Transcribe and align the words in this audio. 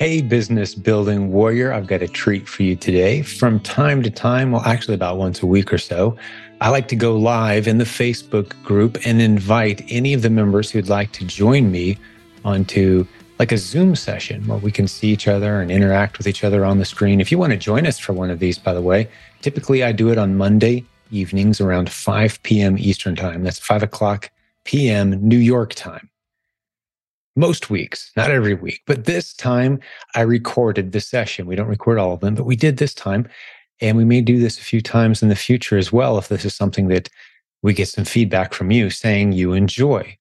Hey, 0.00 0.22
business 0.22 0.74
building 0.74 1.30
warrior, 1.30 1.74
I've 1.74 1.86
got 1.86 2.00
a 2.00 2.08
treat 2.08 2.48
for 2.48 2.62
you 2.62 2.74
today. 2.74 3.20
From 3.20 3.60
time 3.60 4.02
to 4.02 4.10
time, 4.10 4.50
well, 4.50 4.62
actually, 4.62 4.94
about 4.94 5.18
once 5.18 5.42
a 5.42 5.46
week 5.46 5.74
or 5.74 5.76
so, 5.76 6.16
I 6.62 6.70
like 6.70 6.88
to 6.88 6.96
go 6.96 7.18
live 7.18 7.68
in 7.68 7.76
the 7.76 7.84
Facebook 7.84 8.54
group 8.62 8.96
and 9.04 9.20
invite 9.20 9.82
any 9.90 10.14
of 10.14 10.22
the 10.22 10.30
members 10.30 10.70
who'd 10.70 10.88
like 10.88 11.12
to 11.12 11.26
join 11.26 11.70
me 11.70 11.98
onto 12.46 13.06
like 13.38 13.52
a 13.52 13.58
Zoom 13.58 13.94
session 13.94 14.46
where 14.46 14.56
we 14.56 14.72
can 14.72 14.88
see 14.88 15.08
each 15.08 15.28
other 15.28 15.60
and 15.60 15.70
interact 15.70 16.16
with 16.16 16.26
each 16.26 16.44
other 16.44 16.64
on 16.64 16.78
the 16.78 16.86
screen. 16.86 17.20
If 17.20 17.30
you 17.30 17.36
want 17.36 17.52
to 17.52 17.58
join 17.58 17.86
us 17.86 17.98
for 17.98 18.14
one 18.14 18.30
of 18.30 18.38
these, 18.38 18.58
by 18.58 18.72
the 18.72 18.80
way, 18.80 19.06
typically 19.42 19.84
I 19.84 19.92
do 19.92 20.08
it 20.08 20.16
on 20.16 20.38
Monday 20.38 20.86
evenings 21.10 21.60
around 21.60 21.90
5 21.90 22.42
p.m. 22.42 22.78
Eastern 22.78 23.16
Time. 23.16 23.42
That's 23.42 23.58
5 23.58 23.82
o'clock 23.82 24.30
p.m. 24.64 25.10
New 25.20 25.36
York 25.36 25.74
time 25.74 26.08
most 27.36 27.70
weeks, 27.70 28.10
not 28.16 28.30
every 28.30 28.54
week, 28.54 28.82
but 28.86 29.04
this 29.04 29.32
time 29.34 29.80
I 30.14 30.22
recorded 30.22 30.92
the 30.92 31.00
session. 31.00 31.46
We 31.46 31.56
don't 31.56 31.68
record 31.68 31.98
all 31.98 32.12
of 32.12 32.20
them, 32.20 32.34
but 32.34 32.44
we 32.44 32.56
did 32.56 32.76
this 32.76 32.94
time. 32.94 33.28
And 33.80 33.96
we 33.96 34.04
may 34.04 34.20
do 34.20 34.38
this 34.38 34.58
a 34.58 34.62
few 34.62 34.82
times 34.82 35.22
in 35.22 35.30
the 35.30 35.36
future 35.36 35.78
as 35.78 35.90
well 35.90 36.18
if 36.18 36.28
this 36.28 36.44
is 36.44 36.54
something 36.54 36.88
that 36.88 37.08
we 37.62 37.72
get 37.72 37.88
some 37.88 38.04
feedback 38.04 38.52
from 38.52 38.70
you 38.70 38.90
saying 38.90 39.32
you 39.32 39.52
enjoy. 39.52 40.16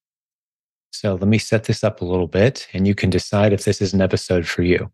So 0.91 1.15
let 1.15 1.27
me 1.27 1.37
set 1.37 1.65
this 1.65 1.83
up 1.83 2.01
a 2.01 2.05
little 2.05 2.27
bit 2.27 2.67
and 2.73 2.87
you 2.87 2.95
can 2.95 3.09
decide 3.09 3.53
if 3.53 3.65
this 3.65 3.81
is 3.81 3.93
an 3.93 4.01
episode 4.01 4.47
for 4.47 4.63
you. 4.63 4.91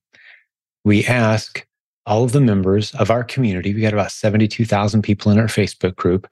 We 0.84 1.06
ask 1.06 1.66
all 2.06 2.24
of 2.24 2.32
the 2.32 2.42
members 2.42 2.94
of 2.96 3.10
our 3.10 3.24
community, 3.24 3.74
we 3.74 3.82
got 3.82 3.94
about 3.94 4.12
72,000 4.12 5.02
people 5.02 5.32
in 5.32 5.40
our 5.40 5.48
Facebook 5.48 5.96
group, 5.96 6.28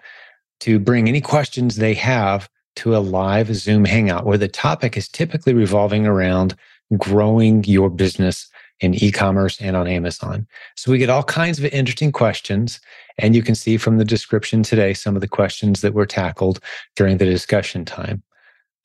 to 0.60 0.80
bring 0.80 1.08
any 1.08 1.22
questions 1.22 1.76
they 1.76 1.96
have 1.96 2.48
to 2.76 2.96
a 2.96 3.00
live 3.00 3.54
Zoom 3.56 3.86
hangout 3.86 4.26
where 4.26 4.38
the 4.38 4.48
topic 4.48 4.98
is 4.98 5.08
typically 5.08 5.54
revolving 5.54 6.06
around 6.06 6.56
growing 6.98 7.64
your 7.64 7.90
business 7.90 8.48
in 8.80 8.94
e-commerce 8.96 9.60
and 9.62 9.76
on 9.76 9.88
Amazon. 9.88 10.46
So 10.76 10.92
we 10.92 10.98
get 10.98 11.10
all 11.10 11.24
kinds 11.24 11.60
of 11.60 11.66
interesting 11.66 12.12
questions 12.12 12.82
and 13.18 13.36
you 13.36 13.42
can 13.42 13.56
see 13.56 13.78
from 13.78 13.98
the 13.98 14.06
description 14.06 14.64
today 14.64 14.94
some 14.94 15.16
of 15.16 15.22
the 15.22 15.28
questions 15.28 15.82
that 15.82 15.94
were 15.94 16.06
tackled 16.06 16.60
during 16.96 17.18
the 17.18 17.26
discussion 17.26 17.86
time. 17.86 18.24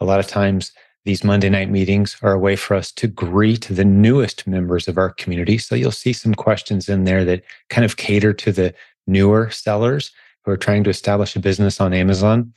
A 0.01 0.05
lot 0.05 0.21
of 0.21 0.27
times 0.27 0.73
these 1.05 1.25
Monday 1.25 1.49
night 1.49 1.71
meetings 1.71 2.17
are 2.23 2.33
a 2.33 2.39
way 2.39 2.55
for 2.55 2.75
us 2.75 2.93
to 2.93 3.09
greet 3.09 3.67
the 3.71 3.85
newest 3.85 4.47
members 4.47 4.89
of 4.89 4.99
our 4.99 5.11
community. 5.11 5.59
So 5.59 5.75
you'll 5.75 5.91
see 5.91 6.13
some 6.13 6.35
questions 6.35 6.89
in 6.89 7.05
there 7.05 7.25
that 7.25 7.43
kind 7.71 7.85
of 7.85 7.97
cater 7.97 8.33
to 8.35 8.53
the 8.53 8.75
newer 9.07 9.51
sellers 9.51 10.13
who 10.45 10.51
are 10.51 10.57
trying 10.57 10.85
to 10.85 10.91
establish 10.91 11.35
a 11.35 11.41
business 11.41 11.81
on 11.81 11.95
Amazon. 11.95 12.53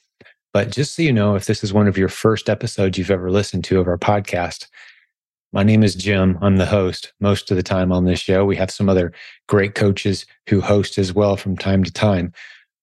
But 0.53 0.69
just 0.69 0.95
so 0.95 1.01
you 1.01 1.13
know, 1.13 1.35
if 1.35 1.45
this 1.45 1.63
is 1.63 1.73
one 1.73 1.87
of 1.87 1.97
your 1.97 2.09
first 2.09 2.49
episodes 2.49 2.97
you've 2.97 3.11
ever 3.11 3.31
listened 3.31 3.63
to 3.65 3.79
of 3.79 3.87
our 3.87 3.97
podcast, 3.97 4.67
my 5.53 5.63
name 5.63 5.83
is 5.83 5.95
Jim. 5.95 6.37
I'm 6.41 6.57
the 6.57 6.65
host 6.65 7.13
most 7.19 7.51
of 7.51 7.57
the 7.57 7.63
time 7.63 7.91
on 7.91 8.05
this 8.05 8.19
show. 8.19 8.45
We 8.45 8.55
have 8.57 8.71
some 8.71 8.89
other 8.89 9.11
great 9.47 9.75
coaches 9.75 10.25
who 10.47 10.61
host 10.61 10.97
as 10.97 11.13
well 11.13 11.37
from 11.37 11.57
time 11.57 11.83
to 11.83 11.91
time. 11.91 12.33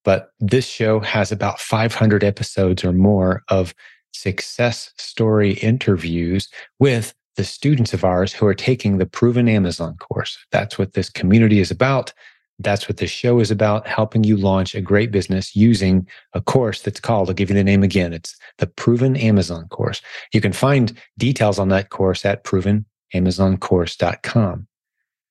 But 0.05 0.33
this 0.41 0.67
show 0.67 1.01
has 1.01 1.33
about 1.33 1.61
500 1.61 2.25
episodes 2.25 2.85
or 2.85 2.93
more 2.93 3.43
of 3.49 3.75
success 4.13 4.91
story 4.97 5.55
interviews 5.55 6.49
with 6.79 7.15
the 7.37 7.45
students 7.45 7.95
of 7.95 8.05
ours 8.05 8.33
who 8.33 8.47
are 8.47 8.55
taking 8.55 8.99
the 8.99 9.07
Proven 9.07 9.49
Amazon 9.49 9.97
course. 9.99 10.39
That's 10.51 10.79
what 10.79 10.95
this 10.95 11.09
community 11.09 11.61
is 11.61 11.71
about. 11.71 12.13
That's 12.59 12.89
what 12.89 12.97
this 12.97 13.11
show 13.11 13.39
is 13.39 13.51
about 13.51 13.87
helping 13.87 14.25
you 14.25 14.37
launch 14.37 14.75
a 14.75 14.81
great 14.81 15.13
business 15.13 15.55
using 15.55 16.09
a 16.33 16.41
course 16.41 16.81
that's 16.83 17.01
called, 17.01 17.29
I'll 17.29 17.35
give 17.35 17.51
you 17.51 17.55
the 17.55 17.63
name 17.63 17.85
again. 17.85 18.13
It's 18.13 18.37
the 18.59 18.67
Proven 18.67 19.17
Amazon 19.17 19.69
course. 19.69 20.03
You 20.33 20.41
can 20.41 20.53
find 20.53 20.99
details 21.17 21.59
on 21.59 21.69
that 21.69 21.91
course 21.91 22.25
at 22.25 22.45
provenamazoncourse.com. 22.45 24.67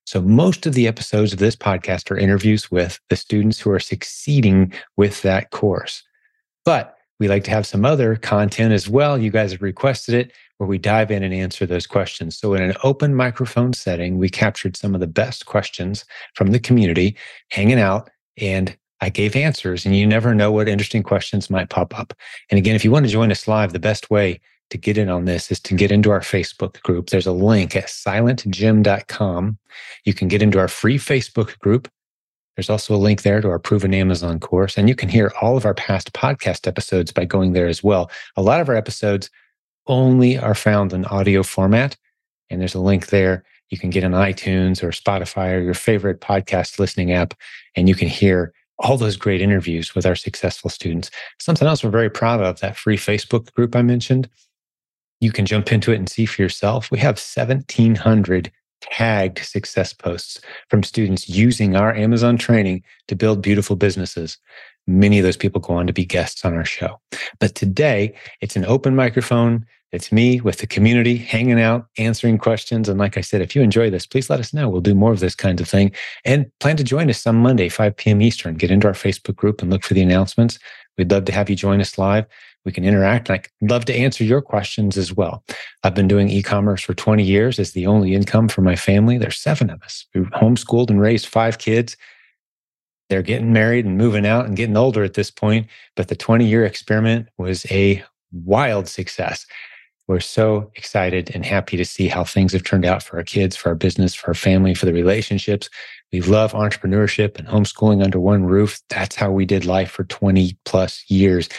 So, 0.05 0.21
most 0.21 0.65
of 0.65 0.73
the 0.73 0.87
episodes 0.87 1.33
of 1.33 1.39
this 1.39 1.57
podcast 1.57 2.09
are 2.09 2.17
interviews 2.17 2.71
with 2.71 2.97
the 3.09 3.17
students 3.17 3.59
who 3.59 3.71
are 3.71 3.79
succeeding 3.79 4.71
with 4.95 5.21
that 5.23 5.51
course. 5.51 6.01
But 6.63 6.95
we 7.19 7.27
like 7.27 7.43
to 7.45 7.51
have 7.51 7.67
some 7.67 7.83
other 7.83 8.15
content 8.15 8.71
as 8.71 8.87
well. 8.87 9.17
You 9.17 9.31
guys 9.31 9.51
have 9.51 9.61
requested 9.61 10.15
it 10.15 10.31
where 10.57 10.67
we 10.67 10.77
dive 10.77 11.11
in 11.11 11.23
and 11.23 11.33
answer 11.33 11.65
those 11.65 11.87
questions. 11.87 12.37
So, 12.37 12.53
in 12.53 12.61
an 12.61 12.75
open 12.83 13.15
microphone 13.15 13.73
setting, 13.73 14.17
we 14.17 14.29
captured 14.29 14.75
some 14.75 14.93
of 14.93 15.01
the 15.01 15.07
best 15.07 15.45
questions 15.45 16.05
from 16.33 16.51
the 16.51 16.59
community 16.59 17.15
hanging 17.49 17.79
out, 17.79 18.09
and 18.37 18.75
I 19.01 19.09
gave 19.09 19.35
answers. 19.35 19.85
And 19.85 19.95
you 19.95 20.07
never 20.07 20.33
know 20.33 20.51
what 20.51 20.67
interesting 20.67 21.03
questions 21.03 21.49
might 21.49 21.69
pop 21.69 21.97
up. 21.97 22.13
And 22.49 22.57
again, 22.57 22.75
if 22.75 22.83
you 22.83 22.91
want 22.91 23.05
to 23.05 23.11
join 23.11 23.31
us 23.31 23.47
live, 23.47 23.73
the 23.73 23.79
best 23.79 24.09
way 24.09 24.39
to 24.69 24.77
get 24.77 24.97
in 24.97 25.09
on 25.09 25.25
this 25.25 25.51
is 25.51 25.59
to 25.61 25.75
get 25.75 25.91
into 25.91 26.11
our 26.11 26.19
Facebook 26.19 26.81
group. 26.81 27.09
There's 27.09 27.27
a 27.27 27.31
link 27.31 27.75
at 27.75 27.85
silentjim.com. 27.85 29.57
You 30.03 30.13
can 30.13 30.27
get 30.27 30.41
into 30.41 30.59
our 30.59 30.67
free 30.67 30.97
Facebook 30.97 31.57
group. 31.59 31.87
There's 32.55 32.69
also 32.69 32.95
a 32.95 32.97
link 32.97 33.21
there 33.21 33.39
to 33.39 33.49
our 33.49 33.59
proven 33.59 33.93
Amazon 33.93 34.39
course. 34.39 34.77
And 34.77 34.89
you 34.89 34.95
can 34.95 35.09
hear 35.09 35.31
all 35.41 35.57
of 35.57 35.65
our 35.65 35.75
past 35.75 36.11
podcast 36.13 36.67
episodes 36.67 37.11
by 37.11 37.23
going 37.23 37.53
there 37.53 37.67
as 37.67 37.83
well. 37.83 38.09
A 38.35 38.41
lot 38.41 38.59
of 38.59 38.67
our 38.67 38.75
episodes 38.75 39.29
only 39.87 40.37
are 40.37 40.55
found 40.55 40.93
in 40.93 41.05
audio 41.05 41.43
format. 41.43 41.97
And 42.49 42.61
there's 42.61 42.75
a 42.75 42.81
link 42.81 43.07
there. 43.07 43.43
You 43.69 43.77
can 43.77 43.89
get 43.89 44.03
on 44.03 44.11
iTunes 44.11 44.81
or 44.81 44.89
Spotify 44.89 45.53
or 45.53 45.61
your 45.61 45.73
favorite 45.73 46.21
podcast 46.21 46.79
listening 46.79 47.11
app, 47.11 47.33
and 47.75 47.89
you 47.89 47.95
can 47.95 48.07
hear 48.07 48.53
all 48.79 48.97
those 48.97 49.17
great 49.17 49.41
interviews 49.41 49.95
with 49.95 50.05
our 50.05 50.15
successful 50.15 50.69
students. 50.69 51.11
Something 51.39 51.67
else 51.67 51.83
we're 51.83 51.89
very 51.89 52.09
proud 52.09 52.41
of 52.41 52.59
that 52.59 52.77
free 52.77 52.97
Facebook 52.97 53.51
group 53.53 53.75
I 53.75 53.81
mentioned. 53.81 54.29
You 55.19 55.31
can 55.31 55.45
jump 55.45 55.71
into 55.71 55.91
it 55.91 55.97
and 55.97 56.07
see 56.07 56.25
for 56.25 56.41
yourself. 56.41 56.91
We 56.91 56.99
have 56.99 57.15
1,700 57.15 58.51
tagged 58.81 59.39
success 59.39 59.93
posts 59.93 60.39
from 60.69 60.83
students 60.83 61.27
using 61.27 61.75
our 61.75 61.93
Amazon 61.95 62.37
training 62.37 62.83
to 63.07 63.15
build 63.15 63.41
beautiful 63.41 63.75
businesses. 63.75 64.37
Many 64.85 65.17
of 65.17 65.23
those 65.23 65.37
people 65.37 65.59
go 65.59 65.73
on 65.73 65.87
to 65.87 65.93
be 65.93 66.05
guests 66.05 66.45
on 66.45 66.53
our 66.53 66.65
show. 66.65 66.99
But 67.39 67.55
today, 67.55 68.15
it's 68.41 68.55
an 68.55 68.65
open 68.65 68.95
microphone. 68.95 69.65
It's 69.91 70.11
me 70.11 70.41
with 70.41 70.57
the 70.57 70.67
community 70.67 71.17
hanging 71.17 71.61
out, 71.61 71.87
answering 71.97 72.37
questions. 72.37 72.89
And 72.89 72.99
like 72.99 73.17
I 73.17 73.21
said, 73.21 73.41
if 73.41 73.55
you 73.55 73.61
enjoy 73.61 73.89
this, 73.89 74.05
please 74.05 74.29
let 74.29 74.39
us 74.39 74.53
know. 74.53 74.69
We'll 74.69 74.81
do 74.81 74.95
more 74.95 75.13
of 75.13 75.21
this 75.21 75.35
kind 75.35 75.61
of 75.61 75.67
thing. 75.67 75.91
And 76.25 76.51
plan 76.59 76.77
to 76.77 76.83
join 76.83 77.09
us 77.09 77.21
some 77.21 77.37
Monday, 77.37 77.69
5 77.69 77.95
p.m. 77.95 78.21
Eastern. 78.21 78.55
Get 78.55 78.71
into 78.71 78.87
our 78.87 78.93
Facebook 78.93 79.35
group 79.35 79.61
and 79.61 79.71
look 79.71 79.83
for 79.83 79.93
the 79.93 80.01
announcements. 80.01 80.59
We'd 80.97 81.11
love 81.11 81.25
to 81.25 81.31
have 81.31 81.49
you 81.49 81.55
join 81.55 81.79
us 81.79 81.97
live 81.97 82.25
we 82.67 82.73
can 82.73 82.83
interact. 82.83 83.31
I'd 83.31 83.47
love 83.61 83.85
to 83.85 83.95
answer 83.95 84.25
your 84.25 84.41
questions 84.41 84.97
as 84.97 85.13
well. 85.13 85.41
I've 85.83 85.95
been 85.95 86.09
doing 86.09 86.27
e-commerce 86.27 86.81
for 86.81 86.93
20 86.93 87.23
years 87.23 87.59
as 87.59 87.71
the 87.71 87.87
only 87.87 88.13
income 88.13 88.49
for 88.49 88.61
my 88.61 88.75
family. 88.75 89.17
There's 89.17 89.39
seven 89.39 89.69
of 89.69 89.81
us. 89.83 90.05
We 90.13 90.21
homeschooled 90.21 90.89
and 90.89 90.99
raised 90.99 91.27
five 91.27 91.59
kids. 91.59 91.95
They're 93.09 93.21
getting 93.21 93.53
married 93.53 93.85
and 93.85 93.97
moving 93.97 94.27
out 94.27 94.47
and 94.47 94.57
getting 94.57 94.75
older 94.75 95.05
at 95.05 95.13
this 95.13 95.31
point. 95.31 95.67
But 95.95 96.09
the 96.09 96.15
20 96.17 96.45
year 96.45 96.65
experiment 96.65 97.29
was 97.37 97.65
a 97.71 98.03
wild 98.33 98.89
success. 98.89 99.45
We're 100.07 100.19
so 100.21 100.71
excited 100.75 101.31
and 101.33 101.45
happy 101.45 101.75
to 101.77 101.85
see 101.85 102.07
how 102.07 102.23
things 102.23 102.53
have 102.53 102.63
turned 102.63 102.85
out 102.85 103.03
for 103.03 103.17
our 103.17 103.23
kids, 103.23 103.55
for 103.55 103.69
our 103.69 103.75
business, 103.75 104.15
for 104.15 104.29
our 104.29 104.33
family, 104.33 104.73
for 104.73 104.85
the 104.85 104.93
relationships. 104.93 105.69
We 106.13 106.21
love 106.21 106.53
entrepreneurship 106.53 107.37
and 107.37 107.47
homeschooling 107.47 108.03
under 108.03 108.19
one 108.19 108.45
roof. 108.45 108.79
That's 108.89 109.17
how 109.17 109.31
we 109.31 109.45
did 109.45 109.65
life 109.65 109.91
for 109.91 110.05
20 110.05 110.57
plus 110.63 111.03
years 111.09 111.49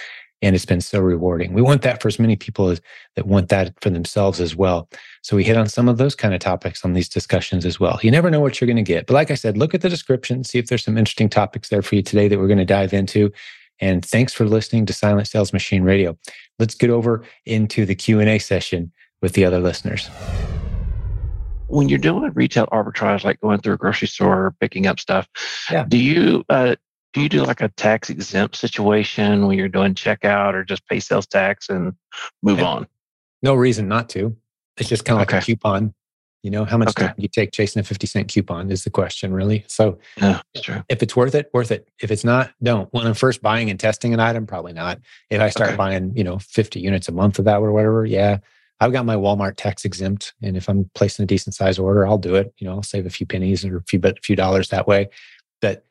and 0.42 0.54
it's 0.54 0.64
been 0.64 0.80
so 0.80 1.00
rewarding. 1.00 1.52
We 1.52 1.62
want 1.62 1.82
that 1.82 2.00
for 2.00 2.08
as 2.08 2.18
many 2.18 2.36
people 2.36 2.68
as 2.68 2.80
that 3.16 3.26
want 3.26 3.48
that 3.48 3.74
for 3.80 3.90
themselves 3.90 4.40
as 4.40 4.54
well. 4.54 4.88
So 5.22 5.36
we 5.36 5.44
hit 5.44 5.56
on 5.56 5.68
some 5.68 5.88
of 5.88 5.98
those 5.98 6.14
kind 6.14 6.32
of 6.32 6.40
topics 6.40 6.84
on 6.84 6.92
these 6.92 7.08
discussions 7.08 7.66
as 7.66 7.80
well. 7.80 7.98
You 8.02 8.10
never 8.10 8.30
know 8.30 8.40
what 8.40 8.60
you're 8.60 8.66
going 8.66 8.76
to 8.76 8.82
get. 8.82 9.06
But 9.06 9.14
like 9.14 9.30
I 9.30 9.34
said, 9.34 9.56
look 9.56 9.74
at 9.74 9.80
the 9.80 9.88
description, 9.88 10.44
see 10.44 10.58
if 10.58 10.68
there's 10.68 10.84
some 10.84 10.96
interesting 10.96 11.28
topics 11.28 11.68
there 11.68 11.82
for 11.82 11.96
you 11.96 12.02
today 12.02 12.28
that 12.28 12.38
we're 12.38 12.46
going 12.46 12.58
to 12.58 12.64
dive 12.64 12.92
into. 12.92 13.32
And 13.80 14.04
thanks 14.04 14.32
for 14.32 14.44
listening 14.44 14.86
to 14.86 14.92
Silent 14.92 15.28
Sales 15.28 15.52
Machine 15.52 15.82
Radio. 15.82 16.16
Let's 16.58 16.74
get 16.74 16.90
over 16.90 17.24
into 17.46 17.86
the 17.86 17.94
Q&A 17.94 18.38
session 18.38 18.92
with 19.22 19.34
the 19.34 19.44
other 19.44 19.60
listeners. 19.60 20.08
When 21.68 21.88
you're 21.88 21.98
doing 21.98 22.32
retail 22.34 22.66
arbitrage, 22.66 23.24
like 23.24 23.40
going 23.40 23.60
through 23.60 23.74
a 23.74 23.76
grocery 23.76 24.08
store, 24.08 24.46
or 24.46 24.54
picking 24.60 24.86
up 24.86 24.98
stuff, 24.98 25.28
yeah. 25.70 25.84
do 25.86 25.98
you 25.98 26.44
uh, 26.48 26.76
do 27.12 27.20
you 27.20 27.28
do 27.28 27.42
like 27.44 27.60
a 27.60 27.68
tax 27.68 28.10
exempt 28.10 28.56
situation 28.56 29.46
when 29.46 29.58
you're 29.58 29.68
doing 29.68 29.94
checkout 29.94 30.54
or 30.54 30.64
just 30.64 30.86
pay 30.88 31.00
sales 31.00 31.26
tax 31.26 31.68
and 31.68 31.92
move 32.42 32.60
on? 32.60 32.86
No 33.42 33.54
reason 33.54 33.86
not 33.86 34.08
to. 34.10 34.36
It's 34.76 34.88
just 34.88 35.04
kind 35.04 35.16
of 35.16 35.20
like 35.20 35.30
okay. 35.30 35.38
a 35.38 35.42
coupon. 35.42 35.94
You 36.42 36.50
know, 36.50 36.64
how 36.64 36.78
much 36.78 36.90
okay. 36.90 37.06
time 37.06 37.14
you 37.18 37.26
take 37.26 37.50
chasing 37.50 37.80
a 37.80 37.82
50 37.82 38.06
cent 38.06 38.28
coupon 38.28 38.70
is 38.70 38.84
the 38.84 38.90
question, 38.90 39.32
really. 39.32 39.64
So 39.66 39.98
yeah, 40.16 40.40
if 40.88 41.02
it's 41.02 41.16
worth 41.16 41.34
it, 41.34 41.50
worth 41.52 41.72
it. 41.72 41.88
If 42.00 42.10
it's 42.10 42.24
not, 42.24 42.52
don't. 42.62 42.92
When 42.92 43.06
I'm 43.06 43.14
first 43.14 43.42
buying 43.42 43.70
and 43.70 43.78
testing 43.78 44.14
an 44.14 44.20
item, 44.20 44.46
probably 44.46 44.72
not. 44.72 45.00
If 45.30 45.40
I 45.40 45.48
start 45.50 45.70
okay. 45.70 45.76
buying, 45.76 46.16
you 46.16 46.22
know, 46.22 46.38
50 46.38 46.80
units 46.80 47.08
a 47.08 47.12
month 47.12 47.38
of 47.38 47.44
that 47.46 47.56
or 47.60 47.72
whatever, 47.72 48.06
yeah. 48.06 48.38
I've 48.80 48.92
got 48.92 49.04
my 49.04 49.16
Walmart 49.16 49.56
tax 49.56 49.84
exempt. 49.84 50.34
And 50.40 50.56
if 50.56 50.68
I'm 50.68 50.88
placing 50.94 51.24
a 51.24 51.26
decent 51.26 51.56
size 51.56 51.78
order, 51.78 52.06
I'll 52.06 52.18
do 52.18 52.36
it. 52.36 52.54
You 52.58 52.68
know, 52.68 52.74
I'll 52.74 52.82
save 52.84 53.06
a 53.06 53.10
few 53.10 53.26
pennies 53.26 53.64
or 53.64 53.78
a 53.78 53.82
few, 53.82 53.98
but 53.98 54.18
a 54.18 54.22
few 54.22 54.36
dollars 54.36 54.68
that 54.68 54.86
way. 54.86 55.08
But 55.60 55.84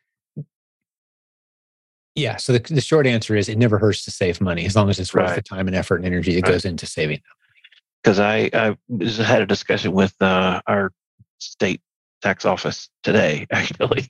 yeah. 2.16 2.38
So 2.38 2.54
the, 2.54 2.74
the 2.74 2.82
short 2.82 3.06
answer 3.06 3.36
is 3.36 3.50
it 3.50 3.58
never 3.58 3.78
hurts 3.78 4.06
to 4.06 4.12
save 4.12 4.40
money 4.40 4.66
as 4.66 4.76
long 4.76 4.90
as 4.90 5.00
it's 5.00 5.14
worth 5.14 5.28
right. 5.28 5.36
the 5.36 5.42
time 5.42 5.68
and 5.68 5.76
effort 5.76 5.98
and 5.98 6.06
energy 6.06 6.34
that 6.36 6.44
right. 6.44 6.54
goes 6.54 6.64
into 6.64 6.86
saving 6.86 7.22
Because 8.07 8.19
I, 8.21 8.50
I 8.54 8.77
had 9.21 9.42
a 9.42 9.45
discussion 9.45 9.92
with 9.92 10.15
uh, 10.21 10.62
our 10.65 10.94
state 11.39 11.81
tax 12.21 12.45
office 12.45 12.88
today, 13.04 13.45
actually, 13.51 14.07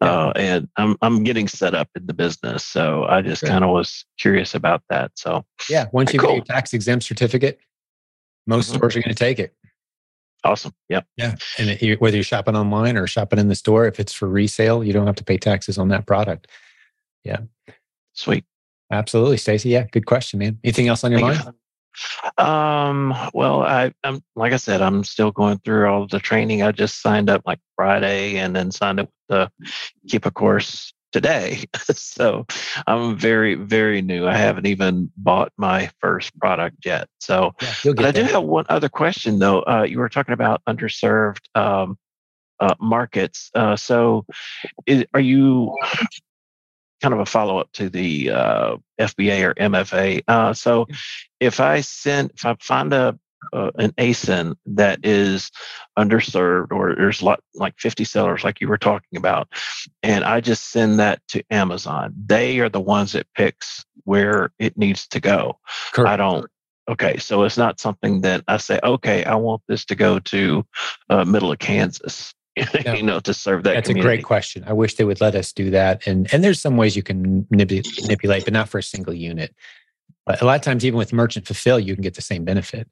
uh, 0.00 0.32
and 0.34 0.66
I'm 0.78 0.96
I'm 1.02 1.24
getting 1.24 1.46
set 1.46 1.74
up 1.74 1.90
in 1.94 2.06
the 2.06 2.14
business. 2.14 2.64
So 2.64 3.04
I 3.04 3.20
just 3.20 3.42
kind 3.42 3.62
of 3.62 3.68
was 3.68 4.06
curious 4.18 4.54
about 4.54 4.80
that. 4.88 5.12
So 5.16 5.44
yeah, 5.68 5.88
once 5.92 6.14
you 6.14 6.20
cool. 6.20 6.30
get 6.30 6.36
your 6.36 6.44
tax 6.46 6.72
exempt 6.72 7.04
certificate, 7.04 7.60
most 8.46 8.68
mm-hmm. 8.68 8.78
stores 8.78 8.96
are 8.96 9.02
going 9.02 9.14
to 9.14 9.14
take 9.14 9.38
it. 9.38 9.54
Awesome. 10.42 10.72
Yeah. 10.88 11.02
Yeah. 11.18 11.34
And 11.58 11.68
it, 11.68 12.00
whether 12.00 12.16
you're 12.16 12.24
shopping 12.24 12.56
online 12.56 12.96
or 12.96 13.06
shopping 13.06 13.38
in 13.38 13.48
the 13.48 13.54
store, 13.54 13.86
if 13.86 14.00
it's 14.00 14.14
for 14.14 14.26
resale, 14.26 14.82
you 14.82 14.94
don't 14.94 15.06
have 15.06 15.16
to 15.16 15.24
pay 15.24 15.36
taxes 15.36 15.76
on 15.76 15.88
that 15.88 16.06
product. 16.06 16.48
Yeah. 17.24 17.40
Sweet. 18.14 18.44
Absolutely, 18.90 19.38
Stacy. 19.38 19.70
Yeah. 19.70 19.84
Good 19.90 20.06
question, 20.06 20.38
man. 20.38 20.58
Anything 20.64 20.88
else 20.88 21.04
on 21.04 21.10
your 21.12 21.20
Thank 21.20 21.34
mind? 21.34 21.46
You. 21.46 21.54
Um, 22.38 23.14
well, 23.32 23.62
I, 23.62 23.92
am 24.02 24.22
like 24.36 24.52
I 24.52 24.56
said, 24.56 24.82
I'm 24.82 25.04
still 25.04 25.30
going 25.30 25.58
through 25.58 25.88
all 25.88 26.06
the 26.06 26.18
training. 26.18 26.62
I 26.62 26.72
just 26.72 27.00
signed 27.00 27.30
up 27.30 27.42
like 27.46 27.60
Friday 27.76 28.36
and 28.36 28.54
then 28.54 28.70
signed 28.70 29.00
up 29.00 29.10
with 29.28 29.50
the 29.50 29.68
Keepa 30.08 30.32
Course 30.32 30.92
today. 31.12 31.64
so 31.92 32.44
I'm 32.86 33.16
very, 33.16 33.54
very 33.54 34.02
new. 34.02 34.26
I 34.26 34.36
haven't 34.36 34.66
even 34.66 35.10
bought 35.16 35.52
my 35.56 35.90
first 36.00 36.36
product 36.38 36.84
yet. 36.84 37.08
So, 37.20 37.52
yeah, 37.84 37.92
but 37.94 38.04
I 38.04 38.10
do 38.10 38.24
have 38.24 38.42
one 38.42 38.66
other 38.68 38.88
question 38.88 39.38
though. 39.38 39.60
Uh, 39.62 39.86
you 39.88 39.98
were 39.98 40.08
talking 40.08 40.34
about 40.34 40.60
underserved 40.68 41.44
um, 41.54 41.96
uh, 42.58 42.74
markets. 42.80 43.50
Uh, 43.54 43.76
so, 43.76 44.26
is, 44.86 45.04
are 45.14 45.20
you 45.20 45.76
kind 47.04 47.12
of 47.12 47.20
a 47.20 47.26
follow 47.26 47.58
up 47.58 47.70
to 47.72 47.90
the 47.90 48.30
uh, 48.30 48.76
FBA 48.98 49.44
or 49.44 49.54
MFA? 49.54 50.22
Uh, 50.26 50.54
so, 50.54 50.86
if 51.38 51.60
I 51.60 51.82
send, 51.82 52.30
if 52.30 52.46
I 52.46 52.56
find 52.60 52.92
a 52.94 53.18
uh, 53.52 53.70
an 53.76 53.90
ASIN 53.98 54.54
that 54.64 54.98
is 55.02 55.50
underserved 55.98 56.72
or 56.72 56.94
there's 56.94 57.22
lot, 57.22 57.40
like 57.54 57.74
50 57.78 58.02
sellers 58.04 58.42
like 58.42 58.58
you 58.58 58.68
were 58.68 58.78
talking 58.78 59.18
about 59.18 59.48
and 60.02 60.24
i 60.24 60.40
just 60.40 60.70
send 60.70 60.98
that 60.98 61.20
to 61.28 61.44
amazon 61.50 62.14
they 62.26 62.58
are 62.60 62.70
the 62.70 62.80
ones 62.80 63.12
that 63.12 63.26
picks 63.36 63.84
where 64.04 64.50
it 64.58 64.78
needs 64.78 65.06
to 65.06 65.20
go 65.20 65.58
Correct. 65.92 66.10
i 66.10 66.16
don't 66.16 66.46
okay 66.88 67.18
so 67.18 67.44
it's 67.44 67.58
not 67.58 67.78
something 67.78 68.22
that 68.22 68.42
i 68.48 68.56
say 68.56 68.80
okay 68.82 69.24
i 69.24 69.34
want 69.34 69.60
this 69.68 69.84
to 69.84 69.94
go 69.94 70.18
to 70.20 70.64
uh, 71.10 71.24
middle 71.26 71.52
of 71.52 71.58
kansas 71.58 72.34
you 72.84 73.02
know 73.02 73.18
to 73.20 73.34
serve 73.34 73.64
that 73.64 73.74
that's 73.74 73.88
community. 73.88 74.08
a 74.08 74.16
great 74.16 74.24
question 74.24 74.62
i 74.66 74.72
wish 74.72 74.94
they 74.94 75.04
would 75.04 75.20
let 75.20 75.34
us 75.34 75.52
do 75.52 75.70
that 75.70 76.06
and 76.06 76.32
and 76.32 76.44
there's 76.44 76.60
some 76.60 76.76
ways 76.76 76.94
you 76.94 77.02
can 77.02 77.46
manipulate 77.50 78.44
but 78.44 78.52
not 78.52 78.68
for 78.68 78.78
a 78.78 78.82
single 78.82 79.12
unit 79.12 79.54
but 80.24 80.40
a 80.40 80.44
lot 80.44 80.54
of 80.54 80.62
times 80.62 80.84
even 80.84 80.96
with 80.96 81.12
merchant 81.12 81.46
fulfill 81.46 81.80
you 81.80 81.94
can 81.94 82.02
get 82.02 82.14
the 82.14 82.22
same 82.22 82.44
benefit 82.44 82.88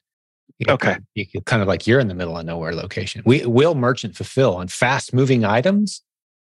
you 0.58 0.72
okay. 0.72 0.96
You 1.14 1.26
can, 1.26 1.40
kind 1.42 1.62
of 1.62 1.68
like 1.68 1.86
you're 1.86 2.00
in 2.00 2.08
the 2.08 2.14
middle 2.14 2.36
of 2.36 2.44
nowhere 2.44 2.74
location. 2.74 3.22
We 3.24 3.44
will 3.46 3.74
merchant 3.74 4.16
fulfill 4.16 4.56
on 4.56 4.68
fast 4.68 5.12
moving 5.12 5.44
items. 5.44 6.02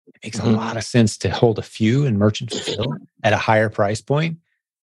It 0.09 0.14
makes 0.25 0.38
mm-hmm. 0.38 0.55
a 0.55 0.56
lot 0.56 0.76
of 0.76 0.85
sense 0.85 1.17
to 1.19 1.31
hold 1.31 1.59
a 1.59 1.62
few 1.62 2.05
in 2.05 2.19
merchant 2.19 2.50
fulfill 2.50 2.97
at 3.23 3.32
a 3.32 3.37
higher 3.37 3.69
price 3.69 4.00
point. 4.00 4.38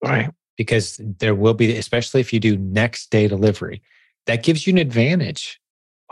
Right. 0.03 0.29
Because 0.57 0.99
there 1.19 1.35
will 1.35 1.53
be, 1.53 1.75
especially 1.77 2.21
if 2.21 2.33
you 2.33 2.39
do 2.39 2.57
next 2.57 3.09
day 3.11 3.27
delivery, 3.27 3.81
that 4.25 4.43
gives 4.43 4.67
you 4.67 4.73
an 4.73 4.77
advantage 4.77 5.59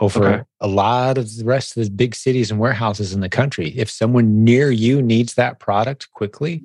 over 0.02 0.28
okay. 0.28 0.42
a 0.60 0.68
lot 0.68 1.16
of 1.16 1.34
the 1.36 1.44
rest 1.44 1.76
of 1.76 1.84
the 1.84 1.90
big 1.90 2.14
cities 2.14 2.50
and 2.50 2.60
warehouses 2.60 3.14
in 3.14 3.20
the 3.20 3.28
country. 3.28 3.68
If 3.76 3.90
someone 3.90 4.44
near 4.44 4.70
you 4.70 5.00
needs 5.00 5.34
that 5.34 5.60
product 5.60 6.10
quickly 6.12 6.64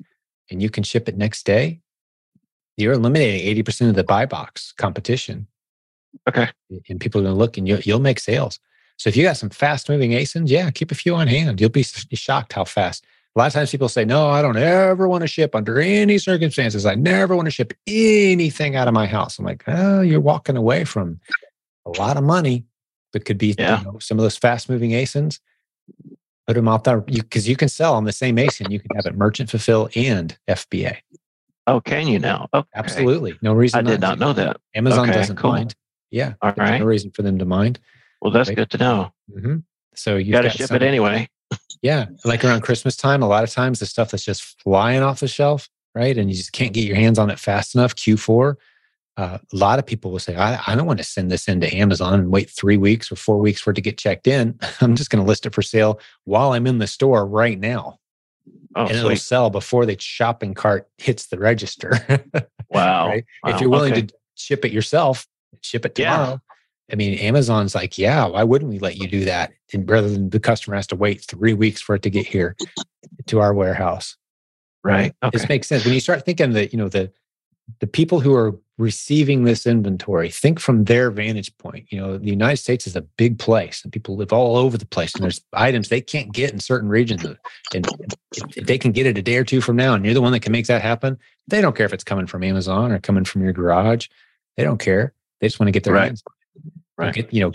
and 0.50 0.62
you 0.62 0.70
can 0.70 0.84
ship 0.84 1.08
it 1.08 1.18
next 1.18 1.46
day, 1.46 1.80
you're 2.76 2.94
eliminating 2.94 3.64
80% 3.64 3.90
of 3.90 3.96
the 3.96 4.04
buy 4.04 4.26
box 4.26 4.72
competition 4.74 5.48
Okay. 6.28 6.50
And 6.90 7.00
people 7.00 7.22
are 7.22 7.24
going 7.24 7.36
to 7.36 7.40
look 7.40 7.58
and 7.58 7.68
you'll, 7.68 7.80
you'll 7.80 8.00
make 8.00 8.20
sales. 8.20 8.60
So 8.98 9.10
if 9.10 9.16
you 9.16 9.24
got 9.24 9.38
some 9.38 9.50
fast 9.50 9.90
moving 9.90 10.12
ASINs, 10.12 10.50
yeah, 10.50 10.70
keep 10.72 10.92
a 10.92 10.96
few 10.96 11.16
on 11.16 11.28
hand. 11.28 11.62
You'll 11.62 11.70
be 11.70 11.84
shocked 11.84 12.54
how 12.54 12.64
fast. 12.64 13.06
A 13.36 13.40
lot 13.40 13.48
of 13.48 13.54
times 13.54 13.70
people 13.70 13.90
say, 13.90 14.04
no, 14.04 14.30
I 14.30 14.42
don't 14.42 14.58
ever 14.58 15.08
want 15.08 15.22
to 15.22 15.28
ship 15.28 15.54
under 15.54 15.80
any 15.80 16.18
circumstances. 16.18 16.88
I 16.88 16.96
never 16.96 17.36
want 17.36 17.46
to 17.46 17.52
ship 17.52 17.74
anything 17.86 18.76
out 18.76 18.88
of 18.88 18.96
my 18.96 19.06
house. 19.06 19.38
I'm 19.38 19.46
like, 19.46 19.64
oh, 19.68 20.02
you're 20.02 20.20
walking 20.20 20.58
away 20.58 20.86
from 20.86 21.20
a 21.86 21.92
lot 22.00 22.18
of 22.18 22.24
money 22.24 22.66
that 23.18 23.26
could 23.26 23.38
be 23.38 23.56
yeah. 23.58 23.80
you 23.80 23.86
know, 23.86 24.00
some 24.00 24.20
of 24.20 24.24
those 24.24 24.38
fast 24.38 24.70
moving 24.70 24.92
ASINs. 24.92 25.40
Put 26.46 26.54
them 26.54 26.68
out 26.68 26.84
there 26.84 27.02
because 27.02 27.48
you, 27.48 27.52
you, 27.52 27.58
can 27.58 27.68
sell 27.68 27.96
on 27.96 28.06
the 28.06 28.12
same 28.12 28.38
ASIN. 28.38 28.70
You 28.70 28.80
can 28.80 28.96
have 28.96 29.06
it 29.06 29.16
merchant 29.16 29.50
fulfill 29.50 29.90
and 29.96 30.38
FBA. 30.48 30.98
Oh, 31.66 31.82
can 31.82 32.08
you 32.08 32.20
now? 32.20 32.48
Okay. 32.54 32.70
Absolutely. 32.76 33.38
No 33.42 33.54
reason. 33.54 33.80
I 33.80 33.90
did 33.90 34.00
not, 34.00 34.18
not 34.18 34.20
know 34.20 34.34
that. 34.34 34.58
Amazon 34.74 35.10
okay, 35.10 35.18
doesn't 35.18 35.36
cool. 35.36 35.52
mind. 35.52 35.76
Yeah. 36.10 36.36
All 36.42 36.54
right. 36.56 36.80
No 36.80 36.86
reason 36.86 37.12
for 37.12 37.24
them 37.24 37.38
to 37.40 37.46
mind. 37.46 37.80
Well, 38.22 38.32
that's 38.32 38.50
right? 38.50 38.56
good 38.56 38.70
to 38.70 38.78
know. 38.78 39.12
Mm-hmm. 39.36 39.58
So 39.96 40.16
you 40.16 40.32
got 40.32 40.42
to 40.42 40.50
ship 40.50 40.68
some, 40.68 40.78
it 40.78 40.84
anyway. 40.84 41.28
yeah. 41.82 42.06
Like 42.24 42.46
around 42.46 42.62
Christmas 42.62 42.96
time, 42.96 43.24
a 43.24 43.28
lot 43.28 43.44
of 43.44 43.50
times 43.50 43.80
the 43.80 43.86
stuff 43.86 44.12
that's 44.12 44.24
just 44.24 44.44
flying 44.62 45.02
off 45.02 45.20
the 45.20 45.28
shelf, 45.28 45.68
right? 45.94 46.18
And 46.18 46.30
you 46.30 46.38
just 46.38 46.54
can't 46.54 46.72
get 46.72 46.86
your 46.86 46.96
hands 46.96 47.20
on 47.20 47.30
it 47.30 47.40
fast 47.40 47.76
enough. 47.76 47.96
Q4. 47.96 48.56
Uh, 49.18 49.40
a 49.52 49.56
lot 49.56 49.80
of 49.80 49.86
people 49.86 50.12
will 50.12 50.20
say, 50.20 50.36
I, 50.36 50.62
I 50.68 50.76
don't 50.76 50.86
want 50.86 51.00
to 51.00 51.04
send 51.04 51.32
this 51.32 51.48
into 51.48 51.74
Amazon 51.76 52.20
and 52.20 52.32
wait 52.32 52.52
three 52.52 52.78
weeks 52.78 53.12
or 53.12 53.16
four 53.16 53.40
weeks 53.40 53.60
for 53.60 53.72
it 53.72 53.74
to 53.74 53.82
get 53.82 53.98
checked 53.98 54.28
in. 54.28 54.60
I'm 54.82 54.96
just 54.96 55.10
going 55.10 55.24
to 55.24 55.28
list 55.28 55.48
it 55.48 55.56
for 55.56 55.64
sale 55.64 56.00
while 56.26 56.54
I'm 56.54 56.68
in 56.68 56.78
the 56.78 56.88
store 56.88 57.26
right 57.26 57.60
now. 57.60 58.00
Oh, 58.76 58.86
and 58.86 58.96
it'll 58.96 59.16
sell 59.16 59.50
before 59.50 59.88
the 59.88 59.98
shopping 60.00 60.54
cart 60.54 60.88
hits 61.00 61.28
the 61.28 61.40
register. 61.40 61.94
wow. 62.70 63.08
right? 63.08 63.26
Wow. 63.44 63.56
If 63.56 63.62
you're 63.62 63.72
willing 63.72 63.94
okay. 63.94 64.04
to 64.04 64.14
ship 64.36 64.64
it 64.64 64.72
yourself, 64.72 65.26
ship 65.62 65.84
it 65.84 65.96
tomorrow. 65.96 66.30
Yeah. 66.30 66.38
I 66.94 66.96
mean, 66.96 67.18
Amazon's 67.18 67.74
like, 67.74 67.98
yeah, 67.98 68.26
why 68.28 68.44
wouldn't 68.44 68.72
we 68.72 68.78
let 68.78 68.98
you 68.98 69.08
do 69.08 69.26
that? 69.26 69.52
And 69.74 69.90
rather 69.90 70.10
than 70.10 70.30
the 70.30 70.40
customer 70.40 70.76
has 70.76 70.88
to 70.88 70.96
wait 70.96 71.22
three 71.22 71.54
weeks 71.54 71.82
for 71.82 71.96
it 71.96 72.04
to 72.04 72.10
get 72.12 72.28
here 72.28 72.56
to 73.26 73.40
our 73.40 73.54
warehouse. 73.54 74.16
Right. 74.84 75.14
Okay. 75.24 75.38
This 75.38 75.50
makes 75.50 75.68
sense. 75.68 75.84
When 75.84 75.94
you 75.94 76.00
start 76.00 76.24
thinking 76.24 76.54
that, 76.54 76.72
you 76.72 76.78
know, 76.78 76.88
the 76.88 77.12
the 77.80 77.88
people 77.88 78.22
who 78.22 78.34
are 78.34 78.58
receiving 78.78 79.44
this 79.44 79.66
inventory, 79.66 80.30
think 80.30 80.60
from 80.60 80.84
their 80.84 81.10
vantage 81.10 81.56
point. 81.58 81.92
You 81.92 82.00
know, 82.00 82.18
the 82.18 82.30
United 82.30 82.58
States 82.58 82.86
is 82.86 82.96
a 82.96 83.02
big 83.02 83.40
place 83.40 83.84
and 83.84 83.92
people 83.92 84.16
live 84.16 84.32
all 84.32 84.56
over 84.56 84.78
the 84.78 84.86
place. 84.86 85.16
And 85.16 85.24
there's 85.24 85.42
items 85.54 85.90
they 85.90 86.02
can't 86.02 86.32
get 86.32 86.52
in 86.52 86.60
certain 86.60 86.90
regions. 86.90 87.26
And 87.74 87.88
if 88.56 88.68
they 88.68 88.78
can 88.78 88.92
get 88.92 89.08
it 89.08 89.18
a 89.18 89.22
day 89.22 89.38
or 89.38 89.44
two 89.44 89.62
from 89.62 89.76
now, 89.78 89.96
and 89.96 90.06
you're 90.06 90.14
the 90.14 90.22
one 90.22 90.32
that 90.32 90.42
can 90.42 90.52
make 90.52 90.68
that 90.68 90.82
happen, 90.82 91.18
they 91.48 91.62
don't 91.62 91.76
care 91.76 91.86
if 91.86 91.94
it's 91.94 92.04
coming 92.04 92.28
from 92.28 92.44
Amazon 92.44 92.92
or 92.92 93.00
coming 93.00 93.26
from 93.26 93.42
your 93.42 93.54
garage. 93.54 94.08
They 94.58 94.64
don't 94.64 94.80
care. 94.80 95.14
They 95.40 95.48
just 95.48 95.60
want 95.60 95.68
to 95.68 95.72
get 95.72 95.84
their 95.84 95.94
right. 95.94 96.06
hands, 96.06 96.24
right? 96.98 97.14
Get, 97.14 97.34
you 97.34 97.42
know, 97.42 97.54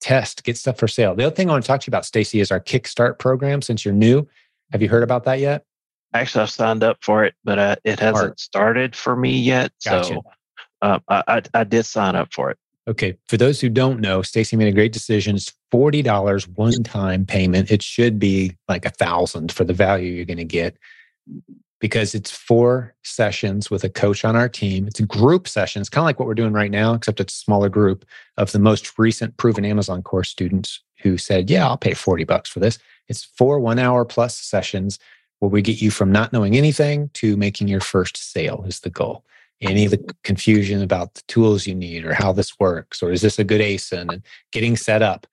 test, 0.00 0.44
get 0.44 0.56
stuff 0.58 0.78
for 0.78 0.88
sale. 0.88 1.14
The 1.14 1.26
other 1.26 1.34
thing 1.34 1.48
I 1.48 1.52
want 1.52 1.64
to 1.64 1.68
talk 1.68 1.80
to 1.82 1.86
you 1.86 1.90
about, 1.90 2.06
Stacy, 2.06 2.40
is 2.40 2.50
our 2.50 2.60
Kickstart 2.60 3.18
program. 3.18 3.62
Since 3.62 3.84
you're 3.84 3.94
new, 3.94 4.26
have 4.72 4.82
you 4.82 4.88
heard 4.88 5.02
about 5.02 5.24
that 5.24 5.38
yet? 5.38 5.64
Actually, 6.12 6.42
I've 6.42 6.50
signed 6.50 6.82
up 6.82 6.98
for 7.02 7.24
it, 7.24 7.34
but 7.44 7.58
uh, 7.58 7.76
it 7.84 8.00
hasn't 8.00 8.30
Art. 8.30 8.40
started 8.40 8.96
for 8.96 9.14
me 9.14 9.38
yet. 9.38 9.72
Gotcha. 9.84 10.14
So 10.14 10.22
uh, 10.82 10.98
I, 11.08 11.42
I 11.54 11.64
did 11.64 11.86
sign 11.86 12.16
up 12.16 12.32
for 12.32 12.50
it. 12.50 12.58
Okay. 12.88 13.16
For 13.28 13.36
those 13.36 13.60
who 13.60 13.68
don't 13.68 14.00
know, 14.00 14.22
Stacy 14.22 14.56
made 14.56 14.68
a 14.68 14.72
great 14.72 14.92
decision. 14.92 15.36
It's 15.36 15.52
forty 15.70 16.02
dollars 16.02 16.48
one 16.48 16.82
time 16.82 17.26
payment. 17.26 17.70
It 17.70 17.82
should 17.82 18.18
be 18.18 18.56
like 18.68 18.84
a 18.84 18.90
thousand 18.90 19.52
for 19.52 19.64
the 19.64 19.74
value 19.74 20.12
you're 20.12 20.24
going 20.24 20.38
to 20.38 20.44
get 20.44 20.76
because 21.80 22.14
it's 22.14 22.30
four 22.30 22.94
sessions 23.02 23.70
with 23.70 23.84
a 23.84 23.88
coach 23.88 24.24
on 24.24 24.36
our 24.36 24.48
team. 24.48 24.86
It's 24.86 25.00
group 25.00 25.48
sessions, 25.48 25.88
kind 25.88 26.02
of 26.02 26.06
like 26.06 26.18
what 26.18 26.28
we're 26.28 26.34
doing 26.34 26.52
right 26.52 26.70
now, 26.70 26.94
except 26.94 27.20
it's 27.20 27.34
a 27.34 27.38
smaller 27.38 27.68
group 27.68 28.04
of 28.36 28.52
the 28.52 28.58
most 28.58 28.98
recent 28.98 29.36
proven 29.38 29.64
Amazon 29.64 30.02
course 30.02 30.28
students 30.28 30.82
who 30.98 31.16
said, 31.16 31.50
Yeah, 31.50 31.66
I'll 31.66 31.78
pay 31.78 31.94
40 31.94 32.24
bucks 32.24 32.50
for 32.50 32.60
this. 32.60 32.78
It's 33.08 33.24
four 33.24 33.58
one 33.58 33.78
hour 33.78 34.04
plus 34.04 34.36
sessions 34.36 34.98
where 35.40 35.48
we 35.48 35.62
get 35.62 35.80
you 35.80 35.90
from 35.90 36.12
not 36.12 36.32
knowing 36.32 36.56
anything 36.56 37.08
to 37.14 37.36
making 37.36 37.66
your 37.66 37.80
first 37.80 38.16
sale 38.16 38.64
is 38.66 38.80
the 38.80 38.90
goal. 38.90 39.24
Any 39.62 39.84
of 39.84 39.90
the 39.90 40.14
confusion 40.24 40.82
about 40.82 41.14
the 41.14 41.22
tools 41.28 41.66
you 41.66 41.74
need 41.74 42.04
or 42.04 42.14
how 42.14 42.32
this 42.32 42.58
works, 42.58 43.02
or 43.02 43.12
is 43.12 43.20
this 43.20 43.38
a 43.38 43.44
good 43.44 43.60
ASIN 43.60 44.10
and 44.10 44.22
getting 44.52 44.76
set 44.76 45.02
up. 45.02 45.26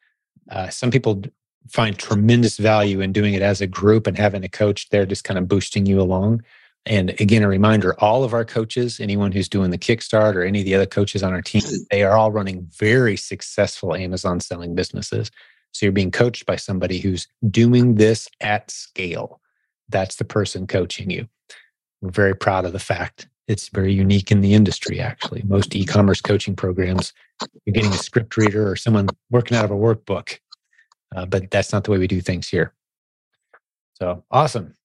Uh, 0.51 0.69
some 0.69 0.91
people 0.91 1.21
find 1.69 1.97
tremendous 1.97 2.57
value 2.57 3.01
in 3.01 3.11
doing 3.11 3.33
it 3.33 3.41
as 3.41 3.61
a 3.61 3.67
group 3.67 4.07
and 4.07 4.17
having 4.17 4.43
a 4.43 4.49
coach 4.49 4.89
there 4.89 5.05
just 5.05 5.23
kind 5.23 5.37
of 5.37 5.47
boosting 5.47 5.85
you 5.85 6.01
along. 6.01 6.41
And 6.85 7.09
again, 7.19 7.43
a 7.43 7.47
reminder 7.47 7.99
all 7.99 8.23
of 8.23 8.33
our 8.33 8.45
coaches, 8.45 8.99
anyone 8.99 9.33
who's 9.33 9.49
doing 9.49 9.71
the 9.71 9.77
Kickstart 9.77 10.35
or 10.35 10.43
any 10.43 10.59
of 10.59 10.65
the 10.65 10.75
other 10.75 10.85
coaches 10.85 11.21
on 11.21 11.33
our 11.33 11.41
team, 11.41 11.61
they 11.91 12.03
are 12.03 12.15
all 12.15 12.31
running 12.31 12.67
very 12.77 13.17
successful 13.17 13.93
Amazon 13.93 14.39
selling 14.39 14.73
businesses. 14.73 15.29
So 15.73 15.85
you're 15.85 15.93
being 15.93 16.11
coached 16.11 16.45
by 16.45 16.55
somebody 16.55 16.99
who's 16.99 17.27
doing 17.49 17.95
this 17.95 18.29
at 18.39 18.71
scale. 18.71 19.41
That's 19.89 20.15
the 20.15 20.25
person 20.25 20.65
coaching 20.65 21.09
you. 21.09 21.27
We're 22.01 22.11
very 22.11 22.35
proud 22.35 22.65
of 22.65 22.71
the 22.71 22.79
fact 22.79 23.27
it's 23.47 23.69
very 23.69 23.93
unique 23.93 24.31
in 24.31 24.41
the 24.41 24.53
industry, 24.53 24.99
actually. 24.99 25.43
Most 25.45 25.75
e 25.75 25.85
commerce 25.85 26.21
coaching 26.21 26.55
programs, 26.55 27.13
you're 27.65 27.73
getting 27.73 27.91
a 27.91 27.97
script 27.97 28.35
reader 28.37 28.69
or 28.69 28.75
someone 28.75 29.07
working 29.29 29.55
out 29.55 29.65
of 29.65 29.71
a 29.71 29.75
workbook 29.75 30.39
uh, 31.15 31.25
but 31.25 31.49
that's 31.51 31.71
not 31.71 31.83
the 31.83 31.91
way 31.91 31.97
we 31.97 32.07
do 32.07 32.21
things 32.21 32.47
here. 32.47 32.73
So 33.95 34.23
awesome. 34.29 34.75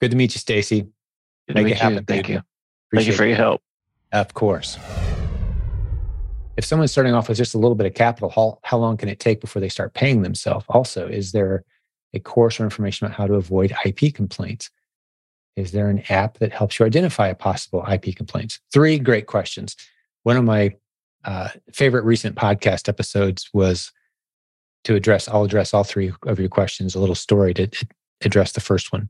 Good 0.00 0.10
to 0.12 0.16
meet 0.16 0.34
you, 0.34 0.38
Stacy. 0.38 0.88
Make 1.48 1.68
it 1.68 1.76
happen. 1.76 1.98
You. 1.98 2.04
Thank 2.06 2.28
you. 2.28 2.42
Appreciate 2.88 2.92
Thank 2.92 3.06
you 3.06 3.12
for 3.12 3.26
your 3.26 3.36
help. 3.36 3.62
Of 4.12 4.34
course. 4.34 4.78
if 6.56 6.64
someone's 6.64 6.90
starting 6.90 7.14
off 7.14 7.28
with 7.28 7.38
just 7.38 7.54
a 7.54 7.58
little 7.58 7.74
bit 7.74 7.86
of 7.86 7.94
capital, 7.94 8.30
how, 8.30 8.58
how 8.64 8.76
long 8.78 8.96
can 8.96 9.08
it 9.08 9.20
take 9.20 9.40
before 9.40 9.60
they 9.60 9.68
start 9.68 9.94
paying 9.94 10.22
themselves? 10.22 10.64
Also, 10.68 11.06
is 11.06 11.32
there 11.32 11.64
a 12.12 12.18
course 12.18 12.58
or 12.58 12.64
information 12.64 13.06
about 13.06 13.16
how 13.16 13.26
to 13.26 13.34
avoid 13.34 13.72
IP 13.84 14.12
complaints? 14.14 14.70
Is 15.60 15.72
there 15.72 15.88
an 15.88 16.02
app 16.08 16.38
that 16.38 16.52
helps 16.52 16.78
you 16.78 16.86
identify 16.86 17.28
a 17.28 17.34
possible 17.34 17.84
IP 17.90 18.16
complaints? 18.16 18.58
Three 18.72 18.98
great 18.98 19.26
questions. 19.26 19.76
One 20.22 20.36
of 20.36 20.44
my 20.44 20.74
uh, 21.24 21.48
favorite 21.72 22.04
recent 22.04 22.34
podcast 22.34 22.88
episodes 22.88 23.50
was 23.52 23.92
to 24.84 24.94
address, 24.94 25.28
I'll 25.28 25.44
address 25.44 25.74
all 25.74 25.84
three 25.84 26.12
of 26.26 26.40
your 26.40 26.48
questions, 26.48 26.94
a 26.94 27.00
little 27.00 27.14
story 27.14 27.52
to, 27.54 27.68
address 28.22 28.52
the 28.52 28.60
first 28.60 28.92
one. 28.92 29.08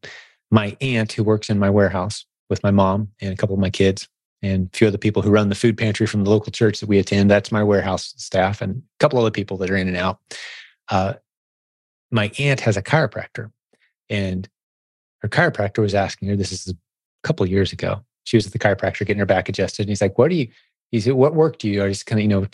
My 0.52 0.76
aunt, 0.80 1.10
who 1.12 1.24
works 1.24 1.50
in 1.50 1.58
my 1.58 1.68
warehouse 1.68 2.24
with 2.48 2.62
my 2.62 2.70
mom 2.70 3.08
and 3.20 3.32
a 3.32 3.36
couple 3.36 3.54
of 3.54 3.60
my 3.60 3.70
kids, 3.70 4.08
and 4.40 4.68
a 4.72 4.76
few 4.76 4.86
other 4.86 4.98
people 4.98 5.20
who 5.20 5.30
run 5.30 5.48
the 5.48 5.54
food 5.56 5.76
pantry 5.76 6.06
from 6.06 6.22
the 6.22 6.30
local 6.30 6.52
church 6.52 6.78
that 6.78 6.88
we 6.88 6.98
attend. 6.98 7.28
That's 7.28 7.50
my 7.50 7.64
warehouse 7.64 8.14
staff 8.18 8.62
and 8.62 8.76
a 8.76 8.98
couple 9.00 9.18
other 9.18 9.32
people 9.32 9.56
that 9.56 9.70
are 9.70 9.76
in 9.76 9.88
and 9.88 9.96
out. 9.96 10.20
Uh, 10.88 11.14
my 12.12 12.30
aunt 12.38 12.60
has 12.60 12.76
a 12.76 12.82
chiropractor, 12.82 13.50
and 14.08 14.48
her 15.20 15.28
chiropractor 15.28 15.78
was 15.78 15.94
asking 15.94 16.28
her. 16.28 16.36
This 16.36 16.52
is 16.52 16.68
a 16.68 16.76
couple 17.22 17.44
of 17.44 17.50
years 17.50 17.72
ago. 17.72 18.04
She 18.24 18.36
was 18.36 18.46
at 18.46 18.52
the 18.52 18.58
chiropractor 18.58 19.06
getting 19.06 19.18
her 19.18 19.26
back 19.26 19.48
adjusted, 19.48 19.82
and 19.82 19.88
he's 19.88 20.00
like, 20.00 20.18
"What 20.18 20.28
do 20.28 20.36
you?" 20.36 20.48
He 20.90 21.00
said, 21.00 21.14
"What 21.14 21.34
work 21.34 21.58
do 21.58 21.68
you?" 21.68 21.84
I 21.84 21.88
just 21.88 22.06
kind 22.06 22.18
of, 22.18 22.22
you 22.22 22.28
know, 22.28 22.46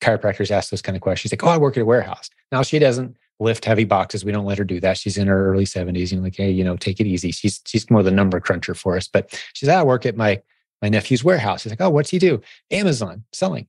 chiropractors 0.00 0.50
ask 0.50 0.70
those 0.70 0.82
kind 0.82 0.96
of 0.96 1.02
questions. 1.02 1.30
She's 1.30 1.32
like, 1.32 1.44
"Oh, 1.44 1.54
I 1.54 1.58
work 1.58 1.76
at 1.76 1.82
a 1.82 1.86
warehouse." 1.86 2.30
Now 2.52 2.62
she 2.62 2.78
doesn't 2.78 3.16
lift 3.38 3.64
heavy 3.64 3.84
boxes. 3.84 4.24
We 4.24 4.32
don't 4.32 4.46
let 4.46 4.58
her 4.58 4.64
do 4.64 4.80
that. 4.80 4.96
She's 4.98 5.18
in 5.18 5.26
her 5.26 5.50
early 5.50 5.66
seventies. 5.66 6.12
You 6.12 6.18
know, 6.18 6.24
like, 6.24 6.36
hey, 6.36 6.50
you 6.50 6.64
know, 6.64 6.76
take 6.76 7.00
it 7.00 7.06
easy. 7.06 7.32
She's 7.32 7.60
she's 7.66 7.90
more 7.90 8.02
the 8.02 8.10
number 8.10 8.40
cruncher 8.40 8.74
for 8.74 8.96
us. 8.96 9.08
But 9.08 9.40
she's, 9.52 9.68
I 9.68 9.82
work 9.82 10.06
at 10.06 10.16
my 10.16 10.40
my 10.82 10.88
nephew's 10.88 11.24
warehouse. 11.24 11.62
He's 11.62 11.72
like, 11.72 11.80
oh, 11.80 11.90
what's 11.90 12.10
he 12.10 12.18
do? 12.18 12.40
Amazon 12.70 13.24
selling. 13.32 13.66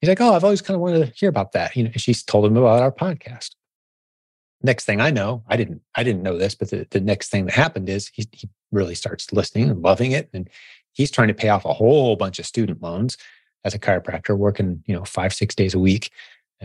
He's 0.00 0.08
like, 0.08 0.20
oh, 0.20 0.34
I've 0.34 0.44
always 0.44 0.62
kind 0.62 0.74
of 0.74 0.80
wanted 0.80 1.06
to 1.06 1.12
hear 1.18 1.28
about 1.28 1.52
that. 1.52 1.74
You 1.76 1.84
know, 1.84 1.90
she's 1.96 2.22
told 2.22 2.44
him 2.44 2.56
about 2.56 2.82
our 2.82 2.92
podcast. 2.92 3.50
Next 4.62 4.84
thing 4.84 5.00
I 5.00 5.10
know, 5.10 5.44
I 5.48 5.56
didn't, 5.56 5.82
I 5.94 6.02
didn't 6.02 6.22
know 6.22 6.38
this, 6.38 6.54
but 6.54 6.70
the, 6.70 6.86
the 6.90 7.00
next 7.00 7.28
thing 7.28 7.46
that 7.46 7.54
happened 7.54 7.88
is 7.88 8.08
he, 8.08 8.26
he 8.32 8.48
really 8.72 8.94
starts 8.94 9.32
listening 9.32 9.70
and 9.70 9.82
loving 9.82 10.12
it. 10.12 10.30
And 10.32 10.48
he's 10.92 11.10
trying 11.10 11.28
to 11.28 11.34
pay 11.34 11.50
off 11.50 11.64
a 11.64 11.74
whole 11.74 12.16
bunch 12.16 12.38
of 12.38 12.46
student 12.46 12.82
loans 12.82 13.16
as 13.64 13.74
a 13.74 13.78
chiropractor, 13.78 14.36
working, 14.36 14.82
you 14.86 14.94
know, 14.94 15.04
five, 15.04 15.34
six 15.34 15.54
days 15.54 15.74
a 15.74 15.78
week. 15.78 16.10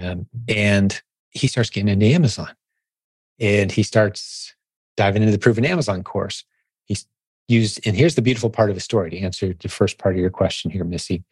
Um, 0.01 0.27
and 0.47 1.01
he 1.31 1.47
starts 1.47 1.69
getting 1.69 1.89
into 1.89 2.05
Amazon 2.05 2.53
and 3.39 3.71
he 3.71 3.83
starts 3.83 4.53
diving 4.95 5.21
into 5.21 5.31
the 5.31 5.39
proven 5.39 5.65
Amazon 5.65 6.03
course. 6.03 6.43
He's 6.85 7.05
used, 7.47 7.85
and 7.85 7.95
here's 7.95 8.15
the 8.15 8.21
beautiful 8.21 8.49
part 8.49 8.69
of 8.69 8.75
the 8.75 8.81
story 8.81 9.09
to 9.09 9.19
answer 9.19 9.53
the 9.59 9.67
first 9.67 9.97
part 9.97 10.15
of 10.15 10.21
your 10.21 10.29
question 10.29 10.71
here, 10.71 10.83
Missy. 10.83 11.23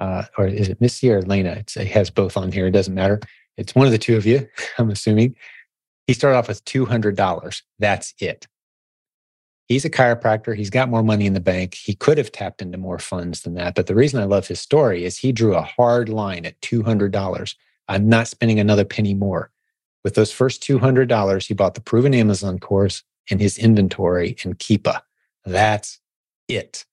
Uh, 0.00 0.24
or 0.38 0.46
is 0.46 0.68
it 0.68 0.80
Missy 0.80 1.12
or 1.12 1.20
Lena? 1.22 1.50
It's, 1.52 1.76
it 1.76 1.88
has 1.88 2.10
both 2.10 2.36
on 2.36 2.50
here. 2.50 2.66
It 2.66 2.72
doesn't 2.72 2.94
matter. 2.94 3.20
It's 3.58 3.74
one 3.74 3.86
of 3.86 3.92
the 3.92 3.98
two 3.98 4.16
of 4.16 4.24
you, 4.24 4.48
I'm 4.78 4.90
assuming. 4.90 5.36
He 6.12 6.14
started 6.14 6.36
off 6.36 6.48
with 6.48 6.62
$200. 6.66 7.62
That's 7.78 8.12
it. 8.18 8.46
He's 9.66 9.86
a 9.86 9.88
chiropractor. 9.88 10.54
He's 10.54 10.68
got 10.68 10.90
more 10.90 11.02
money 11.02 11.24
in 11.24 11.32
the 11.32 11.40
bank. 11.40 11.72
He 11.72 11.94
could 11.94 12.18
have 12.18 12.30
tapped 12.30 12.60
into 12.60 12.76
more 12.76 12.98
funds 12.98 13.40
than 13.40 13.54
that. 13.54 13.74
But 13.74 13.86
the 13.86 13.94
reason 13.94 14.20
I 14.20 14.26
love 14.26 14.46
his 14.46 14.60
story 14.60 15.06
is 15.06 15.16
he 15.16 15.32
drew 15.32 15.54
a 15.54 15.62
hard 15.62 16.10
line 16.10 16.44
at 16.44 16.60
$200. 16.60 17.54
I'm 17.88 18.10
not 18.10 18.28
spending 18.28 18.60
another 18.60 18.84
penny 18.84 19.14
more. 19.14 19.50
With 20.04 20.14
those 20.14 20.30
first 20.30 20.62
$200, 20.62 21.46
he 21.46 21.54
bought 21.54 21.72
the 21.72 21.80
proven 21.80 22.12
Amazon 22.12 22.58
course 22.58 23.02
and 23.30 23.40
his 23.40 23.56
inventory 23.56 24.36
and 24.44 24.58
Keepa. 24.58 25.00
That's 25.46 25.98
it. 26.46 26.84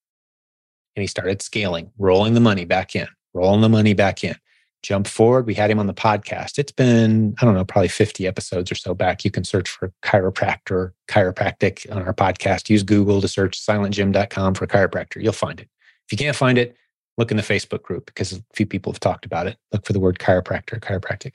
And 0.96 1.02
he 1.02 1.08
started 1.08 1.42
scaling, 1.42 1.92
rolling 1.98 2.36
the 2.36 2.40
money 2.40 2.64
back 2.64 2.96
in, 2.96 3.10
rolling 3.34 3.60
the 3.60 3.68
money 3.68 3.94
back 3.94 4.24
in. 4.24 4.38
Jump 4.82 5.08
forward, 5.08 5.46
we 5.46 5.54
had 5.54 5.70
him 5.70 5.80
on 5.80 5.88
the 5.88 5.94
podcast. 5.94 6.58
It's 6.58 6.72
been, 6.72 7.36
I 7.42 7.46
don't 7.46 7.54
know, 7.54 7.66
probably 7.66 7.90
50 7.90 8.26
episodes 8.26 8.72
or 8.72 8.76
so 8.76 8.94
back. 8.94 9.26
You 9.26 9.32
can 9.32 9.44
search 9.44 9.70
for 9.70 9.92
chiropractor, 10.04 10.92
chiropractic 11.10 11.92
on 11.94 12.02
our 12.04 12.14
podcast. 12.14 12.70
Use 12.70 12.84
Google 12.84 13.20
to 13.20 13.28
search 13.28 13.60
silentjim.com 13.60 14.54
for 14.54 14.68
chiropractor. 14.68 15.22
You'll 15.22 15.34
find 15.34 15.60
it. 15.60 15.70
If 16.08 16.14
you 16.14 16.18
can't 16.18 16.36
find 16.36 16.58
it, 16.58 16.78
look 17.18 17.30
in 17.30 17.38
the 17.38 17.44
Facebook 17.44 17.84
group 17.84 18.06
because 18.06 18.32
a 18.32 18.42
few 18.54 18.66
people 18.66 18.94
have 18.94 19.02
talked 19.02 19.26
about 19.26 19.48
it. 19.48 19.58
Look 19.74 19.86
for 19.86 19.92
the 19.92 20.00
word 20.00 20.18
chiropractor, 20.18 20.80
chiropractic. 20.80 21.34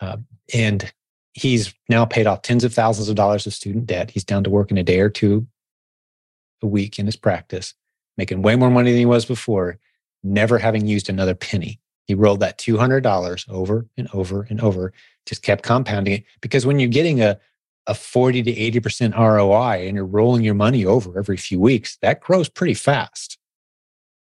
Uh, 0.00 0.16
and 0.54 0.90
he's 1.34 1.74
now 1.90 2.06
paid 2.06 2.26
off 2.26 2.40
tens 2.40 2.64
of 2.64 2.72
thousands 2.72 3.10
of 3.10 3.14
dollars 3.14 3.46
of 3.46 3.52
student 3.52 3.86
debt. 3.86 4.10
He's 4.10 4.24
down 4.24 4.44
to 4.44 4.50
work 4.50 4.70
in 4.70 4.78
a 4.78 4.82
day 4.82 5.00
or 5.00 5.10
two 5.10 5.46
a 6.62 6.66
week 6.66 6.98
in 6.98 7.04
his 7.04 7.16
practice, 7.16 7.74
making 8.16 8.40
way 8.40 8.56
more 8.56 8.70
money 8.70 8.90
than 8.90 8.98
he 8.98 9.06
was 9.06 9.26
before, 9.26 9.78
never 10.22 10.58
having 10.58 10.86
used 10.86 11.10
another 11.10 11.34
penny. 11.34 11.78
He 12.06 12.14
rolled 12.14 12.40
that 12.40 12.58
$200 12.58 13.48
over 13.48 13.86
and 13.96 14.08
over 14.12 14.46
and 14.48 14.60
over, 14.60 14.92
just 15.26 15.42
kept 15.42 15.64
compounding 15.64 16.14
it. 16.14 16.24
Because 16.40 16.64
when 16.64 16.78
you're 16.78 16.88
getting 16.88 17.20
a, 17.20 17.38
a 17.86 17.94
40 17.94 18.42
to 18.44 18.52
80% 18.80 19.16
ROI 19.16 19.86
and 19.86 19.96
you're 19.96 20.04
rolling 20.04 20.42
your 20.42 20.54
money 20.54 20.84
over 20.84 21.18
every 21.18 21.36
few 21.36 21.60
weeks, 21.60 21.98
that 22.02 22.20
grows 22.20 22.48
pretty 22.48 22.74
fast. 22.74 23.38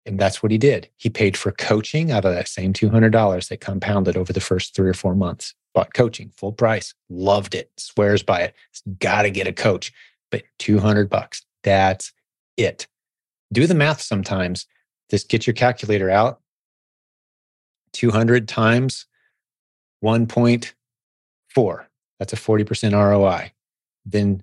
And 0.05 0.19
that's 0.19 0.43
what 0.43 0.51
he 0.51 0.59
did. 0.59 0.89
He 0.97 1.11
paid 1.11 1.37
for 1.37 1.53
coaching 1.53 2.11
out 2.11 2.25
of 2.25 2.35
that 2.35 2.49
same 2.49 2.73
$200 2.73 3.49
that 3.49 3.61
compounded 3.61 4.17
over 4.17 4.33
the 4.33 4.41
first 4.41 4.75
three 4.75 4.89
or 4.89 4.95
four 4.95 5.15
months. 5.15 5.55
Bought 5.75 5.95
coaching 5.95 6.33
full 6.37 6.53
price, 6.53 6.95
loved 7.11 7.55
it, 7.55 7.71
swears 7.77 8.23
by 8.23 8.41
it. 8.41 8.55
Got 8.99 9.23
to 9.23 9.31
get 9.31 9.47
a 9.47 9.53
coach, 9.53 9.93
but 10.31 10.43
200 10.59 11.09
bucks. 11.11 11.45
That's 11.63 12.13
it. 12.57 12.89
Do 13.53 13.67
the 13.67 13.75
math 13.75 14.01
sometimes. 14.01 14.67
Just 15.11 15.29
get 15.29 15.47
your 15.47 15.55
calculator 15.55 16.11
out. 16.11 16.41
200 17.93 18.49
times 18.49 19.07
1.4. 20.05 21.87
That's 22.19 22.33
a 22.33 22.37
40% 22.37 22.93
ROI. 22.93 23.53
Then 24.05 24.43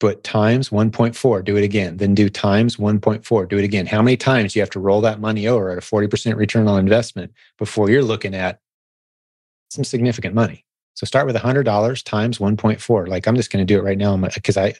put 0.00 0.22
times 0.22 0.70
1.4, 0.70 1.44
do 1.44 1.56
it 1.56 1.64
again. 1.64 1.96
Then 1.96 2.14
do 2.14 2.28
times 2.28 2.76
1.4, 2.76 3.48
do 3.48 3.58
it 3.58 3.64
again. 3.64 3.86
How 3.86 4.02
many 4.02 4.16
times 4.16 4.52
do 4.52 4.58
you 4.58 4.62
have 4.62 4.70
to 4.70 4.80
roll 4.80 5.00
that 5.00 5.20
money 5.20 5.48
over 5.48 5.70
at 5.70 5.78
a 5.78 5.80
40% 5.80 6.36
return 6.36 6.68
on 6.68 6.78
investment 6.78 7.32
before 7.58 7.90
you're 7.90 8.02
looking 8.04 8.34
at 8.34 8.60
some 9.70 9.84
significant 9.84 10.34
money? 10.34 10.64
So 10.94 11.04
start 11.04 11.26
with 11.26 11.36
$100 11.36 12.04
times 12.04 12.38
1.4. 12.38 13.08
Like 13.08 13.26
I'm 13.26 13.36
just 13.36 13.52
going 13.52 13.64
to 13.64 13.72
do 13.72 13.78
it 13.78 13.84
right 13.84 13.98
now 13.98 14.16
because 14.16 14.56
I, 14.56 14.74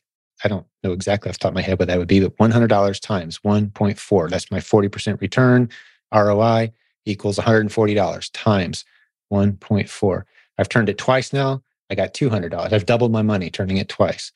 I 0.45 0.49
don't 0.49 0.67
know 0.85 0.93
exactly 0.93 1.29
off 1.29 1.39
the 1.39 1.43
top 1.43 1.51
of 1.51 1.55
my 1.55 1.63
head 1.63 1.79
what 1.79 1.89
that 1.89 1.99
would 1.99 2.09
be, 2.09 2.21
but 2.21 2.37
$100 2.37 3.01
times 3.01 3.39
1.4. 3.41 4.31
That's 4.31 4.51
my 4.51 4.59
40% 4.59 5.21
return. 5.21 5.69
ROI 6.15 6.73
equals 7.09 7.39
$140 7.39 8.31
times 8.33 8.85
1.4. 9.33 10.23
I've 10.59 10.69
turned 10.69 10.89
it 10.89 10.99
twice 10.99 11.33
now. 11.33 11.63
I 11.91 11.95
got 11.95 12.15
$200. 12.15 12.73
I've 12.73 12.87
doubled 12.87 13.13
my 13.13 13.23
money 13.23 13.51
turning 13.51 13.79
it 13.79 13.89
twice 13.89 14.33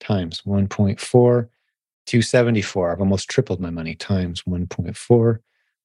times 0.00 0.42
1.4, 0.46 0.98
274. 2.06 2.92
I've 2.92 3.00
almost 3.00 3.28
tripled 3.28 3.60
my 3.60 3.70
money 3.70 3.94
times 3.94 4.42
1.4. 4.42 5.38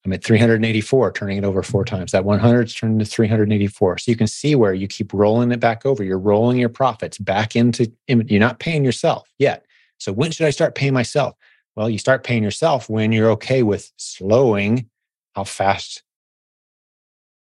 I'm 0.05 0.13
at 0.13 0.23
384, 0.23 1.11
turning 1.11 1.37
it 1.37 1.43
over 1.43 1.61
four 1.61 1.83
times. 1.83 2.13
That 2.13 2.23
100 2.23 2.67
is 2.67 2.73
turned 2.73 3.01
into 3.01 3.05
384. 3.05 3.97
So 3.97 4.11
you 4.11 4.17
can 4.17 4.27
see 4.27 4.55
where 4.55 4.73
you 4.73 4.87
keep 4.87 5.13
rolling 5.13 5.51
it 5.51 5.59
back 5.59 5.85
over. 5.85 6.03
You're 6.03 6.17
rolling 6.17 6.57
your 6.57 6.69
profits 6.69 7.17
back 7.17 7.55
into, 7.55 7.91
you're 8.07 8.39
not 8.39 8.59
paying 8.59 8.85
yourself 8.85 9.29
yet. 9.39 9.65
So 9.97 10.13
when 10.13 10.31
should 10.31 10.47
I 10.47 10.51
start 10.51 10.75
paying 10.75 10.93
myself? 10.93 11.35
Well, 11.75 11.89
you 11.89 11.97
start 11.97 12.23
paying 12.23 12.43
yourself 12.43 12.89
when 12.89 13.11
you're 13.11 13.31
okay 13.31 13.63
with 13.63 13.91
slowing 13.97 14.89
how 15.35 15.43
fast 15.43 16.03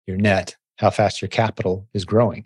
your 0.09 0.17
net, 0.17 0.57
how 0.77 0.89
fast 0.89 1.21
your 1.21 1.29
capital 1.29 1.87
is 1.93 2.03
growing. 2.03 2.45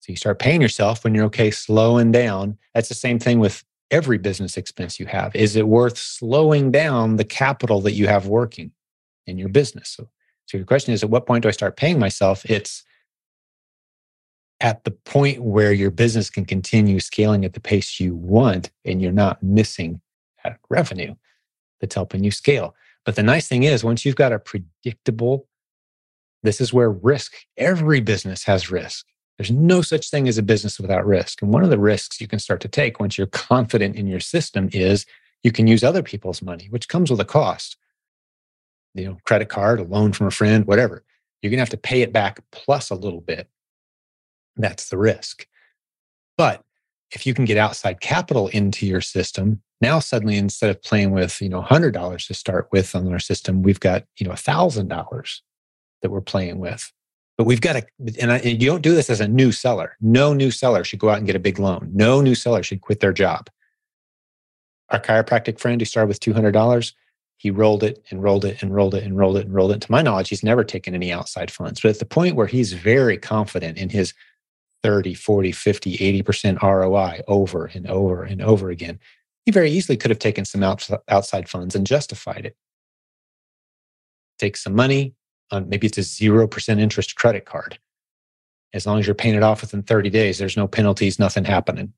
So 0.00 0.12
you 0.12 0.16
start 0.16 0.38
paying 0.38 0.60
yourself 0.60 1.02
when 1.02 1.14
you're 1.14 1.24
okay 1.24 1.50
slowing 1.50 2.12
down. 2.12 2.58
That's 2.74 2.88
the 2.88 2.94
same 2.94 3.18
thing 3.18 3.40
with 3.40 3.64
every 3.90 4.18
business 4.18 4.56
expense 4.56 5.00
you 5.00 5.06
have. 5.06 5.34
Is 5.34 5.56
it 5.56 5.66
worth 5.66 5.96
slowing 5.96 6.70
down 6.70 7.16
the 7.16 7.24
capital 7.24 7.80
that 7.80 7.92
you 7.92 8.06
have 8.06 8.26
working 8.26 8.70
in 9.26 9.38
your 9.38 9.48
business? 9.48 9.88
So, 9.88 10.08
so 10.44 10.58
your 10.58 10.66
question 10.66 10.94
is 10.94 11.02
at 11.02 11.10
what 11.10 11.26
point 11.26 11.42
do 11.42 11.48
I 11.48 11.52
start 11.52 11.76
paying 11.76 11.98
myself? 11.98 12.44
It's 12.48 12.84
at 14.60 14.84
the 14.84 14.90
point 14.90 15.42
where 15.42 15.72
your 15.72 15.90
business 15.90 16.30
can 16.30 16.44
continue 16.44 17.00
scaling 17.00 17.44
at 17.44 17.54
the 17.54 17.60
pace 17.60 17.98
you 17.98 18.14
want 18.14 18.70
and 18.84 19.02
you're 19.02 19.10
not 19.10 19.42
missing 19.42 20.00
that 20.44 20.58
revenue 20.70 21.14
that's 21.80 21.94
helping 21.94 22.22
you 22.22 22.30
scale. 22.30 22.74
But 23.04 23.16
the 23.16 23.22
nice 23.22 23.48
thing 23.48 23.62
is, 23.62 23.84
once 23.84 24.04
you've 24.04 24.16
got 24.16 24.32
a 24.32 24.38
predictable, 24.38 25.48
this 26.46 26.60
is 26.60 26.72
where 26.72 26.90
risk, 26.90 27.34
every 27.56 28.00
business 28.00 28.44
has 28.44 28.70
risk. 28.70 29.06
There's 29.38 29.50
no 29.50 29.82
such 29.82 30.10
thing 30.10 30.28
as 30.28 30.38
a 30.38 30.42
business 30.42 30.80
without 30.80 31.06
risk. 31.06 31.42
And 31.42 31.52
one 31.52 31.62
of 31.62 31.70
the 31.70 31.78
risks 31.78 32.20
you 32.20 32.28
can 32.28 32.38
start 32.38 32.60
to 32.62 32.68
take 32.68 33.00
once 33.00 33.18
you're 33.18 33.26
confident 33.26 33.96
in 33.96 34.06
your 34.06 34.20
system 34.20 34.70
is 34.72 35.04
you 35.42 35.52
can 35.52 35.66
use 35.66 35.84
other 35.84 36.02
people's 36.02 36.40
money, 36.40 36.68
which 36.70 36.88
comes 36.88 37.10
with 37.10 37.20
a 37.20 37.24
cost. 37.24 37.76
You 38.94 39.04
know, 39.04 39.18
credit 39.24 39.50
card, 39.50 39.80
a 39.80 39.82
loan 39.82 40.12
from 40.12 40.26
a 40.26 40.30
friend, 40.30 40.66
whatever. 40.66 41.04
You're 41.42 41.50
going 41.50 41.58
to 41.58 41.62
have 41.62 41.70
to 41.70 41.76
pay 41.76 42.00
it 42.00 42.12
back 42.12 42.40
plus 42.50 42.88
a 42.88 42.94
little 42.94 43.20
bit. 43.20 43.48
That's 44.56 44.88
the 44.88 44.96
risk. 44.96 45.46
But 46.38 46.62
if 47.10 47.26
you 47.26 47.34
can 47.34 47.44
get 47.44 47.58
outside 47.58 48.00
capital 48.00 48.48
into 48.48 48.86
your 48.86 49.02
system, 49.02 49.62
now 49.82 49.98
suddenly 49.98 50.38
instead 50.38 50.70
of 50.70 50.82
playing 50.82 51.10
with, 51.10 51.42
you 51.42 51.50
know, 51.50 51.62
$100 51.62 52.26
to 52.26 52.34
start 52.34 52.68
with 52.72 52.94
on 52.94 53.12
our 53.12 53.18
system, 53.18 53.62
we've 53.62 53.80
got, 53.80 54.04
you 54.18 54.26
know, 54.26 54.32
$1,000 54.32 55.40
that 56.02 56.10
we're 56.10 56.20
playing 56.20 56.58
with. 56.58 56.92
But 57.38 57.44
we've 57.44 57.60
got 57.60 57.74
to, 57.74 57.86
and, 58.20 58.32
I, 58.32 58.38
and 58.38 58.62
you 58.62 58.68
don't 58.68 58.82
do 58.82 58.94
this 58.94 59.10
as 59.10 59.20
a 59.20 59.28
new 59.28 59.52
seller. 59.52 59.96
No 60.00 60.32
new 60.32 60.50
seller 60.50 60.84
should 60.84 60.98
go 60.98 61.10
out 61.10 61.18
and 61.18 61.26
get 61.26 61.36
a 61.36 61.40
big 61.40 61.58
loan. 61.58 61.90
No 61.92 62.20
new 62.20 62.34
seller 62.34 62.62
should 62.62 62.80
quit 62.80 63.00
their 63.00 63.12
job. 63.12 63.50
Our 64.88 65.00
chiropractic 65.00 65.58
friend 65.58 65.80
who 65.80 65.84
started 65.84 66.08
with 66.08 66.20
$200, 66.20 66.92
he 67.38 67.50
rolled 67.50 67.82
it 67.82 68.02
and 68.10 68.22
rolled 68.22 68.44
it 68.44 68.62
and 68.62 68.72
rolled 68.74 68.94
it 68.94 69.04
and 69.04 69.18
rolled 69.18 69.36
it 69.36 69.46
and 69.46 69.54
rolled 69.54 69.72
it. 69.72 69.82
To 69.82 69.92
my 69.92 70.00
knowledge, 70.00 70.30
he's 70.30 70.44
never 70.44 70.64
taken 70.64 70.94
any 70.94 71.12
outside 71.12 71.50
funds. 71.50 71.80
But 71.80 71.90
at 71.90 71.98
the 71.98 72.06
point 72.06 72.36
where 72.36 72.46
he's 72.46 72.72
very 72.72 73.18
confident 73.18 73.76
in 73.76 73.90
his 73.90 74.14
30, 74.82 75.14
40, 75.14 75.52
50, 75.52 76.22
80% 76.22 76.62
ROI 76.62 77.20
over 77.26 77.66
and 77.66 77.86
over 77.90 78.22
and 78.22 78.40
over 78.40 78.70
again, 78.70 78.98
he 79.44 79.50
very 79.50 79.70
easily 79.70 79.98
could 79.98 80.10
have 80.10 80.20
taken 80.20 80.44
some 80.44 80.62
outside 80.62 81.48
funds 81.48 81.74
and 81.74 81.86
justified 81.86 82.46
it. 82.46 82.56
Take 84.38 84.56
some 84.56 84.74
money, 84.74 85.15
on 85.50 85.68
maybe 85.68 85.86
it's 85.86 85.98
a 85.98 86.02
0% 86.02 86.80
interest 86.80 87.16
credit 87.16 87.44
card. 87.44 87.78
As 88.72 88.86
long 88.86 88.98
as 88.98 89.06
you're 89.06 89.14
paying 89.14 89.34
it 89.34 89.42
off 89.42 89.60
within 89.60 89.82
30 89.82 90.10
days, 90.10 90.38
there's 90.38 90.56
no 90.56 90.66
penalties, 90.66 91.18
nothing 91.18 91.44
happening. 91.44 91.92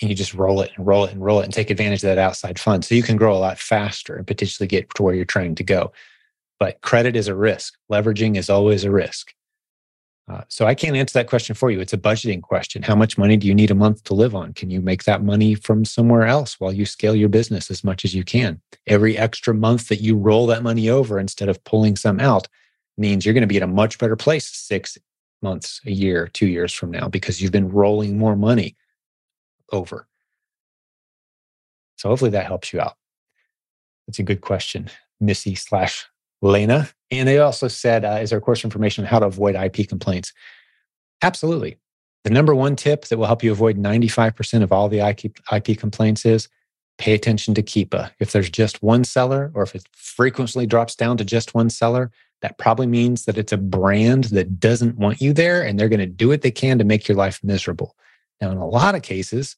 And 0.00 0.10
you 0.10 0.16
just 0.16 0.34
roll 0.34 0.60
it 0.60 0.72
and 0.76 0.86
roll 0.86 1.04
it 1.04 1.12
and 1.12 1.22
roll 1.22 1.40
it 1.40 1.44
and 1.44 1.52
take 1.52 1.70
advantage 1.70 2.02
of 2.02 2.08
that 2.08 2.18
outside 2.18 2.58
fund. 2.58 2.84
So 2.84 2.94
you 2.94 3.02
can 3.02 3.16
grow 3.16 3.34
a 3.34 3.38
lot 3.38 3.58
faster 3.58 4.16
and 4.16 4.26
potentially 4.26 4.66
get 4.66 4.92
to 4.94 5.02
where 5.02 5.14
you're 5.14 5.24
trying 5.24 5.54
to 5.56 5.64
go. 5.64 5.92
But 6.58 6.80
credit 6.80 7.16
is 7.16 7.28
a 7.28 7.34
risk, 7.34 7.74
leveraging 7.90 8.36
is 8.36 8.48
always 8.48 8.84
a 8.84 8.90
risk. 8.90 9.34
Uh, 10.28 10.42
so 10.48 10.66
I 10.66 10.74
can't 10.74 10.96
answer 10.96 11.18
that 11.18 11.28
question 11.28 11.54
for 11.54 11.70
you. 11.70 11.80
It's 11.80 11.92
a 11.92 11.98
budgeting 11.98 12.42
question. 12.42 12.82
How 12.82 12.94
much 12.94 13.18
money 13.18 13.36
do 13.36 13.46
you 13.46 13.54
need 13.54 13.72
a 13.72 13.74
month 13.74 14.04
to 14.04 14.14
live 14.14 14.34
on? 14.34 14.52
Can 14.54 14.70
you 14.70 14.80
make 14.80 15.04
that 15.04 15.22
money 15.22 15.54
from 15.54 15.84
somewhere 15.84 16.24
else 16.24 16.60
while 16.60 16.72
you 16.72 16.86
scale 16.86 17.16
your 17.16 17.28
business 17.28 17.70
as 17.70 17.82
much 17.82 18.04
as 18.04 18.14
you 18.14 18.22
can? 18.22 18.60
Every 18.86 19.18
extra 19.18 19.52
month 19.52 19.88
that 19.88 20.00
you 20.00 20.16
roll 20.16 20.46
that 20.46 20.62
money 20.62 20.88
over 20.88 21.18
instead 21.18 21.48
of 21.48 21.62
pulling 21.64 21.96
some 21.96 22.20
out 22.20 22.46
means 22.96 23.24
you're 23.24 23.34
going 23.34 23.42
to 23.42 23.48
be 23.48 23.56
in 23.56 23.62
a 23.64 23.66
much 23.66 23.98
better 23.98 24.16
place 24.16 24.46
six 24.46 24.96
months, 25.42 25.80
a 25.86 25.90
year, 25.90 26.28
two 26.28 26.46
years 26.46 26.72
from 26.72 26.92
now 26.92 27.08
because 27.08 27.42
you've 27.42 27.52
been 27.52 27.68
rolling 27.68 28.16
more 28.16 28.36
money 28.36 28.76
over. 29.72 30.06
So 31.96 32.08
hopefully 32.08 32.30
that 32.30 32.46
helps 32.46 32.72
you 32.72 32.80
out. 32.80 32.96
That's 34.06 34.18
a 34.18 34.24
good 34.24 34.40
question, 34.40 34.88
Missy 35.20 35.54
slash 35.56 36.06
Lena. 36.40 36.88
And 37.12 37.28
they 37.28 37.38
also 37.38 37.68
said, 37.68 38.04
uh, 38.04 38.18
is 38.22 38.30
there 38.30 38.40
course 38.40 38.64
information 38.64 39.04
on 39.04 39.08
how 39.08 39.18
to 39.18 39.26
avoid 39.26 39.54
IP 39.54 39.86
complaints? 39.86 40.32
Absolutely. 41.20 41.76
The 42.24 42.30
number 42.30 42.54
one 42.54 42.74
tip 42.74 43.04
that 43.06 43.18
will 43.18 43.26
help 43.26 43.42
you 43.42 43.52
avoid 43.52 43.76
95% 43.76 44.62
of 44.62 44.72
all 44.72 44.88
the 44.88 45.00
IP, 45.00 45.36
IP 45.52 45.78
complaints 45.78 46.24
is 46.24 46.48
pay 46.96 47.12
attention 47.12 47.52
to 47.54 47.62
Keepa. 47.62 48.10
If 48.18 48.32
there's 48.32 48.48
just 48.48 48.82
one 48.82 49.04
seller, 49.04 49.52
or 49.54 49.62
if 49.62 49.74
it 49.74 49.84
frequently 49.92 50.66
drops 50.66 50.94
down 50.96 51.18
to 51.18 51.24
just 51.24 51.54
one 51.54 51.68
seller, 51.68 52.10
that 52.40 52.58
probably 52.58 52.86
means 52.86 53.26
that 53.26 53.36
it's 53.36 53.52
a 53.52 53.58
brand 53.58 54.24
that 54.24 54.58
doesn't 54.58 54.96
want 54.96 55.20
you 55.20 55.32
there 55.32 55.62
and 55.62 55.78
they're 55.78 55.88
going 55.88 56.00
to 56.00 56.06
do 56.06 56.28
what 56.28 56.42
they 56.42 56.50
can 56.50 56.78
to 56.78 56.84
make 56.84 57.08
your 57.08 57.16
life 57.16 57.40
miserable. 57.42 57.94
Now, 58.40 58.50
in 58.50 58.58
a 58.58 58.66
lot 58.66 58.94
of 58.94 59.02
cases, 59.02 59.56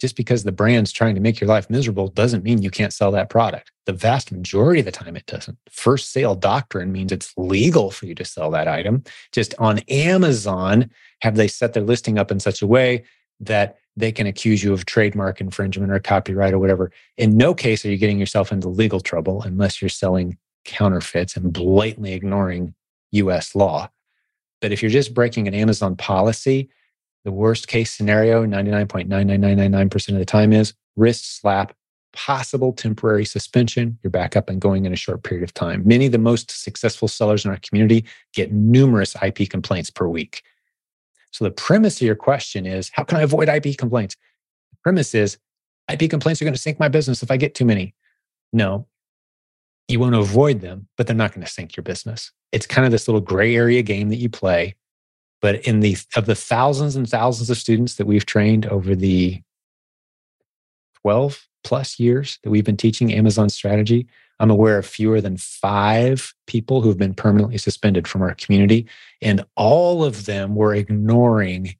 just 0.00 0.16
because 0.16 0.42
the 0.42 0.52
brand's 0.52 0.92
trying 0.92 1.14
to 1.14 1.20
make 1.20 1.40
your 1.40 1.48
life 1.48 1.68
miserable 1.68 2.08
doesn't 2.08 2.44
mean 2.44 2.62
you 2.62 2.70
can't 2.70 2.92
sell 2.92 3.10
that 3.12 3.28
product. 3.28 3.70
The 3.86 3.92
vast 3.92 4.32
majority 4.32 4.80
of 4.80 4.86
the 4.86 4.92
time, 4.92 5.16
it 5.16 5.26
doesn't. 5.26 5.58
First 5.70 6.12
sale 6.12 6.34
doctrine 6.34 6.90
means 6.90 7.12
it's 7.12 7.34
legal 7.36 7.90
for 7.90 8.06
you 8.06 8.14
to 8.14 8.24
sell 8.24 8.50
that 8.52 8.68
item. 8.68 9.04
Just 9.32 9.54
on 9.58 9.80
Amazon, 9.88 10.90
have 11.20 11.36
they 11.36 11.48
set 11.48 11.74
their 11.74 11.82
listing 11.82 12.18
up 12.18 12.30
in 12.30 12.40
such 12.40 12.62
a 12.62 12.66
way 12.66 13.04
that 13.40 13.78
they 13.96 14.12
can 14.12 14.26
accuse 14.26 14.62
you 14.62 14.72
of 14.72 14.86
trademark 14.86 15.40
infringement 15.40 15.92
or 15.92 15.98
copyright 15.98 16.54
or 16.54 16.58
whatever? 16.58 16.90
In 17.18 17.36
no 17.36 17.54
case 17.54 17.84
are 17.84 17.90
you 17.90 17.98
getting 17.98 18.18
yourself 18.18 18.52
into 18.52 18.68
legal 18.68 19.00
trouble 19.00 19.42
unless 19.42 19.82
you're 19.82 19.88
selling 19.88 20.38
counterfeits 20.64 21.36
and 21.36 21.52
blatantly 21.52 22.12
ignoring 22.12 22.74
US 23.12 23.54
law. 23.54 23.90
But 24.60 24.72
if 24.72 24.82
you're 24.82 24.90
just 24.90 25.14
breaking 25.14 25.48
an 25.48 25.54
Amazon 25.54 25.96
policy, 25.96 26.70
the 27.24 27.32
worst 27.32 27.68
case 27.68 27.92
scenario, 27.92 28.44
99.99999% 28.46 30.08
of 30.08 30.18
the 30.18 30.24
time, 30.24 30.52
is 30.52 30.74
wrist 30.96 31.40
slap, 31.40 31.74
possible 32.12 32.72
temporary 32.72 33.24
suspension. 33.24 33.98
You're 34.02 34.10
back 34.10 34.36
up 34.36 34.48
and 34.48 34.60
going 34.60 34.86
in 34.86 34.92
a 34.92 34.96
short 34.96 35.22
period 35.22 35.44
of 35.44 35.54
time. 35.54 35.82
Many 35.84 36.06
of 36.06 36.12
the 36.12 36.18
most 36.18 36.50
successful 36.50 37.08
sellers 37.08 37.44
in 37.44 37.50
our 37.50 37.58
community 37.58 38.04
get 38.32 38.52
numerous 38.52 39.14
IP 39.22 39.48
complaints 39.48 39.90
per 39.90 40.08
week. 40.08 40.42
So 41.30 41.44
the 41.44 41.50
premise 41.50 42.00
of 42.00 42.06
your 42.06 42.16
question 42.16 42.66
is 42.66 42.90
how 42.92 43.04
can 43.04 43.18
I 43.18 43.22
avoid 43.22 43.48
IP 43.48 43.76
complaints? 43.76 44.16
The 44.70 44.78
premise 44.82 45.14
is 45.14 45.38
IP 45.92 46.10
complaints 46.10 46.40
are 46.40 46.44
going 46.44 46.54
to 46.54 46.60
sink 46.60 46.80
my 46.80 46.88
business 46.88 47.22
if 47.22 47.30
I 47.30 47.36
get 47.36 47.54
too 47.54 47.64
many. 47.64 47.94
No, 48.52 48.86
you 49.86 50.00
want 50.00 50.14
to 50.14 50.20
avoid 50.20 50.60
them, 50.60 50.88
but 50.96 51.06
they're 51.06 51.16
not 51.16 51.32
going 51.32 51.44
to 51.44 51.52
sink 51.52 51.76
your 51.76 51.82
business. 51.82 52.32
It's 52.52 52.66
kind 52.66 52.84
of 52.84 52.92
this 52.92 53.06
little 53.06 53.20
gray 53.20 53.54
area 53.54 53.82
game 53.82 54.08
that 54.08 54.16
you 54.16 54.28
play 54.28 54.74
but 55.40 55.66
in 55.66 55.80
the 55.80 55.96
of 56.16 56.26
the 56.26 56.34
thousands 56.34 56.96
and 56.96 57.08
thousands 57.08 57.50
of 57.50 57.56
students 57.56 57.94
that 57.96 58.06
we've 58.06 58.26
trained 58.26 58.66
over 58.66 58.94
the 58.94 59.40
12 61.02 61.46
plus 61.64 61.98
years 61.98 62.38
that 62.42 62.50
we've 62.50 62.64
been 62.64 62.76
teaching 62.76 63.12
Amazon 63.12 63.48
strategy, 63.48 64.06
I'm 64.38 64.50
aware 64.50 64.78
of 64.78 64.86
fewer 64.86 65.20
than 65.20 65.36
five 65.36 66.34
people 66.46 66.80
who've 66.80 66.98
been 66.98 67.14
permanently 67.14 67.58
suspended 67.58 68.08
from 68.08 68.22
our 68.22 68.34
community. 68.34 68.86
And 69.20 69.44
all 69.56 70.02
of 70.04 70.26
them 70.26 70.54
were 70.54 70.74
ignoring, 70.74 71.76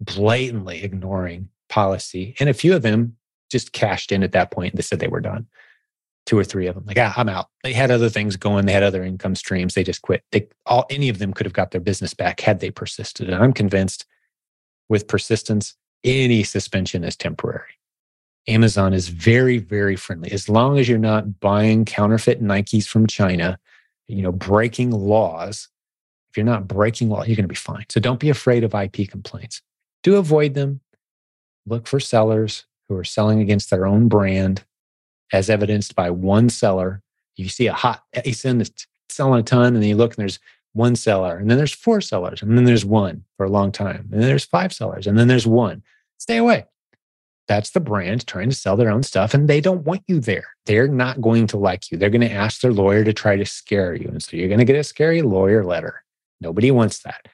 blatantly 0.00 0.82
ignoring 0.82 1.48
policy. 1.68 2.34
And 2.40 2.48
a 2.48 2.54
few 2.54 2.74
of 2.74 2.82
them 2.82 3.16
just 3.50 3.72
cashed 3.72 4.12
in 4.12 4.22
at 4.22 4.32
that 4.32 4.50
point 4.50 4.72
and 4.72 4.78
they 4.78 4.82
said 4.82 5.00
they 5.00 5.08
were 5.08 5.20
done 5.20 5.46
two 6.26 6.38
or 6.38 6.44
three 6.44 6.66
of 6.66 6.74
them. 6.74 6.84
Like, 6.86 6.98
ah, 6.98 7.14
I'm 7.16 7.28
out. 7.28 7.48
They 7.64 7.72
had 7.72 7.90
other 7.90 8.08
things 8.08 8.36
going. 8.36 8.66
They 8.66 8.72
had 8.72 8.82
other 8.82 9.02
income 9.02 9.34
streams. 9.34 9.74
They 9.74 9.84
just 9.84 10.02
quit. 10.02 10.22
They 10.32 10.48
all 10.66 10.86
any 10.90 11.08
of 11.08 11.18
them 11.18 11.32
could 11.32 11.46
have 11.46 11.52
got 11.52 11.70
their 11.70 11.80
business 11.80 12.14
back 12.14 12.40
had 12.40 12.60
they 12.60 12.70
persisted. 12.70 13.28
And 13.28 13.42
I'm 13.42 13.52
convinced 13.52 14.04
with 14.88 15.08
persistence, 15.08 15.76
any 16.04 16.42
suspension 16.42 17.04
is 17.04 17.16
temporary. 17.16 17.78
Amazon 18.46 18.94
is 18.94 19.08
very, 19.08 19.58
very 19.58 19.96
friendly. 19.96 20.32
As 20.32 20.48
long 20.48 20.78
as 20.78 20.88
you're 20.88 20.98
not 20.98 21.40
buying 21.40 21.84
counterfeit 21.84 22.42
Nikes 22.42 22.88
from 22.88 23.06
China, 23.06 23.58
you 24.06 24.22
know, 24.22 24.32
breaking 24.32 24.90
laws. 24.90 25.68
If 26.30 26.36
you're 26.36 26.46
not 26.46 26.66
breaking 26.66 27.10
law, 27.10 27.24
you're 27.24 27.36
going 27.36 27.44
to 27.44 27.48
be 27.48 27.54
fine. 27.54 27.84
So 27.90 28.00
don't 28.00 28.20
be 28.20 28.30
afraid 28.30 28.64
of 28.64 28.74
IP 28.74 29.08
complaints. 29.08 29.62
Do 30.02 30.16
avoid 30.16 30.54
them. 30.54 30.80
Look 31.66 31.86
for 31.86 32.00
sellers 32.00 32.64
who 32.88 32.96
are 32.96 33.04
selling 33.04 33.40
against 33.40 33.70
their 33.70 33.86
own 33.86 34.08
brand 34.08 34.64
as 35.32 35.50
evidenced 35.50 35.94
by 35.94 36.10
one 36.10 36.48
seller. 36.48 37.02
You 37.36 37.48
see 37.48 37.66
a 37.66 37.72
hot 37.72 38.02
ASIN 38.14 38.58
that's 38.58 38.86
selling 39.08 39.40
a 39.40 39.42
ton, 39.42 39.74
and 39.74 39.76
then 39.76 39.88
you 39.88 39.96
look 39.96 40.12
and 40.12 40.22
there's 40.22 40.38
one 40.72 40.96
seller, 40.96 41.36
and 41.36 41.50
then 41.50 41.58
there's 41.58 41.74
four 41.74 42.00
sellers, 42.00 42.42
and 42.42 42.56
then 42.56 42.64
there's 42.64 42.84
one 42.84 43.24
for 43.36 43.46
a 43.46 43.50
long 43.50 43.72
time, 43.72 44.08
and 44.12 44.20
then 44.20 44.28
there's 44.28 44.44
five 44.44 44.72
sellers, 44.72 45.06
and 45.06 45.18
then 45.18 45.28
there's 45.28 45.46
one. 45.46 45.82
Stay 46.18 46.36
away. 46.36 46.66
That's 47.48 47.70
the 47.70 47.80
brand 47.80 48.26
trying 48.26 48.50
to 48.50 48.54
sell 48.54 48.76
their 48.76 48.90
own 48.90 49.02
stuff, 49.02 49.32
and 49.32 49.48
they 49.48 49.60
don't 49.60 49.84
want 49.84 50.02
you 50.06 50.20
there. 50.20 50.48
They're 50.66 50.88
not 50.88 51.20
going 51.20 51.46
to 51.48 51.56
like 51.56 51.90
you. 51.90 51.96
They're 51.96 52.10
going 52.10 52.20
to 52.20 52.30
ask 52.30 52.60
their 52.60 52.72
lawyer 52.72 53.04
to 53.04 53.12
try 53.14 53.36
to 53.36 53.46
scare 53.46 53.94
you. 53.94 54.06
And 54.08 54.22
so 54.22 54.36
you're 54.36 54.48
going 54.48 54.58
to 54.58 54.66
get 54.66 54.76
a 54.76 54.84
scary 54.84 55.22
lawyer 55.22 55.64
letter. 55.64 56.04
Nobody 56.42 56.70
wants 56.70 57.00
that. 57.00 57.26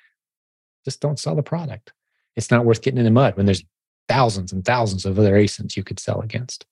Just 0.85 1.01
don't 1.01 1.19
sell 1.19 1.35
the 1.35 1.43
product. 1.43 1.93
It's 2.37 2.51
not 2.51 2.65
worth 2.65 2.83
getting 2.83 2.99
in 2.99 3.05
the 3.05 3.11
mud 3.11 3.37
when 3.37 3.47
there's 3.47 3.65
thousands 4.09 4.53
and 4.53 4.65
thousands 4.65 5.05
of 5.05 5.19
other 5.19 5.35
ASINs 5.35 5.77
you 5.77 5.83
could 5.83 5.99
sell 5.99 6.21
against. 6.21 6.65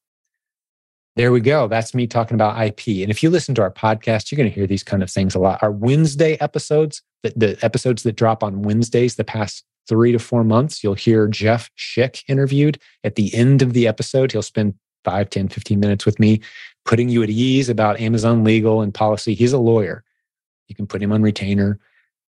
There 1.14 1.30
we 1.30 1.40
go. 1.40 1.68
That's 1.68 1.94
me 1.94 2.06
talking 2.06 2.34
about 2.34 2.58
IP. 2.58 3.02
And 3.02 3.10
if 3.10 3.22
you 3.22 3.28
listen 3.28 3.54
to 3.56 3.62
our 3.62 3.70
podcast, 3.70 4.30
you're 4.30 4.38
going 4.38 4.48
to 4.48 4.54
hear 4.54 4.66
these 4.66 4.82
kind 4.82 5.02
of 5.02 5.10
things 5.10 5.34
a 5.34 5.38
lot. 5.38 5.62
Our 5.62 5.70
Wednesday 5.70 6.38
episodes, 6.40 7.02
the, 7.22 7.34
the 7.36 7.58
episodes 7.62 8.02
that 8.04 8.16
drop 8.16 8.42
on 8.42 8.62
Wednesdays 8.62 9.16
the 9.16 9.24
past 9.24 9.62
three 9.86 10.12
to 10.12 10.18
four 10.18 10.42
months, 10.42 10.82
you'll 10.82 10.94
hear 10.94 11.28
Jeff 11.28 11.70
Schick 11.76 12.22
interviewed. 12.28 12.80
At 13.04 13.16
the 13.16 13.34
end 13.34 13.60
of 13.60 13.74
the 13.74 13.86
episode, 13.86 14.32
he'll 14.32 14.40
spend 14.40 14.74
5, 15.04 15.28
10, 15.28 15.48
15 15.48 15.78
minutes 15.78 16.06
with 16.06 16.18
me, 16.18 16.40
putting 16.86 17.10
you 17.10 17.22
at 17.22 17.28
ease 17.28 17.68
about 17.68 18.00
Amazon 18.00 18.42
legal 18.42 18.80
and 18.80 18.94
policy. 18.94 19.34
He's 19.34 19.52
a 19.52 19.58
lawyer. 19.58 20.04
You 20.68 20.74
can 20.74 20.86
put 20.86 21.02
him 21.02 21.12
on 21.12 21.20
retainer, 21.20 21.78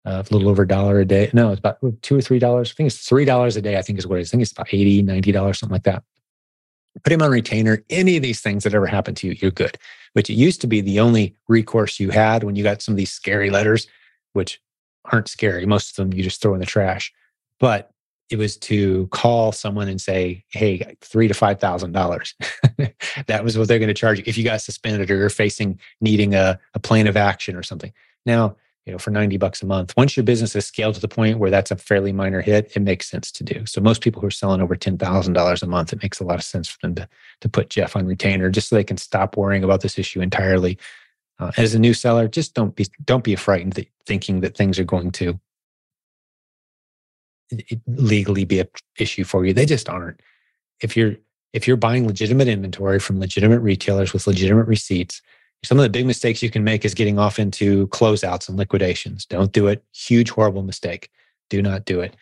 a 0.06 0.24
little 0.30 0.48
over 0.48 0.62
a 0.62 0.68
dollar 0.68 1.00
a 1.00 1.04
day. 1.04 1.28
No, 1.34 1.50
it's 1.50 1.58
about 1.58 1.80
two 2.00 2.16
or 2.16 2.22
three 2.22 2.38
dollars. 2.38 2.70
I 2.70 2.74
think 2.76 2.86
it's 2.86 3.06
three 3.06 3.26
dollars 3.26 3.56
a 3.58 3.60
day. 3.60 3.76
I 3.76 3.82
think 3.82 3.98
is 3.98 4.06
what 4.06 4.18
it 4.18 4.22
is. 4.22 4.30
I 4.30 4.32
think 4.32 4.42
it's 4.42 4.52
about 4.52 4.72
80, 4.72 5.02
90 5.02 5.32
dollars, 5.32 5.58
something 5.58 5.74
like 5.74 5.82
that 5.82 6.02
put 7.02 7.12
him 7.12 7.22
on 7.22 7.30
retainer. 7.30 7.82
Any 7.90 8.16
of 8.16 8.22
these 8.22 8.40
things 8.40 8.64
that 8.64 8.74
ever 8.74 8.86
happened 8.86 9.16
to 9.18 9.26
you, 9.26 9.36
you're 9.40 9.50
good. 9.50 9.78
Which 10.12 10.28
it 10.28 10.34
used 10.34 10.60
to 10.62 10.66
be 10.66 10.80
the 10.80 11.00
only 11.00 11.36
recourse 11.48 12.00
you 12.00 12.10
had 12.10 12.42
when 12.42 12.56
you 12.56 12.62
got 12.62 12.82
some 12.82 12.92
of 12.92 12.96
these 12.96 13.12
scary 13.12 13.50
letters, 13.50 13.86
which 14.32 14.60
aren't 15.04 15.28
scary. 15.28 15.66
Most 15.66 15.90
of 15.90 15.96
them 15.96 16.16
you 16.16 16.22
just 16.22 16.42
throw 16.42 16.54
in 16.54 16.60
the 16.60 16.66
trash. 16.66 17.12
But 17.58 17.90
it 18.30 18.38
was 18.38 18.56
to 18.56 19.08
call 19.08 19.52
someone 19.52 19.88
and 19.88 20.00
say, 20.00 20.44
"Hey, 20.50 20.96
three 21.00 21.28
to 21.28 21.34
five 21.34 21.60
thousand 21.60 21.92
dollars." 21.92 22.34
that 23.26 23.44
was 23.44 23.58
what 23.58 23.68
they're 23.68 23.78
going 23.78 23.88
to 23.88 23.94
charge 23.94 24.18
you 24.18 24.24
if 24.26 24.38
you 24.38 24.44
got 24.44 24.62
suspended 24.62 25.10
or 25.10 25.16
you're 25.16 25.28
facing 25.28 25.78
needing 26.00 26.34
a, 26.34 26.58
a 26.74 26.78
plan 26.78 27.06
of 27.06 27.16
action 27.16 27.56
or 27.56 27.62
something. 27.62 27.92
Now 28.26 28.56
you 28.86 28.92
know, 28.92 28.98
for 28.98 29.10
90 29.10 29.36
bucks 29.36 29.62
a 29.62 29.66
month. 29.66 29.94
Once 29.96 30.16
your 30.16 30.24
business 30.24 30.56
is 30.56 30.66
scaled 30.66 30.94
to 30.94 31.00
the 31.00 31.08
point 31.08 31.38
where 31.38 31.50
that's 31.50 31.70
a 31.70 31.76
fairly 31.76 32.12
minor 32.12 32.40
hit, 32.40 32.72
it 32.74 32.80
makes 32.80 33.08
sense 33.10 33.30
to 33.32 33.44
do. 33.44 33.66
So 33.66 33.80
most 33.80 34.00
people 34.00 34.20
who 34.20 34.26
are 34.26 34.32
selling 34.32 34.60
over 34.60 34.74
$10,000 34.74 35.62
a 35.62 35.66
month, 35.66 35.92
it 35.92 36.02
makes 36.02 36.20
a 36.20 36.24
lot 36.24 36.38
of 36.38 36.44
sense 36.44 36.68
for 36.68 36.78
them 36.82 36.94
to, 36.94 37.08
to 37.42 37.48
put 37.48 37.70
Jeff 37.70 37.94
on 37.94 38.06
retainer 38.06 38.50
just 38.50 38.68
so 38.68 38.76
they 38.76 38.84
can 38.84 38.96
stop 38.96 39.36
worrying 39.36 39.64
about 39.64 39.82
this 39.82 39.98
issue 39.98 40.20
entirely. 40.20 40.78
Uh, 41.38 41.50
as 41.56 41.74
a 41.74 41.78
new 41.78 41.94
seller, 41.94 42.28
just 42.28 42.54
don't 42.54 42.74
be 42.76 42.86
don't 43.04 43.24
be 43.24 43.34
frightened 43.34 43.72
that 43.72 43.88
thinking 44.06 44.40
that 44.40 44.56
things 44.56 44.78
are 44.78 44.84
going 44.84 45.10
to 45.10 45.40
legally 47.86 48.44
be 48.44 48.60
an 48.60 48.68
issue 48.98 49.24
for 49.24 49.46
you. 49.46 49.54
They 49.54 49.64
just 49.64 49.88
aren't. 49.88 50.20
If 50.82 50.96
you're 50.96 51.16
if 51.52 51.66
you're 51.66 51.76
buying 51.76 52.06
legitimate 52.06 52.46
inventory 52.46 53.00
from 53.00 53.18
legitimate 53.18 53.60
retailers 53.60 54.12
with 54.12 54.26
legitimate 54.26 54.66
receipts, 54.66 55.22
some 55.62 55.78
of 55.78 55.82
the 55.82 55.90
big 55.90 56.06
mistakes 56.06 56.42
you 56.42 56.50
can 56.50 56.64
make 56.64 56.84
is 56.84 56.94
getting 56.94 57.18
off 57.18 57.38
into 57.38 57.86
closeouts 57.88 58.48
and 58.48 58.56
liquidations. 58.56 59.26
Don't 59.26 59.52
do 59.52 59.66
it. 59.66 59.84
Huge, 59.92 60.30
horrible 60.30 60.62
mistake. 60.62 61.10
Do 61.50 61.60
not 61.60 61.84
do 61.84 62.00
it. 62.00 62.16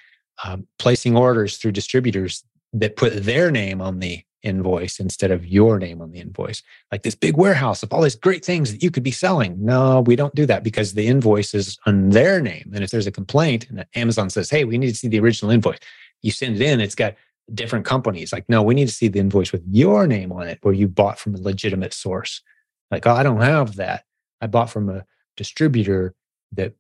Um, 0.45 0.67
placing 0.79 1.17
orders 1.17 1.57
through 1.57 1.73
distributors 1.73 2.45
that 2.73 2.97
put 2.97 3.25
their 3.25 3.51
name 3.51 3.81
on 3.81 4.01
the 4.01 4.23
invoice 4.43 5.01
instead 5.01 5.31
of 5.31 5.47
your 5.47 5.79
name 5.79 6.01
on 6.01 6.13
the 6.13 6.21
invoice. 6.21 6.63
Like 6.93 7.03
this 7.03 7.15
big 7.15 7.37
warehouse 7.37 7.83
of 7.83 7.93
all 7.93 8.03
these 8.03 8.15
great 8.15 8.45
things 8.45 8.73
that 8.73 8.83
you 8.83 8.91
could 8.91 9.03
be 9.03 9.11
selling. 9.11 9.65
No, 9.65 10.01
we 10.01 10.17
don't 10.17 10.35
do 10.35 10.47
that 10.47 10.63
because 10.63 10.95
the 10.95 11.07
invoice 11.07 11.55
is 11.55 11.79
on 11.87 12.11
their 12.11 12.41
name. 12.41 12.71
And 12.75 12.85
if 12.85 12.91
there's 12.91 13.07
a 13.07 13.13
complaint 13.13 13.69
and 13.69 13.85
Amazon 13.95 14.31
says, 14.31 14.51
hey, 14.51 14.65
we 14.65 14.79
need 14.79 14.91
to 14.91 14.97
see 14.97 15.09
the 15.09 15.21
original 15.21 15.51
invoice, 15.51 15.79
you 16.23 16.31
send 16.31 16.57
it 16.57 16.63
in, 16.63 16.81
it's 16.81 16.95
got 16.95 17.15
different 17.55 17.85
companies. 17.85 18.33
Like, 18.33 18.49
no, 18.49 18.63
we 18.63 18.75
need 18.75 18.89
to 18.89 18.95
see 18.95 19.09
the 19.09 19.19
invoice 19.19 19.53
with 19.53 19.63
your 19.71 20.07
name 20.07 20.33
on 20.33 20.47
it 20.47 20.59
where 20.63 20.75
you 20.75 20.89
bought 20.89 21.19
from 21.19 21.35
a 21.35 21.41
legitimate 21.41 21.93
source. 21.93 22.43
Like, 22.91 23.07
oh, 23.07 23.13
I 23.13 23.23
don't 23.23 23.41
have 23.41 23.77
that. 23.77 24.05
I 24.41 24.47
bought 24.47 24.71
from 24.71 24.89
a 24.89 25.05
distributor 25.37 26.15
that 26.53 26.75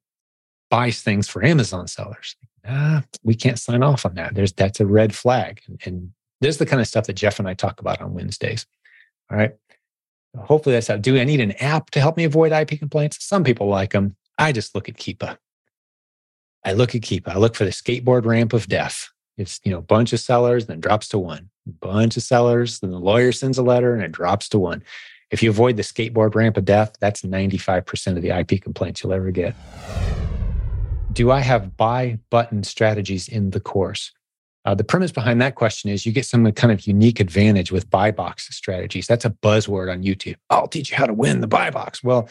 buys 0.70 1.02
things 1.02 1.28
for 1.28 1.44
Amazon 1.44 1.86
sellers. 1.86 2.36
Ah, 2.66 3.02
we 3.22 3.34
can't 3.34 3.58
sign 3.58 3.82
off 3.82 4.04
on 4.04 4.14
that. 4.14 4.34
There's 4.34 4.52
that's 4.52 4.80
a 4.80 4.86
red 4.86 5.14
flag. 5.14 5.60
And, 5.66 5.80
and 5.84 6.12
this 6.40 6.54
is 6.54 6.58
the 6.58 6.66
kind 6.66 6.80
of 6.80 6.88
stuff 6.88 7.06
that 7.06 7.14
Jeff 7.14 7.38
and 7.38 7.48
I 7.48 7.54
talk 7.54 7.80
about 7.80 8.00
on 8.00 8.14
Wednesdays. 8.14 8.66
All 9.30 9.38
right. 9.38 9.54
Hopefully 10.36 10.74
that's 10.74 10.86
how. 10.86 10.96
Do 10.96 11.18
I 11.18 11.24
need 11.24 11.40
an 11.40 11.52
app 11.52 11.90
to 11.90 12.00
help 12.00 12.16
me 12.16 12.24
avoid 12.24 12.52
IP 12.52 12.78
complaints? 12.78 13.24
Some 13.24 13.44
people 13.44 13.68
like 13.68 13.92
them. 13.92 14.16
I 14.36 14.52
just 14.52 14.74
look 14.74 14.88
at 14.88 14.96
Keepa. 14.96 15.36
I 16.64 16.72
look 16.72 16.94
at 16.94 17.00
Keepa. 17.00 17.28
I 17.28 17.38
look 17.38 17.56
for 17.56 17.64
the 17.64 17.70
skateboard 17.70 18.24
ramp 18.24 18.52
of 18.52 18.68
death. 18.68 19.10
It's 19.36 19.60
you 19.64 19.72
know 19.72 19.78
a 19.78 19.82
bunch 19.82 20.12
of 20.12 20.20
sellers, 20.20 20.66
then 20.66 20.80
drops 20.80 21.08
to 21.08 21.18
one. 21.18 21.50
Bunch 21.66 22.16
of 22.16 22.22
sellers, 22.22 22.80
then 22.80 22.90
the 22.90 22.98
lawyer 22.98 23.32
sends 23.32 23.58
a 23.58 23.62
letter 23.62 23.94
and 23.94 24.02
it 24.02 24.12
drops 24.12 24.48
to 24.50 24.58
one. 24.58 24.82
If 25.30 25.42
you 25.42 25.50
avoid 25.50 25.76
the 25.76 25.82
skateboard 25.82 26.34
ramp 26.34 26.56
of 26.56 26.64
death, 26.64 26.94
that's 27.00 27.22
95% 27.22 28.16
of 28.16 28.22
the 28.22 28.30
IP 28.30 28.62
complaints 28.62 29.02
you'll 29.02 29.12
ever 29.12 29.30
get. 29.30 29.54
Do 31.12 31.30
I 31.30 31.40
have 31.40 31.76
buy 31.76 32.18
button 32.30 32.62
strategies 32.62 33.28
in 33.28 33.50
the 33.50 33.60
course? 33.60 34.12
Uh, 34.64 34.74
the 34.74 34.84
premise 34.84 35.12
behind 35.12 35.40
that 35.40 35.54
question 35.54 35.90
is 35.90 36.06
you 36.06 36.12
get 36.12 36.26
some 36.26 36.50
kind 36.52 36.72
of 36.72 36.86
unique 36.86 37.20
advantage 37.20 37.70
with 37.70 37.90
buy 37.90 38.10
box 38.10 38.48
strategies. 38.54 39.06
That's 39.06 39.24
a 39.24 39.30
buzzword 39.30 39.92
on 39.92 40.02
YouTube. 40.02 40.36
I'll 40.50 40.68
teach 40.68 40.90
you 40.90 40.96
how 40.96 41.06
to 41.06 41.14
win 41.14 41.40
the 41.40 41.46
buy 41.46 41.70
box. 41.70 42.02
Well, 42.02 42.28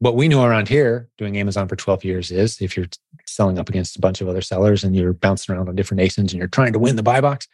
what 0.00 0.14
we 0.14 0.28
know 0.28 0.44
around 0.44 0.68
here 0.68 1.08
doing 1.18 1.36
Amazon 1.36 1.66
for 1.66 1.76
12 1.76 2.04
years 2.04 2.30
is 2.30 2.60
if 2.60 2.76
you're 2.76 2.86
selling 3.26 3.58
up 3.58 3.68
against 3.68 3.96
a 3.96 4.00
bunch 4.00 4.20
of 4.20 4.28
other 4.28 4.40
sellers 4.40 4.84
and 4.84 4.94
you're 4.94 5.12
bouncing 5.12 5.54
around 5.54 5.68
on 5.68 5.74
different 5.74 6.00
ASINs 6.00 6.30
and 6.30 6.34
you're 6.34 6.46
trying 6.46 6.72
to 6.72 6.78
win 6.78 6.96
the 6.96 7.02
buy 7.02 7.20
box, 7.20 7.48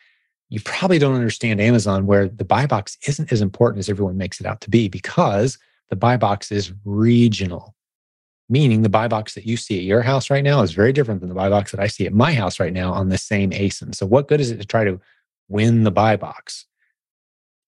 you 0.50 0.60
probably 0.60 0.98
don't 0.98 1.14
understand 1.14 1.60
Amazon 1.60 2.06
where 2.06 2.28
the 2.28 2.44
buy 2.44 2.66
box 2.66 2.96
isn't 3.06 3.32
as 3.32 3.40
important 3.40 3.80
as 3.80 3.88
everyone 3.88 4.16
makes 4.16 4.40
it 4.40 4.46
out 4.46 4.60
to 4.62 4.70
be 4.70 4.88
because 4.88 5.58
the 5.90 5.96
buy 5.96 6.16
box 6.16 6.52
is 6.52 6.72
regional 6.84 7.74
meaning 8.48 8.82
the 8.82 8.88
buy 8.88 9.08
box 9.08 9.34
that 9.34 9.46
you 9.46 9.56
see 9.56 9.78
at 9.78 9.84
your 9.84 10.02
house 10.02 10.30
right 10.30 10.44
now 10.44 10.62
is 10.62 10.72
very 10.72 10.92
different 10.92 11.20
than 11.20 11.28
the 11.28 11.34
buy 11.34 11.48
box 11.48 11.70
that 11.70 11.80
I 11.80 11.86
see 11.86 12.06
at 12.06 12.12
my 12.12 12.32
house 12.32 12.60
right 12.60 12.72
now 12.72 12.92
on 12.92 13.08
the 13.08 13.18
same 13.18 13.50
ASIN. 13.50 13.94
So, 13.94 14.06
what 14.06 14.28
good 14.28 14.40
is 14.40 14.50
it 14.50 14.58
to 14.58 14.66
try 14.66 14.84
to 14.84 15.00
win 15.48 15.84
the 15.84 15.90
buy 15.90 16.16
box? 16.16 16.66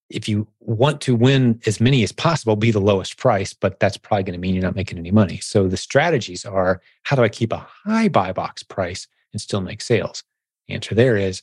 If 0.08 0.28
you 0.28 0.46
want 0.60 1.00
to 1.02 1.16
win 1.16 1.60
as 1.66 1.80
many 1.80 2.04
as 2.04 2.12
possible, 2.12 2.54
be 2.54 2.70
the 2.70 2.80
lowest 2.80 3.16
price, 3.16 3.52
but 3.52 3.80
that's 3.80 3.96
probably 3.96 4.22
going 4.24 4.34
to 4.34 4.38
mean 4.38 4.54
you're 4.54 4.62
not 4.62 4.76
making 4.76 4.98
any 4.98 5.10
money. 5.10 5.38
So, 5.38 5.66
the 5.66 5.76
strategies 5.76 6.44
are 6.44 6.80
how 7.02 7.16
do 7.16 7.22
I 7.22 7.28
keep 7.28 7.52
a 7.52 7.66
high 7.84 8.08
buy 8.08 8.32
box 8.32 8.62
price 8.62 9.08
and 9.32 9.40
still 9.40 9.60
make 9.60 9.80
sales? 9.80 10.22
The 10.68 10.74
answer 10.74 10.94
there 10.94 11.16
is 11.16 11.42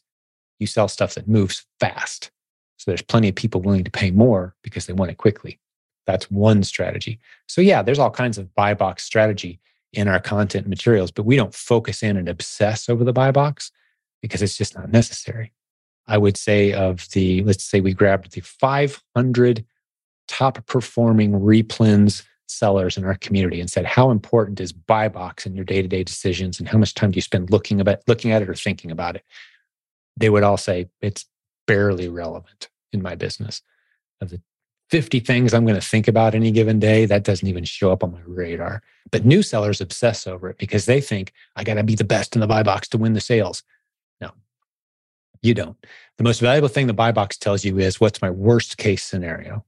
you 0.63 0.67
sell 0.67 0.87
stuff 0.87 1.15
that 1.15 1.27
moves 1.27 1.65
fast. 1.79 2.31
So, 2.77 2.89
there's 2.89 3.01
plenty 3.01 3.29
of 3.29 3.35
people 3.35 3.61
willing 3.61 3.83
to 3.83 3.91
pay 3.91 4.11
more 4.11 4.55
because 4.63 4.85
they 4.85 4.93
want 4.93 5.11
it 5.11 5.17
quickly. 5.17 5.59
That's 6.05 6.31
one 6.31 6.63
strategy. 6.63 7.19
So, 7.47 7.61
yeah, 7.61 7.81
there's 7.81 7.99
all 7.99 8.11
kinds 8.11 8.37
of 8.37 8.53
buy 8.55 8.73
box 8.73 9.03
strategy 9.03 9.59
in 9.93 10.07
our 10.07 10.19
content 10.19 10.67
materials, 10.67 11.11
but 11.11 11.25
we 11.25 11.35
don't 11.35 11.53
focus 11.53 12.01
in 12.01 12.17
and 12.17 12.27
obsess 12.27 12.89
over 12.89 13.03
the 13.03 13.13
buy 13.13 13.31
box 13.31 13.71
because 14.21 14.41
it's 14.41 14.57
just 14.57 14.75
not 14.75 14.91
necessary. 14.91 15.53
I 16.07 16.17
would 16.17 16.35
say, 16.35 16.73
of 16.73 17.07
the, 17.11 17.43
let's 17.43 17.63
say 17.63 17.79
we 17.79 17.93
grabbed 17.93 18.31
the 18.31 18.41
500 18.41 19.65
top 20.27 20.65
performing 20.65 21.31
replens 21.33 22.23
sellers 22.47 22.97
in 22.97 23.05
our 23.05 23.15
community 23.15 23.59
and 23.59 23.69
said, 23.69 23.85
how 23.85 24.11
important 24.11 24.59
is 24.59 24.73
buy 24.73 25.07
box 25.07 25.45
in 25.45 25.55
your 25.55 25.65
day 25.65 25.81
to 25.81 25.87
day 25.87 26.03
decisions 26.03 26.59
and 26.59 26.67
how 26.67 26.77
much 26.77 26.93
time 26.93 27.11
do 27.11 27.17
you 27.17 27.21
spend 27.21 27.49
looking 27.49 27.79
about 27.79 27.99
looking 28.07 28.31
at 28.31 28.41
it 28.41 28.49
or 28.49 28.55
thinking 28.55 28.91
about 28.91 29.15
it? 29.15 29.23
They 30.17 30.29
would 30.29 30.43
all 30.43 30.57
say 30.57 30.89
it's 31.01 31.25
barely 31.67 32.07
relevant 32.09 32.69
in 32.91 33.01
my 33.01 33.15
business. 33.15 33.61
Of 34.21 34.29
the 34.29 34.41
50 34.89 35.19
things 35.21 35.53
I'm 35.53 35.65
going 35.65 35.79
to 35.79 35.85
think 35.85 36.07
about 36.07 36.35
any 36.35 36.51
given 36.51 36.79
day, 36.79 37.05
that 37.05 37.23
doesn't 37.23 37.47
even 37.47 37.63
show 37.63 37.91
up 37.91 38.03
on 38.03 38.11
my 38.11 38.21
radar. 38.25 38.83
But 39.11 39.25
new 39.25 39.41
sellers 39.41 39.81
obsess 39.81 40.27
over 40.27 40.49
it 40.49 40.57
because 40.57 40.85
they 40.85 41.01
think 41.01 41.33
I 41.55 41.63
got 41.63 41.75
to 41.75 41.83
be 41.83 41.95
the 41.95 42.03
best 42.03 42.35
in 42.35 42.41
the 42.41 42.47
buy 42.47 42.63
box 42.63 42.87
to 42.89 42.97
win 42.97 43.13
the 43.13 43.21
sales. 43.21 43.63
No, 44.21 44.31
you 45.41 45.53
don't. 45.53 45.77
The 46.17 46.23
most 46.23 46.39
valuable 46.39 46.67
thing 46.67 46.87
the 46.87 46.93
buy 46.93 47.11
box 47.11 47.37
tells 47.37 47.65
you 47.65 47.79
is 47.79 47.99
what's 47.99 48.21
my 48.21 48.29
worst 48.29 48.77
case 48.77 49.03
scenario. 49.03 49.65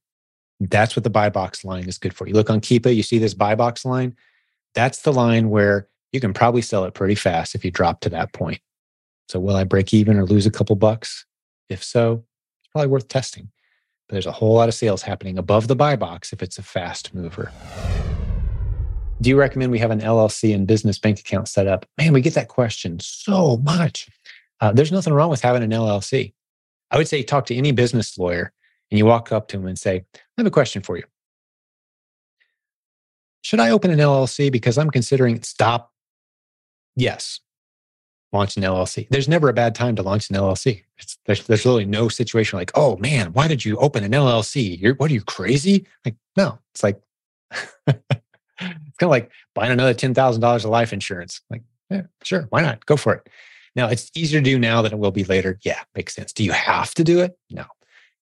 That's 0.60 0.96
what 0.96 1.04
the 1.04 1.10
buy 1.10 1.30
box 1.30 1.66
line 1.66 1.88
is 1.88 1.98
good 1.98 2.14
for. 2.14 2.28
You 2.28 2.34
look 2.34 2.50
on 2.50 2.62
Keepa, 2.62 2.96
you 2.96 3.04
see 3.04 3.18
this 3.18 3.34
buy 3.34 3.56
box 3.56 3.84
line. 3.84 4.16
That's 4.74 5.02
the 5.02 5.12
line 5.12 5.50
where 5.50 5.90
you 6.12 6.20
can 6.20 6.34
probably 6.34 6.62
sell 6.62 6.86
it 6.86 6.94
pretty 6.94 7.16
fast 7.16 7.56
if 7.56 7.66
you 7.66 7.72
drop 7.72 8.00
to 8.02 8.10
that 8.10 8.32
point. 8.32 8.62
So, 9.28 9.40
will 9.40 9.56
I 9.56 9.64
break 9.64 9.94
even 9.94 10.18
or 10.18 10.26
lose 10.26 10.46
a 10.46 10.52
couple 10.52 10.76
bucks? 10.76 11.26
If 11.70 11.84
so, 11.84 12.24
it's 12.60 12.72
probably 12.72 12.90
worth 12.90 13.08
testing. 13.08 13.50
But 14.08 14.14
there's 14.14 14.28
a 14.28 14.32
whole 14.32 14.54
lot 14.54 14.70
of 14.70 14.76
sales 14.76 15.02
happening 15.02 15.38
above 15.38 15.68
the 15.68 15.76
buy 15.76 15.96
box 15.96 16.32
if 16.32 16.44
it's 16.44 16.60
a 16.60 16.64
fast 16.64 17.14
mover. 17.14 17.52
Do 19.22 19.30
you 19.30 19.38
recommend 19.38 19.72
we 19.72 19.80
have 19.80 19.92
an 19.92 20.02
LLC 20.02 20.54
and 20.54 20.68
business 20.68 21.00
bank 21.00 21.20
account 21.20 21.48
set 21.48 21.68
up? 21.68 21.86
Man, 21.98 22.14
we 22.14 22.22
get 22.22 22.36
that 22.36 22.50
question 22.50 23.00
so 23.00 23.58
much. 23.58 24.10
Uh, 24.62 24.72
there's 24.74 24.92
nothing 24.92 25.14
wrong 25.14 25.30
with 25.30 25.42
having 25.42 25.64
an 25.64 25.72
LLC. 25.72 26.34
I 26.92 26.98
would 26.98 27.08
say 27.08 27.24
talk 27.24 27.48
to 27.48 27.56
any 27.56 27.72
business 27.72 28.18
lawyer 28.18 28.52
and 28.92 28.98
you 29.00 29.06
walk 29.06 29.32
up 29.32 29.48
to 29.48 29.58
them 29.58 29.66
and 29.66 29.80
say, 29.80 30.06
I 30.16 30.20
have 30.38 30.46
a 30.46 30.52
question 30.52 30.84
for 30.84 30.98
you. 30.98 31.04
Should 33.42 33.60
I 33.60 33.72
open 33.72 33.90
an 33.90 34.00
LLC 34.00 34.52
because 34.52 34.78
I'm 34.78 34.92
considering 34.92 35.42
stop? 35.42 35.92
Yes 36.96 37.40
launch 38.32 38.58
an 38.58 38.64
LLC. 38.64 39.08
There's 39.10 39.28
never 39.28 39.50
a 39.50 39.54
bad 39.54 39.76
time 39.76 39.96
to 39.96 40.04
launch 40.04 40.30
an 40.30 40.36
LLC. 40.36 40.84
It's, 40.98 41.18
there's, 41.26 41.46
there's 41.48 41.66
really 41.66 41.86
no 41.86 42.10
situation 42.10 42.60
like, 42.60 42.72
oh 42.76 42.98
man, 42.98 43.34
why 43.34 43.48
did 43.48 43.64
you 43.64 43.78
open 43.78 44.04
an 44.04 44.12
LLC? 44.12 44.80
You're, 44.80 44.96
what 44.96 45.12
are 45.12 45.14
you 45.14 45.22
crazy? 45.22 45.86
Like, 46.04 46.16
no, 46.36 46.60
it's 46.74 46.84
like, 46.84 47.02
it's 47.88 48.06
kind 48.58 48.74
of 49.02 49.10
like 49.10 49.32
buying 49.54 49.72
another 49.72 49.94
$10,000 49.94 50.56
of 50.56 50.66
life 50.66 50.94
insurance. 50.94 51.42
Like, 51.50 51.64
yeah, 51.90 52.04
sure, 52.24 52.48
why 52.50 52.62
not? 52.62 52.86
Go 52.86 52.98
for 52.98 53.14
it. 53.14 53.30
Now, 53.76 53.88
it's 53.88 54.10
easier 54.16 54.40
to 54.40 54.44
do 54.44 54.58
now 54.58 54.82
than 54.82 54.94
it 54.94 55.00
will 55.00 55.12
be 55.12 55.26
later. 55.26 55.60
Yeah, 55.64 55.82
makes 55.96 56.16
sense. 56.16 56.32
Do 56.32 56.44
you 56.44 56.54
have 56.54 56.94
to 56.96 57.04
do 57.04 57.20
it? 57.20 57.38
No. 57.50 57.66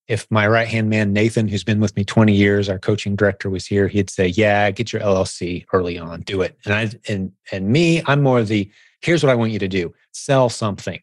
If 0.08 0.30
my 0.30 0.48
right 0.48 0.68
hand 0.68 0.89
man, 0.89 1.13
Nathan, 1.13 1.48
who's 1.48 1.63
been 1.63 1.80
with 1.80 1.96
me 1.96 2.04
20 2.04 2.34
years, 2.34 2.68
our 2.68 2.80
coaching 2.80 3.16
director 3.16 3.50
was 3.50 3.66
here, 3.66 3.88
he'd 3.88 4.10
say, 4.10 4.28
Yeah, 4.28 4.70
get 4.72 4.92
your 4.92 5.02
LLC 5.02 5.66
early 5.72 5.98
on, 5.98 6.22
do 6.22 6.42
it. 6.42 6.58
And 6.66 6.74
I 6.74 6.89
and 7.08 7.32
and 7.54 7.70
me, 7.70 8.02
I'm 8.06 8.22
more 8.22 8.39
of 8.39 8.50
the 8.50 8.70
Here's 9.04 9.22
what 9.22 9.30
I 9.30 9.36
want 9.36 9.52
you 9.52 9.60
to 9.60 9.68
do 9.68 9.94
sell 10.13 10.50
something. 10.50 11.00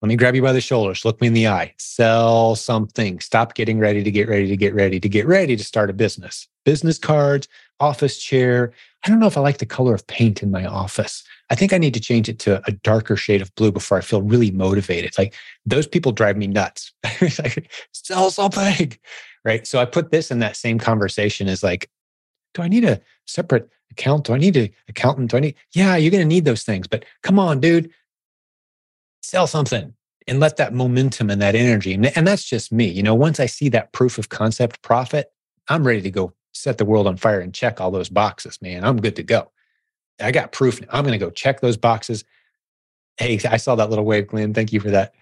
Let 0.00 0.08
me 0.08 0.16
grab 0.16 0.36
you 0.36 0.42
by 0.42 0.52
the 0.52 0.60
shoulders, 0.60 1.04
look 1.04 1.20
me 1.20 1.26
in 1.26 1.32
the 1.32 1.48
eye, 1.48 1.74
sell 1.78 2.54
something. 2.54 3.18
Stop 3.18 3.54
getting 3.54 3.80
ready 3.80 4.04
to 4.04 4.10
get 4.12 4.28
ready 4.28 4.46
to 4.46 4.56
get 4.56 4.72
ready 4.72 5.00
to 5.00 5.08
get 5.08 5.26
ready 5.26 5.56
to 5.56 5.64
start 5.64 5.90
a 5.90 5.92
business. 5.92 6.46
Business 6.64 6.98
cards, 6.98 7.48
office 7.80 8.22
chair. 8.22 8.72
I 9.04 9.08
don't 9.08 9.18
know 9.18 9.26
if 9.26 9.36
I 9.36 9.40
like 9.40 9.58
the 9.58 9.66
color 9.66 9.94
of 9.94 10.06
paint 10.06 10.42
in 10.42 10.52
my 10.52 10.64
office. 10.66 11.24
I 11.50 11.56
think 11.56 11.72
I 11.72 11.78
need 11.78 11.94
to 11.94 12.00
change 12.00 12.28
it 12.28 12.38
to 12.40 12.62
a 12.68 12.72
darker 12.72 13.16
shade 13.16 13.42
of 13.42 13.52
blue 13.56 13.72
before 13.72 13.98
I 13.98 14.02
feel 14.02 14.22
really 14.22 14.52
motivated. 14.52 15.16
Like 15.18 15.34
those 15.66 15.86
people 15.86 16.12
drive 16.12 16.36
me 16.36 16.46
nuts. 16.46 16.92
like, 17.20 17.72
sell 17.92 18.30
something. 18.30 18.92
Right. 19.44 19.66
So 19.66 19.80
I 19.80 19.84
put 19.84 20.10
this 20.10 20.30
in 20.30 20.40
that 20.40 20.56
same 20.56 20.78
conversation 20.78 21.48
as 21.48 21.62
like, 21.62 21.88
do 22.54 22.62
I 22.62 22.68
need 22.68 22.84
a 22.84 23.00
separate 23.26 23.68
account? 23.90 24.24
Do 24.24 24.34
I 24.34 24.38
need 24.38 24.56
an 24.56 24.70
accountant? 24.88 25.30
Do 25.30 25.36
I 25.36 25.40
need? 25.40 25.54
Yeah, 25.72 25.96
you're 25.96 26.10
going 26.10 26.22
to 26.22 26.26
need 26.26 26.44
those 26.44 26.62
things. 26.62 26.86
But 26.86 27.04
come 27.22 27.38
on, 27.38 27.60
dude, 27.60 27.90
sell 29.22 29.46
something 29.46 29.94
and 30.26 30.40
let 30.40 30.56
that 30.58 30.74
momentum 30.74 31.30
and 31.30 31.40
that 31.40 31.54
energy. 31.54 31.94
And, 31.94 32.26
that's 32.26 32.44
just 32.44 32.70
me. 32.70 32.86
You 32.86 33.02
know, 33.02 33.14
once 33.14 33.40
I 33.40 33.46
see 33.46 33.68
that 33.70 33.92
proof 33.92 34.18
of 34.18 34.28
concept 34.28 34.82
profit, 34.82 35.32
I'm 35.68 35.86
ready 35.86 36.02
to 36.02 36.10
go 36.10 36.34
set 36.52 36.78
the 36.78 36.84
world 36.84 37.06
on 37.06 37.16
fire 37.16 37.40
and 37.40 37.54
check 37.54 37.80
all 37.80 37.90
those 37.90 38.08
boxes, 38.08 38.60
man. 38.60 38.84
I'm 38.84 39.00
good 39.00 39.16
to 39.16 39.22
go. 39.22 39.50
I 40.20 40.32
got 40.32 40.52
proof. 40.52 40.80
I'm 40.90 41.04
going 41.04 41.18
to 41.18 41.24
go 41.24 41.30
check 41.30 41.60
those 41.60 41.76
boxes. 41.76 42.24
Hey, 43.16 43.40
I 43.48 43.56
saw 43.56 43.74
that 43.76 43.90
little 43.90 44.04
wave, 44.04 44.28
Glenn. 44.28 44.54
Thank 44.54 44.72
you 44.72 44.80
for 44.80 44.90
that. 44.90 45.14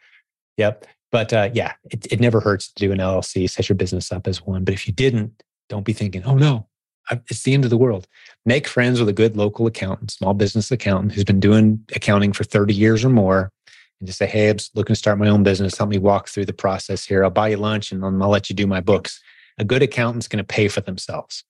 Yep. 0.57 0.87
But 1.13 1.33
uh, 1.33 1.51
yeah, 1.55 1.75
it, 1.91 2.13
it 2.13 2.21
never 2.21 2.41
hurts 2.41 2.69
to 2.69 2.75
do 2.75 2.93
an 2.93 2.99
LLC, 2.99 3.49
set 3.49 3.69
your 3.69 3.77
business 3.77 4.11
up 4.11 4.27
as 4.27 4.45
one. 4.45 4.65
But 4.65 4.75
if 4.75 4.87
you 4.87 4.93
didn't, 4.93 5.43
don't 5.69 5.85
be 5.85 5.93
thinking, 5.93 6.23
oh 6.25 6.35
no, 6.35 6.67
it's 7.11 7.43
the 7.43 7.55
end 7.55 7.65
of 7.65 7.71
the 7.71 7.77
world. 7.77 8.07
Make 8.45 8.67
friends 8.67 8.99
with 8.99 9.09
a 9.09 9.13
good 9.13 9.37
local 9.37 9.67
accountant, 9.67 10.11
small 10.11 10.35
business 10.35 10.71
accountant 10.71 11.13
who's 11.13 11.25
been 11.25 11.41
doing 11.41 11.85
accounting 11.95 12.33
for 12.33 12.45
30 12.45 12.75
years 12.75 13.05
or 13.05 13.11
more. 13.11 13.53
And 14.01 14.07
just 14.07 14.19
say, 14.19 14.27
hey, 14.27 14.51
I'm 14.51 14.59
looking 14.75 14.95
to 14.95 14.99
start 14.99 15.19
my 15.19 15.29
own 15.29 15.43
business. 15.43 15.79
Help 15.79 15.91
me 15.91 15.99
walk 15.99 16.29
through 16.29 16.47
the 16.47 16.53
process 16.53 17.05
here. 17.05 17.25
I'll 17.25 17.31
buy 17.31 17.49
you 17.49 17.57
lunch 17.57 17.93
and 17.93 18.05
I'll 18.05 18.29
let 18.29 18.51
you 18.51 18.57
do 18.57 18.67
my 18.67 18.81
books. 18.81 19.21
A 19.59 19.65
good 19.65 19.83
accountant's 19.83 20.29
going 20.29 20.39
to 20.39 20.45
pay 20.45 20.69
for 20.69 20.83
themselves. 20.83 21.45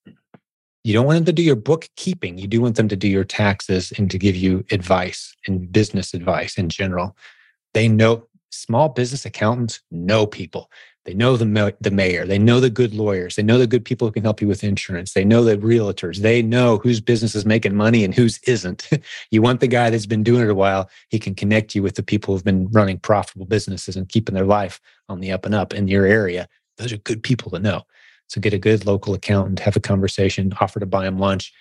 You 0.85 0.93
don't 0.93 1.07
want 1.07 1.17
them 1.17 1.25
to 1.25 1.33
do 1.33 1.43
your 1.43 1.57
bookkeeping. 1.57 2.39
You 2.39 2.47
do 2.47 2.61
want 2.61 2.77
them 2.77 2.87
to 2.87 2.95
do 2.95 3.09
your 3.09 3.25
taxes 3.25 3.93
and 3.99 4.09
to 4.13 4.19
give 4.19 4.37
you 4.37 4.65
advice 4.71 5.35
and 5.49 5.73
business 5.73 6.15
advice 6.15 6.57
in 6.57 6.69
general. 6.69 7.17
They 7.75 7.89
know 7.89 8.29
small 8.51 8.89
business 8.91 9.27
accountants 9.27 9.81
know 9.91 10.27
people. 10.27 10.71
They 11.07 11.15
know 11.15 11.37
the, 11.37 11.77
the 11.81 11.91
mayor. 11.93 12.27
They 12.27 12.39
know 12.39 12.59
the 12.59 12.69
good 12.69 12.93
lawyers. 12.93 13.37
They 13.37 13.43
know 13.45 13.59
the 13.59 13.69
good 13.69 13.85
people 13.85 14.09
who 14.09 14.13
can 14.13 14.25
help 14.25 14.41
you 14.41 14.49
with 14.49 14.65
insurance. 14.65 15.13
They 15.13 15.25
know 15.25 15.45
the 15.45 15.57
realtors. 15.57 16.19
They 16.19 16.43
know 16.43 16.79
whose 16.79 17.01
business 17.01 17.37
is 17.37 17.47
making 17.47 17.77
money 17.77 18.03
and 18.03 18.13
whose 18.13 18.39
isn't. 18.41 18.91
you 19.31 19.41
want 19.41 19.61
the 19.61 19.69
guy 19.69 19.89
that's 19.89 20.05
been 20.05 20.25
doing 20.25 20.43
it 20.43 20.51
a 20.51 20.55
while. 20.55 20.91
He 21.09 21.21
can 21.21 21.37
connect 21.37 21.77
you 21.77 21.83
with 21.83 21.95
the 21.95 22.03
people 22.03 22.35
who've 22.35 22.45
been 22.45 22.69
running 22.73 22.99
profitable 22.99 23.47
businesses 23.47 23.95
and 23.95 24.09
keeping 24.09 24.35
their 24.35 24.45
life 24.45 24.81
on 25.09 25.21
the 25.21 25.31
up 25.31 25.47
and 25.47 25.55
up 25.55 25.73
in 25.73 25.87
your 25.87 26.07
area. 26.07 26.49
Those 26.77 26.93
are 26.93 26.99
good 26.99 27.23
people 27.23 27.53
to 27.53 27.61
know. 27.61 27.83
So 28.27 28.41
get 28.41 28.53
a 28.53 28.59
good 28.59 28.85
local 28.85 29.15
accountant, 29.15 29.61
have 29.61 29.77
a 29.77 29.81
conversation, 29.81 30.53
offer 30.61 30.81
to 30.81 30.87
buy 30.87 31.05
them 31.05 31.19
lunch, 31.19 31.53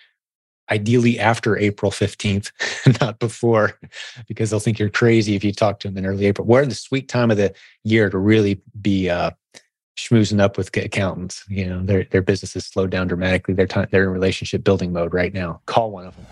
ideally 0.70 1.20
after 1.20 1.58
April 1.58 1.92
15th, 1.92 2.52
not 3.02 3.20
before, 3.20 3.80
because 4.28 4.50
they'll 4.50 4.60
think 4.60 4.80
you're 4.80 4.90
crazy 4.90 5.36
if 5.36 5.44
you 5.44 5.52
talk 5.52 5.80
to 5.80 5.88
them 5.88 5.98
in 5.98 6.06
early 6.06 6.26
April. 6.26 6.48
We're 6.48 6.64
in 6.64 6.70
the 6.70 6.76
sweet 6.76 7.08
time 7.08 7.32
of 7.32 7.38
the 7.38 7.54
year 7.84 8.10
to 8.10 8.18
really 8.18 8.62
be 8.82 9.10
uh, 9.10 9.32
schmoozing 9.98 10.42
up 10.42 10.58
with 10.58 10.76
accountants. 10.78 11.44
You 11.48 11.68
know, 11.68 11.84
their 11.84 12.06
their 12.06 12.22
business 12.22 12.54
has 12.54 12.66
slowed 12.66 12.90
down 12.90 13.08
dramatically. 13.08 13.54
They're 13.54 13.68
time, 13.68 13.88
they're 13.92 14.04
in 14.04 14.10
relationship 14.10 14.64
building 14.64 14.92
mode 14.92 15.14
right 15.14 15.34
now. 15.34 15.62
Call 15.66 15.92
one 15.92 16.06
of 16.08 16.16
them. 16.16 16.26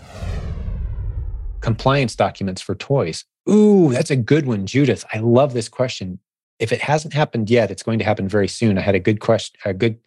Compliance 1.60 2.14
documents 2.14 2.60
for 2.60 2.74
toys. 2.74 3.24
Ooh, 3.48 3.92
that's 3.92 4.10
a 4.10 4.16
good 4.16 4.46
one, 4.46 4.66
Judith. 4.66 5.04
I 5.12 5.18
love 5.18 5.54
this 5.54 5.68
question. 5.68 6.18
If 6.58 6.72
it 6.72 6.80
hasn't 6.80 7.14
happened 7.14 7.50
yet, 7.50 7.70
it's 7.70 7.82
going 7.82 7.98
to 7.98 8.04
happen 8.04 8.28
very 8.28 8.48
soon. 8.48 8.78
I 8.78 8.80
had 8.80 8.94
a 8.94 9.00
good 9.00 9.20
question, 9.20 9.58
a 9.64 9.74
good 9.74 9.98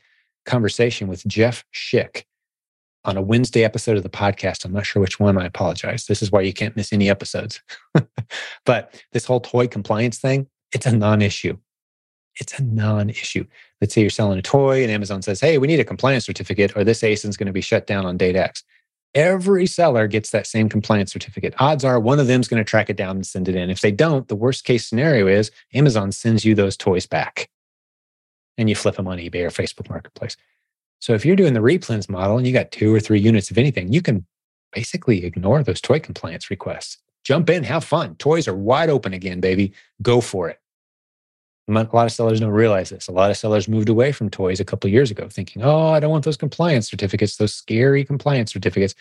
conversation 0.45 1.07
with 1.07 1.25
Jeff 1.27 1.65
Schick 1.73 2.23
on 3.05 3.17
a 3.17 3.21
Wednesday 3.21 3.63
episode 3.63 3.97
of 3.97 4.03
the 4.03 4.09
podcast. 4.09 4.65
I'm 4.65 4.73
not 4.73 4.85
sure 4.85 5.01
which 5.01 5.19
one. 5.19 5.37
I 5.37 5.45
apologize. 5.45 6.05
This 6.05 6.21
is 6.21 6.31
why 6.31 6.41
you 6.41 6.53
can't 6.53 6.75
miss 6.75 6.91
any 6.91 7.09
episodes. 7.09 7.61
but 8.65 9.03
this 9.13 9.25
whole 9.25 9.39
toy 9.39 9.67
compliance 9.67 10.19
thing, 10.19 10.47
it's 10.73 10.85
a 10.85 10.95
non 10.95 11.21
issue. 11.21 11.57
It's 12.39 12.57
a 12.59 12.63
non 12.63 13.09
issue. 13.09 13.45
Let's 13.81 13.93
say 13.93 14.01
you're 14.01 14.09
selling 14.09 14.39
a 14.39 14.43
toy 14.43 14.83
and 14.83 14.91
Amazon 14.91 15.21
says, 15.21 15.39
hey, 15.39 15.57
we 15.57 15.67
need 15.67 15.79
a 15.79 15.85
compliance 15.85 16.25
certificate 16.25 16.75
or 16.75 16.83
this 16.83 17.01
ASIN 17.01 17.29
is 17.29 17.37
going 17.37 17.47
to 17.47 17.53
be 17.53 17.61
shut 17.61 17.87
down 17.87 18.05
on 18.05 18.17
date 18.17 18.35
X. 18.35 18.63
Every 19.15 19.65
seller 19.65 20.07
gets 20.07 20.29
that 20.31 20.45
same 20.45 20.69
compliance 20.69 21.11
certificate. 21.11 21.55
Odds 21.59 21.83
are 21.83 21.99
one 21.99 22.19
of 22.19 22.27
them 22.27 22.41
is 22.41 22.47
going 22.47 22.63
to 22.63 22.69
track 22.69 22.89
it 22.89 22.97
down 22.97 23.15
and 23.15 23.25
send 23.25 23.47
it 23.47 23.55
in. 23.55 23.69
If 23.69 23.81
they 23.81 23.91
don't, 23.91 24.27
the 24.27 24.35
worst 24.35 24.63
case 24.63 24.85
scenario 24.85 25.27
is 25.27 25.49
Amazon 25.73 26.11
sends 26.11 26.45
you 26.45 26.53
those 26.53 26.77
toys 26.77 27.07
back 27.07 27.49
and 28.57 28.69
you 28.69 28.75
flip 28.75 28.95
them 28.95 29.07
on 29.07 29.17
eBay 29.17 29.43
or 29.43 29.49
Facebook 29.49 29.89
Marketplace. 29.89 30.35
So 30.99 31.13
if 31.13 31.25
you're 31.25 31.35
doing 31.35 31.53
the 31.53 31.59
replens 31.59 32.09
model 32.09 32.37
and 32.37 32.47
you 32.47 32.53
got 32.53 32.71
two 32.71 32.93
or 32.93 32.99
three 32.99 33.19
units 33.19 33.51
of 33.51 33.57
anything, 33.57 33.93
you 33.93 34.01
can 34.01 34.25
basically 34.73 35.25
ignore 35.25 35.63
those 35.63 35.81
toy 35.81 35.99
compliance 35.99 36.49
requests. 36.49 36.97
Jump 37.23 37.49
in, 37.49 37.63
have 37.63 37.83
fun. 37.83 38.15
Toys 38.15 38.47
are 38.47 38.55
wide 38.55 38.89
open 38.89 39.13
again, 39.13 39.39
baby. 39.39 39.73
Go 40.01 40.21
for 40.21 40.49
it. 40.49 40.59
A 41.69 41.73
lot 41.73 42.05
of 42.05 42.11
sellers 42.13 42.39
don't 42.39 42.49
realize 42.51 42.89
this. 42.89 43.09
A 43.09 43.11
lot 43.11 43.29
of 43.29 43.35
sellers 43.35 43.67
moved 43.67 43.89
away 43.89 44.13
from 44.13 44.29
toys 44.29 44.61
a 44.61 44.65
couple 44.65 44.89
years 44.89 45.11
ago, 45.11 45.27
thinking, 45.27 45.63
"Oh, 45.63 45.89
I 45.89 45.99
don't 45.99 46.11
want 46.11 46.23
those 46.23 46.37
compliance 46.37 46.89
certificates, 46.89 47.35
those 47.35 47.53
scary 47.53 48.05
compliance 48.05 48.53
certificates." 48.53 48.95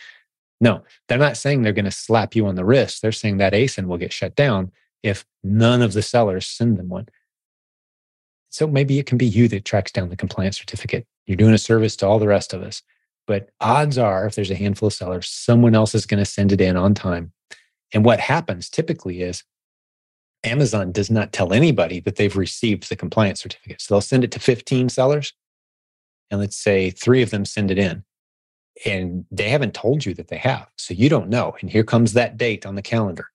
No, 0.60 0.82
they're 1.06 1.18
not 1.18 1.36
saying 1.36 1.62
they're 1.62 1.72
going 1.72 1.84
to 1.84 1.92
slap 1.92 2.34
you 2.34 2.46
on 2.46 2.56
the 2.56 2.64
wrist. 2.64 3.02
They're 3.02 3.12
saying 3.12 3.36
that 3.36 3.52
ASIN 3.52 3.86
will 3.86 3.98
get 3.98 4.12
shut 4.12 4.34
down 4.34 4.72
if 5.04 5.24
none 5.44 5.80
of 5.80 5.92
the 5.92 6.02
sellers 6.02 6.46
send 6.46 6.78
them 6.78 6.88
one. 6.88 7.08
So 8.50 8.66
maybe 8.66 8.98
it 8.98 9.06
can 9.06 9.18
be 9.18 9.26
you 9.26 9.46
that 9.48 9.64
tracks 9.64 9.92
down 9.92 10.08
the 10.08 10.16
compliance 10.16 10.58
certificate. 10.58 11.06
You're 11.26 11.36
doing 11.36 11.54
a 11.54 11.58
service 11.58 11.96
to 11.96 12.06
all 12.06 12.18
the 12.18 12.28
rest 12.28 12.52
of 12.52 12.62
us. 12.62 12.82
But 13.26 13.50
odds 13.60 13.98
are, 13.98 14.26
if 14.26 14.36
there's 14.36 14.50
a 14.50 14.56
handful 14.56 14.86
of 14.86 14.92
sellers, 14.92 15.28
someone 15.28 15.74
else 15.74 15.94
is 15.94 16.06
going 16.06 16.22
to 16.22 16.30
send 16.30 16.52
it 16.52 16.60
in 16.60 16.76
on 16.76 16.94
time. 16.94 17.32
And 17.92 18.04
what 18.04 18.20
happens 18.20 18.68
typically 18.68 19.22
is 19.22 19.42
Amazon 20.44 20.92
does 20.92 21.10
not 21.10 21.32
tell 21.32 21.52
anybody 21.52 22.00
that 22.00 22.16
they've 22.16 22.36
received 22.36 22.88
the 22.88 22.96
compliance 22.96 23.40
certificate. 23.40 23.80
So 23.80 23.94
they'll 23.94 24.00
send 24.00 24.22
it 24.22 24.30
to 24.32 24.38
15 24.38 24.88
sellers. 24.88 25.32
And 26.30 26.40
let's 26.40 26.56
say 26.56 26.90
three 26.90 27.22
of 27.22 27.30
them 27.30 27.44
send 27.44 27.70
it 27.70 27.78
in. 27.78 28.04
And 28.84 29.24
they 29.30 29.48
haven't 29.48 29.74
told 29.74 30.04
you 30.04 30.14
that 30.14 30.28
they 30.28 30.36
have. 30.36 30.68
So 30.76 30.94
you 30.94 31.08
don't 31.08 31.28
know. 31.28 31.56
And 31.60 31.70
here 31.70 31.84
comes 31.84 32.12
that 32.12 32.36
date 32.36 32.66
on 32.66 32.74
the 32.74 32.82
calendar. 32.82 33.28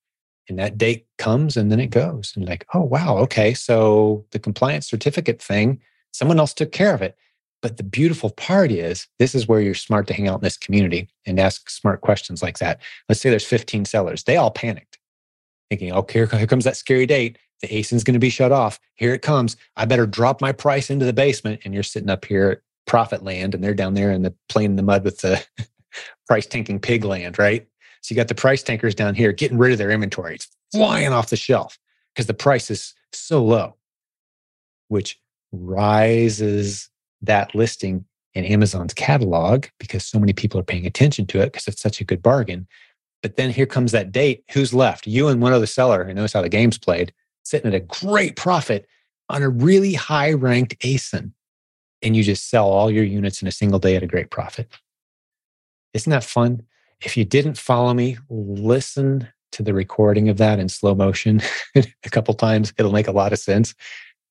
And 0.47 0.59
that 0.59 0.77
date 0.77 1.07
comes 1.17 1.57
and 1.57 1.71
then 1.71 1.79
it 1.79 1.87
goes. 1.87 2.33
And 2.35 2.47
like, 2.47 2.65
oh, 2.73 2.81
wow. 2.81 3.17
Okay. 3.17 3.53
So 3.53 4.25
the 4.31 4.39
compliance 4.39 4.87
certificate 4.87 5.41
thing, 5.41 5.81
someone 6.11 6.39
else 6.39 6.53
took 6.53 6.71
care 6.71 6.93
of 6.93 7.01
it. 7.01 7.17
But 7.61 7.77
the 7.77 7.83
beautiful 7.83 8.31
part 8.31 8.71
is 8.71 9.07
this 9.19 9.35
is 9.35 9.47
where 9.47 9.61
you're 9.61 9.75
smart 9.75 10.07
to 10.07 10.13
hang 10.13 10.27
out 10.27 10.39
in 10.39 10.43
this 10.43 10.57
community 10.57 11.09
and 11.25 11.39
ask 11.39 11.69
smart 11.69 12.01
questions 12.01 12.41
like 12.41 12.57
that. 12.57 12.79
Let's 13.07 13.21
say 13.21 13.29
there's 13.29 13.45
15 13.45 13.85
sellers. 13.85 14.23
They 14.23 14.37
all 14.37 14.51
panicked, 14.51 14.97
thinking, 15.69 15.91
oh, 15.91 16.05
here, 16.09 16.25
here 16.25 16.47
comes 16.47 16.65
that 16.65 16.77
scary 16.77 17.05
date. 17.05 17.37
The 17.61 17.67
ASIN's 17.67 18.03
going 18.03 18.15
to 18.15 18.19
be 18.19 18.31
shut 18.31 18.51
off. 18.51 18.79
Here 18.95 19.13
it 19.13 19.21
comes. 19.21 19.55
I 19.75 19.85
better 19.85 20.07
drop 20.07 20.41
my 20.41 20.51
price 20.51 20.89
into 20.89 21.05
the 21.05 21.13
basement. 21.13 21.61
And 21.63 21.73
you're 21.73 21.83
sitting 21.83 22.09
up 22.09 22.25
here 22.25 22.49
at 22.49 22.61
profit 22.87 23.23
land 23.23 23.53
and 23.53 23.63
they're 23.63 23.75
down 23.75 23.93
there 23.93 24.11
in 24.11 24.23
the 24.23 24.33
playing 24.49 24.71
in 24.71 24.75
the 24.75 24.83
mud 24.83 25.03
with 25.03 25.19
the 25.19 25.43
price 26.27 26.47
tanking 26.47 26.79
pig 26.79 27.05
land, 27.05 27.37
right? 27.37 27.67
So 28.01 28.13
you 28.13 28.15
got 28.15 28.27
the 28.27 28.35
price 28.35 28.63
tankers 28.63 28.95
down 28.95 29.13
here 29.13 29.31
getting 29.31 29.59
rid 29.59 29.71
of 29.71 29.77
their 29.77 29.91
inventory. 29.91 30.35
It's 30.35 30.47
flying 30.71 31.13
off 31.13 31.29
the 31.29 31.35
shelf 31.35 31.77
because 32.13 32.25
the 32.25 32.33
price 32.33 32.71
is 32.71 32.95
so 33.13 33.43
low, 33.43 33.75
which 34.87 35.19
rises 35.51 36.89
that 37.21 37.53
listing 37.55 38.05
in 38.33 38.45
Amazon's 38.45 38.93
catalog 38.93 39.65
because 39.79 40.05
so 40.05 40.19
many 40.19 40.33
people 40.33 40.59
are 40.59 40.63
paying 40.63 40.85
attention 40.85 41.25
to 41.27 41.39
it 41.41 41.51
because 41.51 41.67
it's 41.67 41.81
such 41.81 42.01
a 42.01 42.05
good 42.05 42.21
bargain. 42.21 42.67
But 43.21 43.35
then 43.35 43.51
here 43.51 43.65
comes 43.65 43.91
that 43.91 44.11
date. 44.11 44.43
Who's 44.51 44.73
left? 44.73 45.05
You 45.05 45.27
and 45.27 45.41
one 45.41 45.53
other 45.53 45.65
seller 45.65 46.03
who 46.03 46.13
knows 46.13 46.33
how 46.33 46.41
the 46.41 46.49
game's 46.49 46.77
played, 46.77 47.13
sitting 47.43 47.67
at 47.67 47.75
a 47.75 47.85
great 47.85 48.35
profit 48.35 48.87
on 49.29 49.43
a 49.43 49.49
really 49.49 49.93
high 49.93 50.33
ranked 50.33 50.79
ASIN. 50.79 51.31
And 52.01 52.15
you 52.15 52.23
just 52.23 52.49
sell 52.49 52.67
all 52.67 52.89
your 52.89 53.03
units 53.03 53.41
in 53.41 53.47
a 53.47 53.51
single 53.51 53.79
day 53.79 53.95
at 53.95 54.03
a 54.03 54.07
great 54.07 54.31
profit. 54.31 54.67
Isn't 55.93 56.09
that 56.09 56.23
fun? 56.23 56.63
If 57.03 57.15
you 57.15 57.25
didn't 57.25 57.57
follow 57.57 57.93
me, 57.93 58.17
listen 58.29 59.27
to 59.51 59.63
the 59.63 59.73
recording 59.73 60.29
of 60.29 60.37
that 60.37 60.59
in 60.59 60.69
slow 60.69 60.95
motion 60.95 61.41
a 61.75 62.09
couple 62.09 62.33
times. 62.33 62.73
It'll 62.77 62.91
make 62.91 63.07
a 63.07 63.11
lot 63.11 63.33
of 63.33 63.39
sense. 63.39 63.75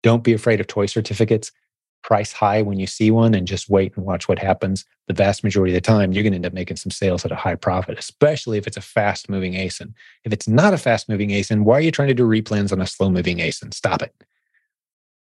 Don't 0.03 0.25
be 0.25 0.33
afraid 0.33 0.61
of 0.61 0.67
toy 0.67 0.87
certificates 0.87 1.53
price 2.03 2.33
high 2.33 2.63
when 2.63 2.79
you 2.79 2.87
see 2.87 3.11
one 3.11 3.35
and 3.35 3.47
just 3.47 3.69
wait 3.69 3.97
and 3.97 4.05
watch 4.05 4.29
what 4.29 4.39
happens. 4.39 4.85
The 5.09 5.15
vast 5.15 5.45
majority 5.45 5.73
of 5.73 5.83
the 5.83 5.87
time, 5.87 6.13
you're 6.13 6.23
going 6.23 6.33
to 6.33 6.37
end 6.37 6.47
up 6.47 6.53
making 6.53 6.77
some 6.77 6.91
sales 6.91 7.25
at 7.25 7.33
a 7.33 7.37
high 7.37 7.55
profit, 7.55 7.99
especially 7.99 8.59
if 8.59 8.67
it's 8.67 8.77
a 8.77 8.83
fast 8.83 9.29
moving 9.29 9.55
ASIN. 9.55 9.93
If 10.25 10.33
it's 10.33 10.49
not 10.49 10.75
a 10.75 10.79
fast 10.79 11.09
moving 11.09 11.31
ASIN, 11.31 11.65
why 11.65 11.79
are 11.79 11.81
you 11.81 11.91
trying 11.91 12.09
to 12.09 12.15
do 12.15 12.27
replens 12.27 12.73
on 12.73 12.81
a 12.81 12.87
slow 12.87 13.11
moving 13.11 13.39
ASIN? 13.39 13.75
Stop 13.75 14.03
it. 14.03 14.15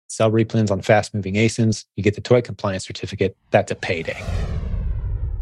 Sell 0.07 0.29
replens 0.29 0.71
on 0.71 0.81
fast 0.81 1.13
moving 1.13 1.35
ASINs. 1.35 1.85
You 1.95 2.03
get 2.03 2.15
the 2.15 2.21
toy 2.21 2.41
compliance 2.41 2.85
certificate. 2.85 3.37
That's 3.51 3.71
a 3.71 3.75
payday. 3.75 4.21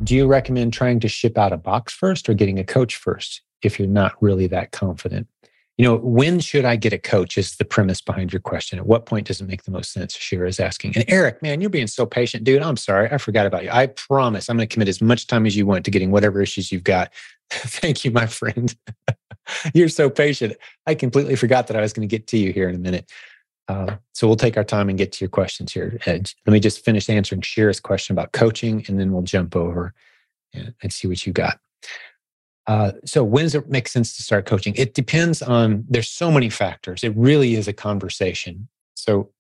Do 0.03 0.15
you 0.15 0.27
recommend 0.27 0.73
trying 0.73 0.99
to 1.01 1.08
ship 1.08 1.38
out 1.38 1.51
a 1.51 1.58
box 1.58 1.91
first 1.93 2.29
or 2.29 2.34
getting 2.34 2.60
a 2.60 2.63
coach 2.63 2.95
first 2.95 3.41
if 3.63 3.79
you're 3.79 3.88
not 3.88 4.13
really 4.21 4.47
that 4.47 4.71
confident? 4.71 5.27
You 5.80 5.86
know, 5.86 5.96
when 5.96 6.42
should 6.42 6.65
I 6.65 6.76
get 6.76 6.92
a 6.92 6.98
coach 6.98 7.38
is 7.38 7.56
the 7.56 7.63
premise 7.63 8.02
behind 8.02 8.34
your 8.34 8.42
question. 8.42 8.78
At 8.78 8.86
what 8.86 9.06
point 9.06 9.28
does 9.28 9.39
it 9.39 9.48
make 9.48 9.63
the 9.63 9.72
most 9.72 9.94
sense? 9.94 10.13
Shira 10.13 10.50
is 10.50 10.60
asking. 10.60 10.92
And 10.98 11.06
Eric, 11.08 11.42
man, 11.42 11.62
you're 11.62 11.70
being 11.70 11.88
so 11.88 12.06
patient, 12.06 12.44
dude. 12.44 12.62
I'm 12.62 12.76
sorry. 12.76 13.10
I 13.10 13.18
forgot 13.18 13.46
about 13.46 13.63
you. 13.63 13.70
I 13.72 13.88
promise 13.88 14.50
I'm 14.50 14.58
going 14.58 14.68
to 14.68 14.74
commit 14.74 14.89
as 14.89 15.02
much 15.02 15.28
time 15.28 15.46
as 15.46 15.56
you 15.56 15.65
want 15.65 15.86
to 15.86 15.92
getting 15.92 16.12
whatever 16.12 16.42
issues 16.42 16.70
you've 16.70 16.84
got. 16.84 17.13
Thank 17.50 18.04
you, 18.04 18.12
my 18.12 18.26
friend. 18.26 18.76
you're 19.74 19.88
so 19.88 20.10
patient. 20.10 20.58
I 20.86 20.96
completely 20.96 21.38
forgot 21.38 21.68
that 21.68 21.78
I 21.78 21.82
was 21.82 21.94
going 21.94 22.06
to 22.06 22.13
get 22.13 22.28
to 22.28 22.38
you 22.38 22.52
here 22.52 22.68
in 22.68 22.76
a 22.76 22.80
minute. 22.80 23.10
Uh, 23.70 23.96
so 24.13 24.28
we'll 24.28 24.36
take 24.36 24.58
our 24.58 24.65
time 24.65 24.89
and 24.89 24.98
get 24.98 25.13
to 25.13 25.24
your 25.24 25.30
questions 25.30 25.72
here. 25.72 25.98
Ed. 26.06 26.30
Let 26.46 26.52
me 26.52 26.60
just 26.60 26.84
finish 26.84 27.10
answering 27.10 27.39
Shira's 27.39 27.80
question 27.80 28.13
about 28.13 28.34
coaching, 28.34 28.84
and 28.89 29.00
then 29.00 29.13
we'll 29.13 29.22
jump 29.22 29.56
over 29.56 29.94
and, 30.54 30.74
and 30.84 30.92
see 30.92 31.08
what 31.08 31.26
you 31.26 31.32
got. 31.32 31.58
Uh, 32.69 32.91
so 33.03 33.23
when 33.23 33.45
does 33.45 33.55
it 33.55 33.67
make 33.67 33.88
sense 33.88 34.15
to 34.15 34.21
start 34.21 34.45
coaching? 34.45 34.75
It 34.77 34.93
depends 34.93 35.41
on, 35.41 35.84
there's 35.89 36.08
so 36.08 36.29
many 36.29 36.51
factors. 36.51 37.03
It 37.03 37.13
really 37.15 37.55
is 37.55 37.67
a 37.67 37.73
conversation. 37.73 38.67
So 38.93 39.32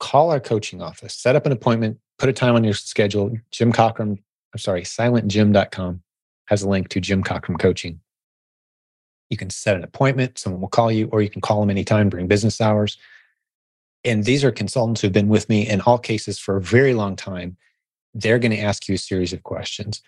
call 0.00 0.30
our 0.30 0.40
coaching 0.40 0.80
office, 0.80 1.12
set 1.12 1.36
up 1.36 1.44
an 1.44 1.52
appointment, 1.52 1.98
put 2.18 2.30
a 2.30 2.32
time 2.32 2.54
on 2.54 2.64
your 2.64 2.72
schedule. 2.72 3.30
Jim 3.50 3.74
Cockrum, 3.74 4.16
I'm 4.54 4.58
sorry, 4.58 4.84
silentjim.com 4.84 6.02
has 6.46 6.62
a 6.62 6.68
link 6.68 6.88
to 6.88 7.00
Jim 7.00 7.22
Cockrum 7.22 7.60
coaching. 7.60 8.00
You 9.28 9.36
can 9.36 9.50
set 9.50 9.76
an 9.76 9.84
appointment, 9.84 10.38
someone 10.38 10.62
will 10.62 10.68
call 10.68 10.90
you, 10.90 11.10
or 11.12 11.20
you 11.20 11.28
can 11.28 11.42
call 11.42 11.60
them 11.60 11.68
anytime 11.68 12.08
during 12.08 12.26
business 12.26 12.58
hours. 12.58 12.96
And 14.02 14.24
these 14.24 14.44
are 14.44 14.50
consultants 14.50 15.02
who've 15.02 15.12
been 15.12 15.28
with 15.28 15.46
me 15.50 15.68
in 15.68 15.82
all 15.82 15.98
cases 15.98 16.38
for 16.38 16.56
a 16.56 16.62
very 16.62 16.94
long 16.94 17.16
time 17.16 17.58
they're 18.14 18.38
going 18.38 18.52
to 18.52 18.60
ask 18.60 18.88
you 18.88 18.94
a 18.94 18.98
series 18.98 19.32
of 19.32 19.42
questions. 19.42 20.02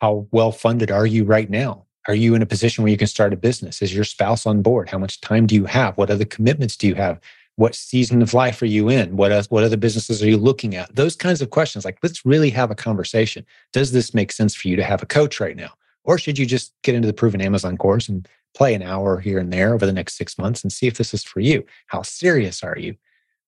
How 0.00 0.26
well 0.30 0.52
funded 0.52 0.90
are 0.90 1.06
you 1.06 1.24
right 1.24 1.48
now? 1.48 1.86
Are 2.08 2.14
you 2.14 2.34
in 2.34 2.42
a 2.42 2.46
position 2.46 2.82
where 2.82 2.90
you 2.90 2.96
can 2.96 3.06
start 3.06 3.32
a 3.32 3.36
business? 3.36 3.80
Is 3.80 3.94
your 3.94 4.04
spouse 4.04 4.46
on 4.46 4.62
board? 4.62 4.88
How 4.88 4.98
much 4.98 5.20
time 5.20 5.46
do 5.46 5.54
you 5.54 5.66
have? 5.66 5.96
What 5.96 6.10
other 6.10 6.24
commitments 6.24 6.76
do 6.76 6.88
you 6.88 6.94
have? 6.96 7.20
What 7.56 7.74
season 7.74 8.22
of 8.22 8.34
life 8.34 8.60
are 8.62 8.66
you 8.66 8.88
in? 8.88 9.16
What 9.16 9.30
else, 9.30 9.50
what 9.50 9.62
other 9.62 9.76
businesses 9.76 10.22
are 10.22 10.28
you 10.28 10.36
looking 10.36 10.74
at? 10.74 10.94
Those 10.96 11.14
kinds 11.14 11.42
of 11.42 11.50
questions. 11.50 11.84
Like, 11.84 11.98
let's 12.02 12.26
really 12.26 12.50
have 12.50 12.70
a 12.70 12.74
conversation. 12.74 13.44
Does 13.72 13.92
this 13.92 14.14
make 14.14 14.32
sense 14.32 14.54
for 14.54 14.68
you 14.68 14.76
to 14.76 14.82
have 14.82 15.02
a 15.02 15.06
coach 15.06 15.38
right 15.38 15.56
now? 15.56 15.72
Or 16.04 16.18
should 16.18 16.38
you 16.38 16.46
just 16.46 16.72
get 16.82 16.94
into 16.94 17.06
the 17.06 17.12
proven 17.12 17.40
Amazon 17.40 17.76
course 17.76 18.08
and 18.08 18.26
play 18.54 18.74
an 18.74 18.82
hour 18.82 19.20
here 19.20 19.38
and 19.38 19.52
there 19.52 19.74
over 19.74 19.86
the 19.86 19.92
next 19.92 20.16
six 20.16 20.38
months 20.38 20.64
and 20.64 20.72
see 20.72 20.86
if 20.86 20.98
this 20.98 21.14
is 21.14 21.22
for 21.22 21.40
you? 21.40 21.64
How 21.86 22.02
serious 22.02 22.64
are 22.64 22.78
you? 22.78 22.96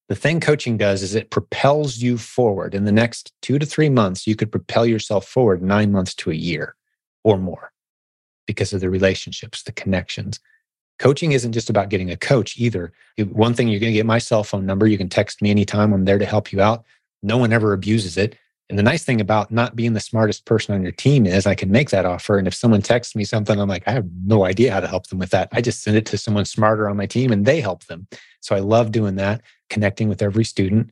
The 0.09 0.15
thing 0.15 0.41
coaching 0.41 0.77
does 0.77 1.03
is 1.03 1.15
it 1.15 1.31
propels 1.31 1.99
you 1.99 2.19
forward. 2.19 2.75
In 2.75 2.85
the 2.85 2.93
next 2.93 3.33
two 3.41 3.59
to 3.59 3.65
three 3.65 3.89
months, 3.89 4.27
you 4.27 4.37
could 4.37 4.53
propel 4.53 4.85
yourself 4.85 5.27
forward 5.27 5.63
nine 5.63 5.93
months 5.93 6.15
to 6.17 6.31
a 6.31 6.35
year 6.35 6.75
or 7.23 7.39
more 7.39 7.73
because 8.47 8.75
of 8.75 8.81
the 8.81 8.91
relationships, 8.91 9.63
the 9.63 9.73
connections. 9.73 10.41
Coaching 10.99 11.33
isn't 11.33 11.53
just 11.53 11.71
about 11.71 11.89
getting 11.89 12.11
a 12.11 12.17
coach 12.17 12.59
either. 12.59 12.93
One 13.19 13.55
thing 13.55 13.69
you're 13.69 13.81
going 13.81 13.93
to 13.93 13.99
get 13.99 14.07
my 14.07 14.19
cell 14.19 14.45
phone 14.45 14.67
number. 14.67 14.87
You 14.87 14.99
can 14.99 15.09
text 15.09 15.41
me 15.41 15.51
anytime. 15.51 15.93
I'm 15.93 16.05
there 16.05 16.19
to 16.19 16.27
help 16.27 16.53
you 16.53 16.61
out. 16.61 16.85
No 17.23 17.39
one 17.39 17.53
ever 17.53 17.73
abuses 17.73 18.17
it. 18.19 18.37
And 18.71 18.79
the 18.79 18.83
nice 18.83 19.05
thing 19.05 19.21
about 19.21 19.51
not 19.51 19.77
being 19.77 19.93
the 19.93 20.01
smartest 20.01 20.47
person 20.47 20.75
on 20.75 20.83
your 20.83 20.93
team 20.93 21.27
is 21.27 21.47
I 21.47 21.55
can 21.55 21.71
make 21.71 21.91
that 21.91 22.07
offer. 22.07 22.39
And 22.39 22.47
if 22.47 22.55
someone 22.55 22.81
texts 22.81 23.15
me 23.15 23.25
something, 23.25 23.61
I'm 23.61 23.69
like, 23.69 23.83
I 23.87 23.93
have 23.93 24.07
no 24.25 24.45
idea 24.45 24.73
how 24.73 24.81
to 24.81 24.87
help 24.87 25.09
them 25.09 25.19
with 25.19 25.31
that. 25.31 25.49
I 25.53 25.61
just 25.61 25.83
send 25.83 25.97
it 25.97 26.07
to 26.07 26.19
someone 26.19 26.45
smarter 26.45 26.89
on 26.89 26.97
my 26.97 27.07
team 27.07 27.31
and 27.31 27.45
they 27.45 27.61
help 27.61 27.85
them. 27.85 28.07
So 28.41 28.57
I 28.57 28.61
love 28.61 28.91
doing 28.91 29.17
that, 29.17 29.43
connecting 29.75 30.09
with 30.09 30.23
every 30.23 30.45
student. 30.45 30.91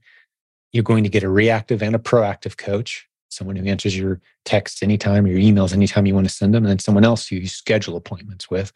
You're 0.73 0.83
going 0.83 1.05
to 1.05 1.09
get 1.09 1.23
a 1.23 1.29
reactive 1.29 1.83
and 1.83 1.95
a 1.95 2.01
proactive 2.01 2.57
coach, 2.57 3.09
someone 3.29 3.55
who 3.55 3.65
answers 3.65 3.97
your 3.97 4.21
texts 4.45 4.83
anytime, 4.83 5.27
your 5.27 5.39
emails 5.39 5.73
anytime 5.73 6.05
you 6.05 6.15
want 6.15 6.29
to 6.29 6.35
send 6.35 6.53
them, 6.53 6.65
and 6.65 6.71
then 6.71 6.81
someone 6.81 7.05
else 7.05 7.29
who 7.29 7.37
you 7.37 7.47
schedule 7.47 7.97
appointments 7.97 8.51
with. 8.51 8.73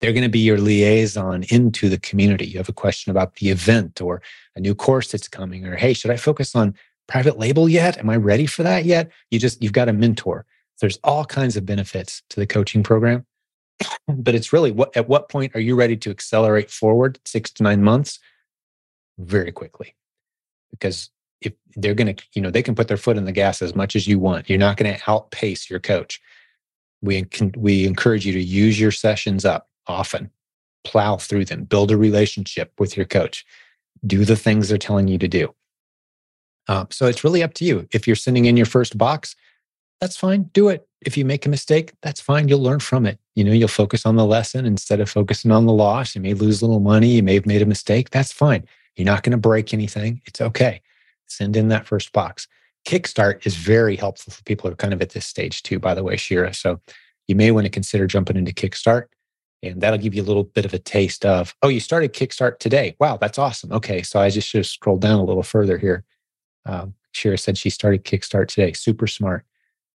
They're 0.00 0.12
going 0.12 0.24
to 0.24 0.28
be 0.28 0.40
your 0.40 0.58
liaison 0.58 1.44
into 1.48 1.88
the 1.88 1.98
community. 1.98 2.46
You 2.46 2.58
have 2.58 2.68
a 2.68 2.74
question 2.74 3.10
about 3.10 3.36
the 3.36 3.48
event 3.48 4.02
or 4.02 4.20
a 4.54 4.60
new 4.60 4.74
course 4.74 5.10
that's 5.10 5.26
coming, 5.26 5.66
or 5.66 5.74
hey, 5.74 5.94
should 5.94 6.10
I 6.10 6.18
focus 6.18 6.54
on 6.54 6.74
private 7.08 7.38
label 7.38 7.66
yet? 7.66 7.96
Am 7.96 8.10
I 8.10 8.16
ready 8.16 8.44
for 8.44 8.62
that 8.62 8.84
yet? 8.84 9.10
You 9.30 9.38
just, 9.38 9.62
you've 9.62 9.72
got 9.72 9.88
a 9.88 9.94
mentor. 9.94 10.44
There's 10.82 10.98
all 11.02 11.24
kinds 11.24 11.56
of 11.56 11.64
benefits 11.64 12.22
to 12.28 12.40
the 12.40 12.46
coaching 12.46 12.82
program. 12.82 13.24
but 14.08 14.34
it's 14.34 14.52
really 14.52 14.70
what 14.70 14.96
at 14.96 15.08
what 15.08 15.28
point 15.28 15.54
are 15.54 15.60
you 15.60 15.74
ready 15.74 15.96
to 15.96 16.10
accelerate 16.10 16.70
forward 16.70 17.18
six 17.24 17.50
to 17.52 17.62
nine 17.62 17.82
months? 17.82 18.18
Very 19.18 19.52
quickly. 19.52 19.94
Because 20.70 21.10
if 21.40 21.52
they're 21.76 21.94
going 21.94 22.14
to, 22.14 22.24
you 22.34 22.42
know, 22.42 22.50
they 22.50 22.62
can 22.62 22.74
put 22.74 22.88
their 22.88 22.96
foot 22.96 23.16
in 23.16 23.24
the 23.24 23.32
gas 23.32 23.62
as 23.62 23.74
much 23.74 23.96
as 23.96 24.06
you 24.06 24.18
want. 24.18 24.48
You're 24.48 24.58
not 24.58 24.76
going 24.76 24.94
to 24.94 25.10
outpace 25.10 25.70
your 25.70 25.80
coach. 25.80 26.20
We, 27.02 27.22
can, 27.24 27.52
we 27.56 27.86
encourage 27.86 28.26
you 28.26 28.32
to 28.32 28.42
use 28.42 28.80
your 28.80 28.90
sessions 28.90 29.44
up 29.44 29.68
often, 29.86 30.30
plow 30.84 31.16
through 31.16 31.44
them, 31.44 31.64
build 31.64 31.90
a 31.90 31.96
relationship 31.96 32.72
with 32.78 32.96
your 32.96 33.06
coach, 33.06 33.44
do 34.06 34.24
the 34.24 34.36
things 34.36 34.68
they're 34.68 34.78
telling 34.78 35.08
you 35.08 35.18
to 35.18 35.28
do. 35.28 35.54
Uh, 36.68 36.86
so 36.90 37.06
it's 37.06 37.22
really 37.22 37.42
up 37.42 37.54
to 37.54 37.64
you. 37.64 37.86
If 37.92 38.06
you're 38.06 38.16
sending 38.16 38.46
in 38.46 38.56
your 38.56 38.66
first 38.66 38.98
box, 38.98 39.36
that's 40.00 40.16
fine. 40.16 40.44
Do 40.52 40.68
it. 40.68 40.86
If 41.02 41.16
you 41.16 41.24
make 41.24 41.46
a 41.46 41.48
mistake, 41.48 41.92
that's 42.02 42.20
fine. 42.20 42.48
You'll 42.48 42.62
learn 42.62 42.80
from 42.80 43.06
it. 43.06 43.18
You 43.34 43.44
know, 43.44 43.52
you'll 43.52 43.68
focus 43.68 44.04
on 44.04 44.16
the 44.16 44.26
lesson 44.26 44.66
instead 44.66 45.00
of 45.00 45.08
focusing 45.08 45.52
on 45.52 45.66
the 45.66 45.72
loss. 45.72 46.14
You 46.14 46.20
may 46.20 46.34
lose 46.34 46.60
a 46.60 46.66
little 46.66 46.80
money. 46.80 47.08
You 47.08 47.22
may 47.22 47.34
have 47.34 47.46
made 47.46 47.62
a 47.62 47.66
mistake. 47.66 48.10
That's 48.10 48.32
fine. 48.32 48.66
You're 48.96 49.06
not 49.06 49.22
going 49.22 49.32
to 49.32 49.38
break 49.38 49.72
anything. 49.72 50.22
It's 50.26 50.40
okay. 50.40 50.80
Send 51.26 51.56
in 51.56 51.68
that 51.68 51.86
first 51.86 52.12
box. 52.12 52.48
Kickstart 52.86 53.46
is 53.46 53.56
very 53.56 53.96
helpful 53.96 54.32
for 54.32 54.42
people 54.44 54.68
who 54.68 54.72
are 54.72 54.76
kind 54.76 54.94
of 54.94 55.02
at 55.02 55.10
this 55.10 55.26
stage 55.26 55.62
too, 55.62 55.78
by 55.78 55.92
the 55.94 56.04
way, 56.04 56.16
Shira. 56.16 56.54
So 56.54 56.80
you 57.26 57.34
may 57.34 57.50
want 57.50 57.64
to 57.64 57.70
consider 57.70 58.06
jumping 58.06 58.36
into 58.36 58.52
Kickstart. 58.52 59.06
And 59.62 59.80
that'll 59.80 59.98
give 59.98 60.14
you 60.14 60.22
a 60.22 60.24
little 60.24 60.44
bit 60.44 60.64
of 60.64 60.74
a 60.74 60.78
taste 60.78 61.24
of, 61.24 61.54
oh, 61.62 61.68
you 61.68 61.80
started 61.80 62.12
Kickstart 62.12 62.58
today. 62.58 62.94
Wow, 63.00 63.16
that's 63.16 63.38
awesome. 63.38 63.72
Okay. 63.72 64.02
So 64.02 64.20
I 64.20 64.30
just 64.30 64.48
should 64.48 64.58
have 64.58 64.66
scrolled 64.66 65.00
down 65.00 65.18
a 65.18 65.24
little 65.24 65.42
further 65.42 65.78
here. 65.78 66.04
Um, 66.66 66.94
Shira 67.12 67.38
said 67.38 67.58
she 67.58 67.70
started 67.70 68.04
Kickstart 68.04 68.48
today. 68.48 68.72
Super 68.72 69.06
smart. 69.06 69.44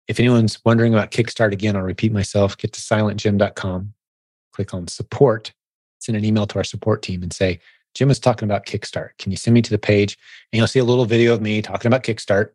If 0.07 0.19
anyone's 0.19 0.65
wondering 0.65 0.95
about 0.95 1.11
Kickstart 1.11 1.53
again, 1.53 1.77
I'll 1.77 1.83
repeat 1.83 2.13
myself 2.13 2.57
get 2.57 2.73
to 2.73 2.81
silentjim.com, 2.81 3.93
click 4.53 4.73
on 4.73 4.89
support, 4.89 5.53
send 5.99 6.17
an 6.17 6.25
email 6.25 6.47
to 6.47 6.57
our 6.57 6.65
support 6.65 7.03
team 7.03 7.23
and 7.23 7.33
say, 7.33 7.61
Jim 7.95 8.11
is 8.11 8.19
talking 8.19 8.49
about 8.49 8.67
Kickstart. 8.67 9.11
Can 9.19 9.31
you 9.31 9.37
send 9.37 9.55
me 9.55 9.63
to 9.63 9.71
the 9.71 9.79
page? 9.79 10.17
And 10.53 10.59
you'll 10.59 10.69
see 10.69 10.79
a 10.79 10.85
little 10.85 11.05
video 11.05 11.35
of 11.35 11.41
me 11.41 11.63
talking 11.63 11.89
about 11.89 12.03
Kickstart, 12.03 12.51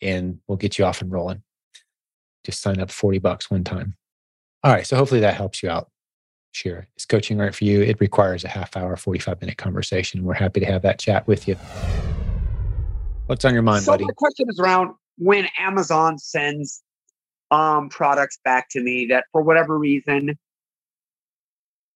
and 0.00 0.38
we'll 0.46 0.56
get 0.56 0.78
you 0.78 0.84
off 0.84 1.00
and 1.00 1.12
rolling. 1.12 1.42
Just 2.44 2.62
sign 2.62 2.80
up 2.80 2.90
40 2.90 3.18
bucks 3.18 3.50
one 3.50 3.64
time. 3.64 3.96
All 4.64 4.72
right. 4.72 4.86
So 4.86 4.96
hopefully 4.96 5.20
that 5.20 5.34
helps 5.34 5.62
you 5.62 5.70
out. 5.70 5.90
Sure. 6.52 6.86
Is 6.96 7.04
coaching 7.04 7.38
right 7.38 7.54
for 7.54 7.64
you? 7.64 7.82
It 7.82 8.00
requires 8.00 8.44
a 8.44 8.48
half 8.48 8.76
hour, 8.76 8.96
45 8.96 9.40
minute 9.40 9.58
conversation. 9.58 10.24
We're 10.24 10.34
happy 10.34 10.60
to 10.60 10.66
have 10.66 10.82
that 10.82 10.98
chat 10.98 11.26
with 11.26 11.46
you. 11.46 11.56
What's 13.26 13.44
on 13.44 13.52
your 13.52 13.62
mind, 13.62 13.84
so 13.84 13.92
buddy? 13.92 14.04
My 14.04 14.12
question 14.16 14.46
is 14.48 14.58
around 14.58 14.94
when 15.18 15.46
Amazon 15.58 16.16
sends 16.18 16.82
um, 17.50 17.88
products 17.90 18.38
back 18.44 18.68
to 18.70 18.80
me 18.80 19.06
that 19.06 19.24
for 19.32 19.42
whatever 19.42 19.78
reason, 19.78 20.38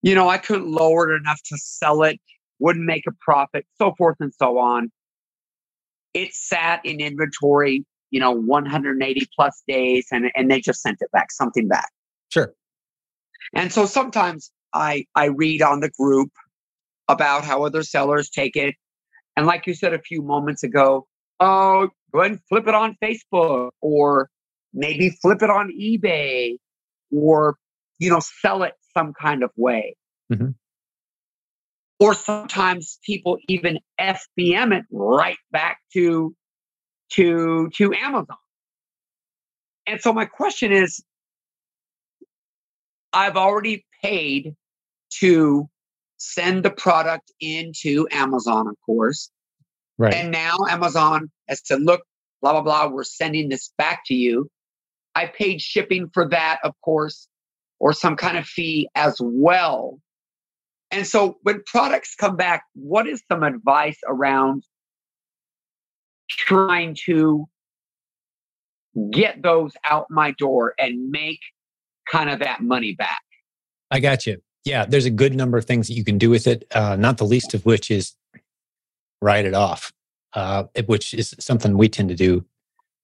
you 0.03 0.15
know, 0.15 0.29
I 0.29 0.39
couldn't 0.39 0.71
lower 0.71 1.11
it 1.11 1.17
enough 1.17 1.41
to 1.45 1.57
sell 1.57 2.03
it, 2.03 2.21
wouldn't 2.63 2.87
make 2.87 3.05
a 3.09 3.13
profit, 3.21 3.67
so 3.77 3.93
forth 3.99 4.17
and 4.21 4.33
so 4.33 4.57
on. 4.57 4.91
It 6.15 6.33
sat 6.33 6.81
in 6.85 7.01
inventory, 7.01 7.85
you 8.11 8.21
know, 8.21 8.31
180 8.31 9.29
plus 9.35 9.63
days 9.67 10.07
and, 10.13 10.31
and 10.37 10.51
they 10.51 10.61
just 10.61 10.81
sent 10.81 10.99
it 11.01 11.11
back, 11.13 11.33
something 11.33 11.67
back. 11.67 11.91
Sure. 12.29 12.55
And 13.53 13.73
so 13.73 13.85
sometimes 13.85 14.53
I 14.73 15.07
I 15.15 15.27
read 15.27 15.61
on 15.61 15.81
the 15.81 15.91
group 15.91 16.31
about 17.09 17.45
how 17.45 17.65
other 17.65 17.83
sellers 17.83 18.31
take 18.31 18.55
it. 18.55 18.77
And 19.37 19.47
like 19.47 19.67
you 19.67 19.75
said 19.75 19.93
a 19.93 20.01
few 20.01 20.23
moments 20.23 20.63
ago, 20.63 21.07
oh, 21.41 21.89
go 22.13 22.21
ahead 22.21 22.33
and 22.33 22.41
flip 22.49 22.69
it 22.69 22.75
on 22.75 22.97
Facebook 23.03 23.71
or 23.81 24.31
maybe 24.73 25.11
flip 25.11 25.43
it 25.43 25.51
on 25.51 25.71
eBay 25.71 26.59
or, 27.11 27.57
you 27.99 28.09
know, 28.11 28.21
sell 28.41 28.63
it 28.63 28.75
some 28.95 29.13
kind 29.21 29.43
of 29.43 29.51
way. 29.57 29.97
Mm-hmm. 30.33 30.51
Or 32.03 32.15
sometimes 32.15 32.99
people 33.05 33.39
even 33.49 33.79
FBM 34.01 34.77
it 34.77 34.85
right 34.91 35.39
back 35.53 35.79
to 35.93 36.35
to 37.13 37.71
to 37.75 37.95
Amazon. 37.95 38.37
And 39.87 40.01
so 40.01 40.13
my 40.13 40.25
question 40.25 40.73
is 40.73 41.03
I've 43.13 43.37
already 43.37 43.85
paid 44.03 44.55
to 45.21 45.69
send 46.17 46.65
the 46.65 46.71
product 46.71 47.31
into 47.41 48.07
Amazon, 48.11 48.69
of 48.69 48.77
course. 48.85 49.31
Right. 49.99 50.15
And 50.15 50.31
now 50.31 50.57
Amazon 50.71 51.31
has 51.49 51.61
said, 51.65 51.83
look, 51.83 52.03
blah, 52.41 52.53
blah, 52.53 52.63
blah, 52.63 52.89
we're 52.89 53.05
sending 53.05 53.49
this 53.49 53.73
back 53.77 54.03
to 54.07 54.15
you. 54.15 54.49
I 55.15 55.27
paid 55.27 55.61
shipping 55.61 56.11
for 56.15 56.29
that, 56.31 56.59
of 56.65 56.73
course, 56.83 57.29
or 57.79 57.93
some 57.93 58.17
kind 58.17 58.39
of 58.39 58.47
fee 58.47 58.89
as 58.95 59.19
well. 59.21 59.99
And 60.93 61.07
so 61.07 61.39
when 61.43 61.63
products 61.65 62.15
come 62.15 62.37
back, 62.37 62.65
what 62.75 63.09
is 63.09 63.23
some 63.31 63.43
advice 63.43 63.99
around 64.07 64.65
trying 66.29 66.97
to 67.07 67.49
get 69.11 69.43
those 69.43 69.73
out 69.89 70.07
my 70.11 70.33
door 70.33 70.75
and 70.79 71.11
make 71.11 71.41
kind 72.11 72.29
of 72.29 72.41
that 72.41 72.61
money 72.61 72.95
back? 72.95 73.23
I 73.91 74.01
got 74.01 74.27
you. 74.27 74.43
Yeah, 74.65 74.85
there's 74.85 75.07
a 75.07 75.11
good 75.11 75.35
number 75.35 75.57
of 75.57 75.65
things 75.65 75.89
that 75.89 75.95
you 75.95 76.05
can 76.05 76.19
do 76.19 76.29
with 76.29 76.47
it, 76.47 76.67
uh, 76.73 76.97
not 76.97 77.17
the 77.17 77.25
least 77.25 77.55
of 77.55 77.65
which 77.65 77.91
is 77.91 78.15
write 79.23 79.47
it 79.47 79.55
off, 79.55 79.93
uh, 80.35 80.65
which 80.87 81.15
is 81.15 81.35
something 81.41 81.79
we 81.79 81.89
tend 81.89 82.11
to 82.11 82.15
do 82.15 82.45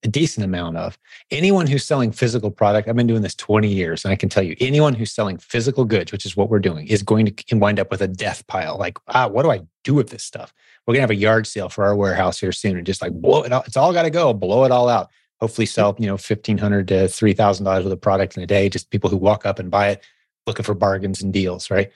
a 0.03 0.07
decent 0.07 0.45
amount 0.45 0.77
of. 0.77 0.97
Anyone 1.31 1.67
who's 1.67 1.85
selling 1.85 2.11
physical 2.11 2.51
product, 2.51 2.87
I've 2.87 2.95
been 2.95 3.07
doing 3.07 3.21
this 3.21 3.35
20 3.35 3.67
years, 3.67 4.05
and 4.05 4.11
I 4.11 4.15
can 4.15 4.29
tell 4.29 4.43
you, 4.43 4.55
anyone 4.59 4.93
who's 4.93 5.11
selling 5.11 5.37
physical 5.37 5.85
goods, 5.85 6.11
which 6.11 6.25
is 6.25 6.37
what 6.37 6.49
we're 6.49 6.59
doing, 6.59 6.87
is 6.87 7.03
going 7.03 7.25
to 7.25 7.55
wind 7.55 7.79
up 7.79 7.91
with 7.91 8.01
a 8.01 8.07
death 8.07 8.45
pile. 8.47 8.77
Like, 8.77 8.97
ah, 9.09 9.27
what 9.27 9.43
do 9.43 9.51
I 9.51 9.61
do 9.83 9.93
with 9.93 10.09
this 10.09 10.23
stuff? 10.23 10.53
We're 10.85 10.93
gonna 10.93 11.01
have 11.01 11.09
a 11.11 11.15
yard 11.15 11.45
sale 11.45 11.69
for 11.69 11.85
our 11.85 11.95
warehouse 11.95 12.39
here 12.39 12.51
soon, 12.51 12.77
and 12.77 12.85
just 12.85 13.01
like 13.01 13.13
blow 13.13 13.43
it 13.43 13.51
out. 13.51 13.67
It's 13.67 13.77
all 13.77 13.93
got 13.93 14.03
to 14.03 14.09
go, 14.09 14.33
blow 14.33 14.63
it 14.63 14.71
all 14.71 14.89
out. 14.89 15.09
Hopefully, 15.39 15.67
sell 15.67 15.95
you 15.99 16.07
know 16.07 16.17
fifteen 16.17 16.57
hundred 16.57 16.87
to 16.87 17.07
three 17.07 17.33
thousand 17.33 17.65
dollars 17.65 17.83
worth 17.83 17.93
of 17.93 18.01
product 18.01 18.37
in 18.37 18.43
a 18.43 18.47
day. 18.47 18.69
Just 18.69 18.89
people 18.89 19.09
who 19.09 19.17
walk 19.17 19.45
up 19.45 19.59
and 19.59 19.69
buy 19.69 19.89
it, 19.89 20.03
looking 20.47 20.63
for 20.65 20.73
bargains 20.73 21.21
and 21.21 21.31
deals, 21.31 21.69
right? 21.69 21.91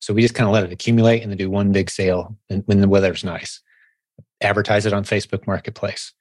So 0.00 0.14
we 0.14 0.22
just 0.22 0.34
kind 0.34 0.48
of 0.48 0.54
let 0.54 0.64
it 0.64 0.72
accumulate 0.72 1.22
and 1.22 1.30
then 1.30 1.36
do 1.36 1.50
one 1.50 1.72
big 1.72 1.90
sale 1.90 2.36
when 2.66 2.80
the 2.80 2.88
weather's 2.88 3.24
nice. 3.24 3.60
Advertise 4.40 4.86
it 4.86 4.92
on 4.92 5.04
Facebook 5.04 5.46
Marketplace 5.46 6.14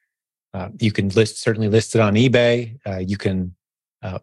uh, 0.57 0.69
you 0.79 0.91
can 0.91 1.07
list 1.09 1.33
certainly 1.45 1.69
list 1.69 1.95
it 1.95 2.01
on 2.01 2.15
eBay. 2.15 2.53
Uh, 2.85 2.97
you 3.11 3.17
can 3.17 3.37
uh, 4.01 4.19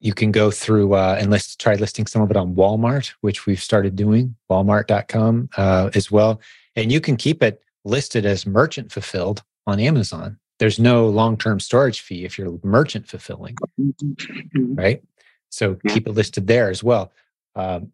you 0.00 0.12
can 0.20 0.30
go 0.32 0.50
through 0.50 0.88
uh, 0.94 1.16
and 1.18 1.30
list 1.30 1.60
try 1.60 1.74
listing 1.76 2.06
some 2.06 2.22
of 2.22 2.30
it 2.30 2.36
on 2.36 2.54
Walmart, 2.54 3.06
which 3.22 3.46
we've 3.46 3.62
started 3.62 3.96
doing, 3.96 4.36
Walmart.com 4.50 5.48
uh, 5.56 5.90
as 5.94 6.10
well. 6.10 6.40
And 6.76 6.92
you 6.92 7.00
can 7.00 7.16
keep 7.16 7.42
it 7.42 7.62
listed 7.84 8.26
as 8.26 8.46
merchant 8.46 8.92
fulfilled 8.92 9.42
on 9.66 9.78
Amazon. 9.80 10.38
there's 10.58 10.78
no 10.78 11.08
long-term 11.08 11.58
storage 11.60 12.00
fee 12.06 12.24
if 12.24 12.38
you're 12.38 12.58
merchant 12.62 13.06
fulfilling 13.08 13.56
Mm-hmm. 13.80 14.74
right 14.82 15.02
so 15.50 15.76
keep 15.88 16.06
it 16.06 16.12
listed 16.12 16.46
there 16.46 16.68
as 16.70 16.82
well 16.84 17.12
um, 17.56 17.92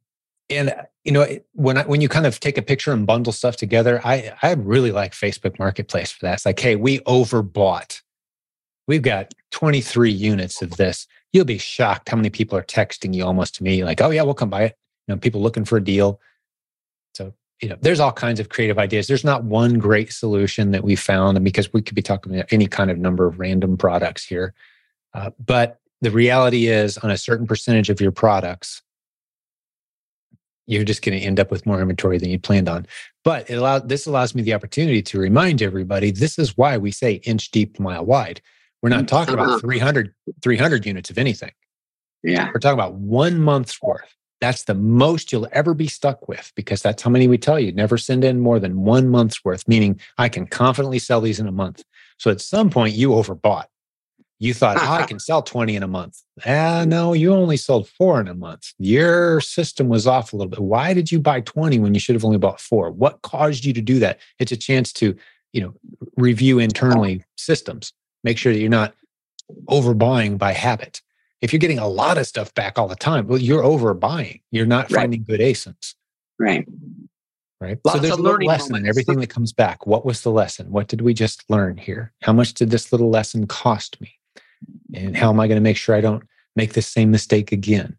and 0.51 0.75
you 1.05 1.13
know 1.13 1.27
when 1.53 1.79
I, 1.79 1.83
when 1.85 2.01
you 2.01 2.09
kind 2.09 2.27
of 2.27 2.41
take 2.41 2.59
a 2.59 2.63
picture 2.63 2.93
and 2.93 3.07
bundle 3.07 3.33
stuff 3.33 3.57
together 3.57 4.01
i 4.05 4.33
i 4.43 4.53
really 4.53 4.93
like 4.93 5.13
facebook 5.13 5.59
marketplace 5.59 6.11
for 6.11 6.27
that. 6.27 6.35
It's 6.35 6.47
like 6.47 6.61
hey 6.61 6.77
we 6.77 7.01
overbought. 7.01 8.03
We've 8.87 9.03
got 9.03 9.33
23 9.53 10.11
units 10.11 10.63
of 10.63 10.73
this. 10.73 11.07
You'll 11.33 11.45
be 11.45 11.59
shocked 11.59 12.09
how 12.09 12.17
many 12.17 12.31
people 12.31 12.59
are 12.59 12.63
texting 12.63 13.15
you 13.15 13.25
almost 13.25 13.55
to 13.57 13.63
me 13.63 13.85
like 13.85 14.01
oh 14.01 14.11
yeah 14.11 14.23
we'll 14.23 14.35
come 14.35 14.51
buy 14.51 14.65
it. 14.65 14.77
You 15.07 15.15
know 15.15 15.19
people 15.19 15.41
looking 15.41 15.65
for 15.65 15.77
a 15.77 15.85
deal. 15.85 16.21
So 17.15 17.33
you 17.63 17.69
know 17.69 17.77
there's 17.81 18.01
all 18.01 18.13
kinds 18.13 18.41
of 18.41 18.49
creative 18.49 18.79
ideas. 18.79 19.07
There's 19.07 19.25
not 19.25 19.45
one 19.45 19.79
great 19.79 20.13
solution 20.13 20.73
that 20.73 20.85
we 20.85 20.97
found 20.97 21.37
and 21.37 21.45
because 21.45 21.73
we 21.73 21.83
could 21.83 21.95
be 21.95 22.03
talking 22.03 22.35
about 22.35 22.53
any 22.53 22.67
kind 22.67 22.91
of 22.91 22.99
number 22.99 23.27
of 23.27 23.39
random 23.39 23.77
products 23.77 24.25
here 24.25 24.55
uh, 25.15 25.31
but 25.45 25.81
the 26.01 26.11
reality 26.11 26.67
is 26.67 26.99
on 26.99 27.11
a 27.11 27.17
certain 27.17 27.47
percentage 27.47 27.91
of 27.91 28.01
your 28.01 28.13
products 28.13 28.83
you're 30.71 30.85
just 30.85 31.03
going 31.03 31.19
to 31.19 31.25
end 31.25 31.41
up 31.41 31.51
with 31.51 31.67
more 31.67 31.81
inventory 31.81 32.19
than 32.19 32.31
you 32.31 32.39
planned 32.39 32.69
on 32.69 32.87
but 33.25 33.49
it 33.51 33.55
allows 33.55 33.83
this 33.85 34.07
allows 34.07 34.35
me 34.35 34.43
the 34.43 34.55
opportunity 34.55 35.03
to 35.03 35.19
remind 35.19 35.63
everybody 35.63 36.11
this 36.11 36.39
is 36.39 36.57
why 36.57 36.77
we 36.77 36.91
say 36.91 37.15
inch 37.25 37.51
deep 37.51 37.79
mile 37.79 38.05
wide 38.05 38.41
we're 38.83 38.89
not 38.89 39.01
mm-hmm. 39.01 39.07
talking 39.07 39.35
about 39.35 39.49
uh-huh. 39.49 39.59
300 39.59 40.15
300 40.43 40.87
units 40.87 41.11
of 41.11 41.19
anything 41.19 41.53
yeah 42.23 42.49
we're 42.53 42.61
talking 42.61 42.79
about 42.79 42.95
one 42.95 43.41
month's 43.41 43.81
worth 43.83 44.15
that's 44.41 44.65
the 44.65 44.75
most 44.75 45.33
you'll 45.33 45.49
ever 45.53 45.75
be 45.75 45.87
stuck 45.87 46.27
with 46.27 46.51
because 46.57 46.81
that's 46.81 47.03
how 47.03 47.11
many 47.11 47.29
we 47.29 47.37
tell 47.37 47.61
you. 47.61 47.73
Never 47.73 47.99
send 47.99 48.25
in 48.25 48.41
more 48.41 48.59
than 48.59 48.81
one 48.81 49.09
month's 49.09 49.45
worth, 49.45 49.69
meaning 49.69 50.01
I 50.17 50.29
can 50.31 50.47
confidently 50.47 50.99
sell 50.99 51.21
these 51.21 51.39
in 51.39 51.47
a 51.47 51.53
month. 51.53 51.85
So 52.19 52.31
at 52.31 52.41
some 52.41 52.71
point 52.71 52.95
you 52.95 53.11
overbought. 53.11 53.67
You 54.41 54.53
thought, 54.53 54.79
oh, 54.79 54.91
I 54.91 55.03
can 55.07 55.21
sell 55.21 55.43
20 55.43 55.77
in 55.77 55.85
a 55.85 55.89
month. 55.89 56.21
Ah, 56.45 56.85
no, 56.87 57.13
you 57.13 57.33
only 57.33 57.57
sold 57.57 57.89
four 57.89 58.21
in 58.21 58.27
a 58.27 58.35
month. 58.35 58.73
Your 58.79 59.41
system 59.41 59.89
was 59.89 60.07
off 60.09 60.33
a 60.33 60.37
little 60.37 60.51
bit. 60.51 60.61
Why 60.61 60.93
did 60.93 61.13
you 61.13 61.21
buy 61.21 61.43
20 61.43 61.79
when 61.79 61.95
you 61.95 62.01
should 62.01 62.17
have 62.17 62.25
only 62.25 62.39
bought 62.39 62.61
four? 62.61 62.91
What 62.91 63.23
caused 63.23 63.65
you 63.65 63.73
to 63.75 63.81
do 63.81 64.01
that? 64.01 64.19
It's 64.41 64.51
a 64.51 64.57
chance 64.57 64.93
to, 64.95 65.17
you 65.53 65.61
know, 65.61 65.75
review 66.17 66.59
internally 66.59 67.23
systems. 67.37 67.93
Make 68.25 68.39
sure 68.39 68.53
that 68.53 68.59
you're 68.59 68.69
not 68.69 68.95
overbuying 69.69 70.37
by 70.37 70.53
habit 70.53 71.01
if 71.41 71.53
you're 71.53 71.61
getting 71.61 71.79
a 71.79 71.89
lot 71.89 72.19
of 72.19 72.27
stuff 72.27 72.53
back 72.55 72.79
all 72.79 72.89
the 72.89 72.97
time, 72.97 73.27
well, 73.27 73.39
you're 73.39 73.63
overbuying. 73.63 74.41
You're 74.51 74.67
not 74.67 74.91
right. 74.91 75.03
finding 75.03 75.25
good 75.25 75.41
ASINs. 75.41 75.95
Right. 76.39 76.67
Right. 77.61 77.79
Lots 77.85 77.97
so 77.97 78.03
there's 78.03 78.17
a 78.17 78.23
learning 78.23 78.49
lesson 78.49 78.77
in 78.77 78.87
everything 78.87 79.21
that 79.21 79.29
comes 79.29 79.53
back. 79.53 79.87
What 79.87 80.07
was 80.07 80.23
the 80.23 80.31
lesson? 80.31 80.71
What 80.71 80.89
did 80.89 81.03
we 81.03 81.13
just 81.13 81.49
learn 81.51 81.77
here? 81.77 82.13
How 82.23 82.33
much 82.33 82.55
did 82.55 82.71
this 82.71 82.91
little 82.91 83.11
lesson 83.11 83.47
cost 83.47 84.01
me? 84.01 84.19
And 84.95 85.17
how 85.17 85.31
am 85.31 85.41
I 85.41 85.47
going 85.47 85.57
to 85.57 85.63
make 85.63 85.77
sure 85.77 85.95
I 85.95 86.01
don't 86.01 86.25
make 86.57 86.73
the 86.73 86.83
same 86.83 87.11
mistake 87.11 87.53
again? 87.53 87.97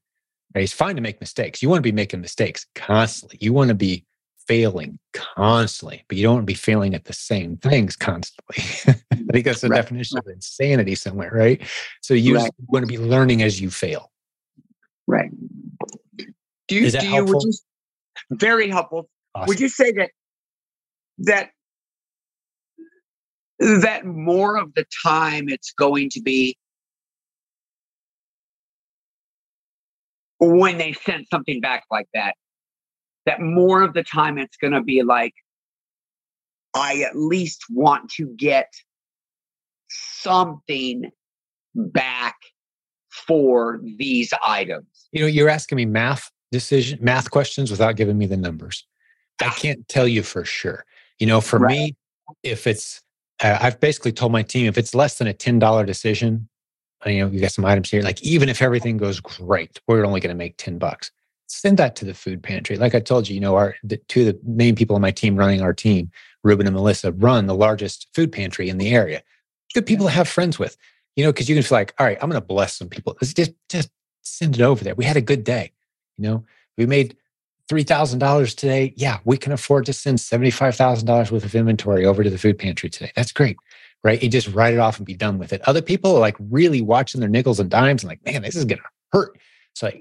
Right? 0.54 0.64
It's 0.64 0.74
fine 0.74 0.96
to 0.96 1.02
make 1.02 1.22
mistakes. 1.22 1.62
You 1.62 1.70
want 1.70 1.80
to 1.80 1.84
be 1.84 1.92
making 1.92 2.22
mistakes 2.22 2.66
constantly. 2.76 3.38
You 3.42 3.54
want 3.54 3.70
to 3.70 3.76
be 3.76 4.06
failing 4.48 5.00
constantly, 5.14 6.04
but 6.08 6.18
you 6.18 6.24
don't 6.24 6.36
want 6.36 6.44
to 6.44 6.52
be 6.52 6.54
failing 6.54 6.94
at 6.94 7.06
the 7.06 7.14
same 7.14 7.58
things 7.58 7.96
constantly. 7.96 8.56
I 9.12 9.32
think 9.32 9.46
that's 9.46 9.62
the 9.62 9.70
right. 9.70 9.78
definition 9.78 10.18
of 10.18 10.28
insanity 10.28 10.96
somewhere, 10.96 11.32
right? 11.34 11.62
So 12.02 12.14
you 12.14 12.36
right. 12.36 12.52
want 12.68 12.84
to 12.84 12.88
be 12.88 12.98
learning 12.98 13.44
as 13.44 13.62
you 13.62 13.70
fail. 13.70 14.12
Right. 15.08 15.32
Do 16.18 16.76
you, 16.76 16.86
Is 16.86 16.94
that 16.94 17.02
do 17.02 17.08
helpful? 17.08 17.42
you, 17.46 17.54
you, 18.30 18.38
very 18.38 18.70
helpful. 18.70 19.10
Awesome. 19.36 19.48
Would 19.48 19.60
you 19.60 19.70
say 19.70 19.92
that 19.94 20.12
that 21.20 21.52
that 23.62 24.06
more 24.06 24.58
of 24.58 24.74
the 24.76 24.86
time 25.04 25.48
it's 25.48 25.72
going 25.72 26.10
to 26.10 26.22
be 26.22 26.58
when 30.40 30.78
they 30.78 30.94
send 30.94 31.28
something 31.30 31.62
back 31.62 31.84
like 31.92 32.08
that 32.14 32.34
that 33.26 33.42
more 33.42 33.82
of 33.82 33.94
the 33.94 34.04
time 34.04 34.38
it's 34.38 34.58
going 34.58 34.74
to 34.74 34.82
be 34.82 35.04
like, 35.04 35.34
I 36.76 37.02
at 37.08 37.16
least 37.16 37.64
want 37.70 38.10
to 38.12 38.28
get 38.38 38.72
something 39.90 41.12
back 41.76 42.36
for 43.10 43.82
these 43.98 44.34
items. 44.46 44.88
You 45.12 45.22
know, 45.22 45.28
you're 45.28 45.50
asking 45.50 45.76
me 45.76 45.86
math 45.86 46.32
decision, 46.52 47.00
math 47.02 47.30
questions 47.30 47.72
without 47.72 47.96
giving 47.96 48.18
me 48.18 48.26
the 48.26 48.38
numbers. 48.38 48.86
I 49.42 49.48
ah. 49.48 49.56
can't 49.58 49.88
tell 49.88 50.08
you 50.08 50.24
for 50.24 50.46
sure. 50.46 50.86
You 51.20 51.28
know, 51.28 51.42
for 51.42 51.60
right. 51.60 51.72
me, 51.72 51.96
if 52.44 52.68
it's, 52.68 53.02
I've 53.42 53.80
basically 53.80 54.12
told 54.12 54.32
my 54.32 54.44
team 54.44 54.68
if 54.68 54.78
it's 54.78 54.94
less 54.94 55.18
than 55.18 55.28
a 55.28 55.34
$10 55.34 55.86
decision, 55.86 56.48
uh, 57.06 57.10
you 57.10 57.20
know, 57.22 57.32
you 57.32 57.42
got 57.42 57.52
some 57.52 57.66
items 57.66 57.90
here, 57.90 58.04
like 58.04 58.22
even 58.22 58.50
if 58.50 58.62
everything 58.62 58.98
goes 58.98 59.20
great, 59.20 59.80
we're 59.88 60.06
only 60.06 60.20
going 60.20 60.34
to 60.34 60.38
make 60.38 60.58
10 60.58 60.78
bucks 60.78 61.12
send 61.52 61.78
that 61.78 61.96
to 61.98 62.06
the 62.06 62.14
food 62.14 62.42
pantry. 62.42 62.78
Like 62.78 62.96
I 62.96 63.00
told 63.00 63.28
you, 63.28 63.36
you 63.36 63.42
know, 63.42 63.56
our 63.56 63.76
the, 63.84 63.98
two 64.08 64.22
of 64.22 64.28
the 64.28 64.40
main 64.46 64.76
people 64.76 64.96
on 64.96 65.02
my 65.02 65.12
team 65.12 65.36
running 65.36 65.62
our 65.62 65.74
team, 65.74 66.10
Ruben 66.44 66.66
and 66.66 66.76
Melissa, 66.76 67.12
run 67.12 67.46
the 67.46 67.56
largest 67.56 68.08
food 68.14 68.32
pantry 68.32 68.70
in 68.70 68.78
the 68.78 68.90
area. 68.90 69.22
Good 69.74 69.86
people 69.86 70.08
to 70.08 70.12
have 70.12 70.28
friends 70.28 70.58
with, 70.58 70.78
you 71.16 71.24
know, 71.24 71.32
because 71.32 71.50
you 71.50 71.56
can 71.56 71.64
feel 71.64 71.78
like, 71.78 71.94
all 72.00 72.06
right, 72.06 72.18
I'm 72.22 72.30
going 72.30 72.42
to 72.42 72.46
bless 72.46 72.78
some 72.78 72.90
people. 72.90 73.18
Let's 73.22 73.34
just 73.34 73.52
just 73.70 73.90
send 74.22 74.56
it 74.56 74.62
over 74.62 74.84
there. 74.84 74.96
We 74.96 75.06
had 75.06 75.18
a 75.18 75.22
good 75.22 75.44
day, 75.44 75.72
you 76.18 76.24
know. 76.24 76.46
We 76.78 76.86
made 76.86 77.18
three 77.68 77.84
thousand 77.84 78.20
dollars 78.20 78.54
today. 78.56 78.94
Yeah, 78.96 79.20
we 79.26 79.38
can 79.38 79.52
afford 79.52 79.86
to 79.86 79.94
send 79.94 80.20
seventy 80.20 80.52
five 80.52 80.76
thousand 80.76 81.08
dollars 81.08 81.32
worth 81.32 81.46
of 81.46 81.56
inventory 81.56 82.06
over 82.06 82.24
to 82.24 82.30
the 82.30 82.38
food 82.38 82.58
pantry 82.58 82.90
today. 82.90 83.12
That's 83.16 83.32
great, 83.32 83.58
right? 84.04 84.22
You 84.22 84.30
just 84.30 84.50
write 84.50 84.74
it 84.74 84.80
off 84.80 84.98
and 84.98 85.06
be 85.06 85.16
done 85.16 85.38
with 85.38 85.54
it. 85.54 85.62
Other 85.68 85.82
people 85.82 86.16
are 86.16 86.20
like 86.20 86.36
really 86.40 86.82
watching 86.82 87.20
their 87.20 87.30
nickels 87.30 87.60
and 87.60 87.70
dimes 87.70 88.04
and 88.04 88.10
like, 88.10 88.24
man, 88.26 88.42
this 88.42 88.56
is 88.56 88.66
going 88.66 88.80
to 88.80 88.90
hurt. 89.12 89.38
So 89.74 89.92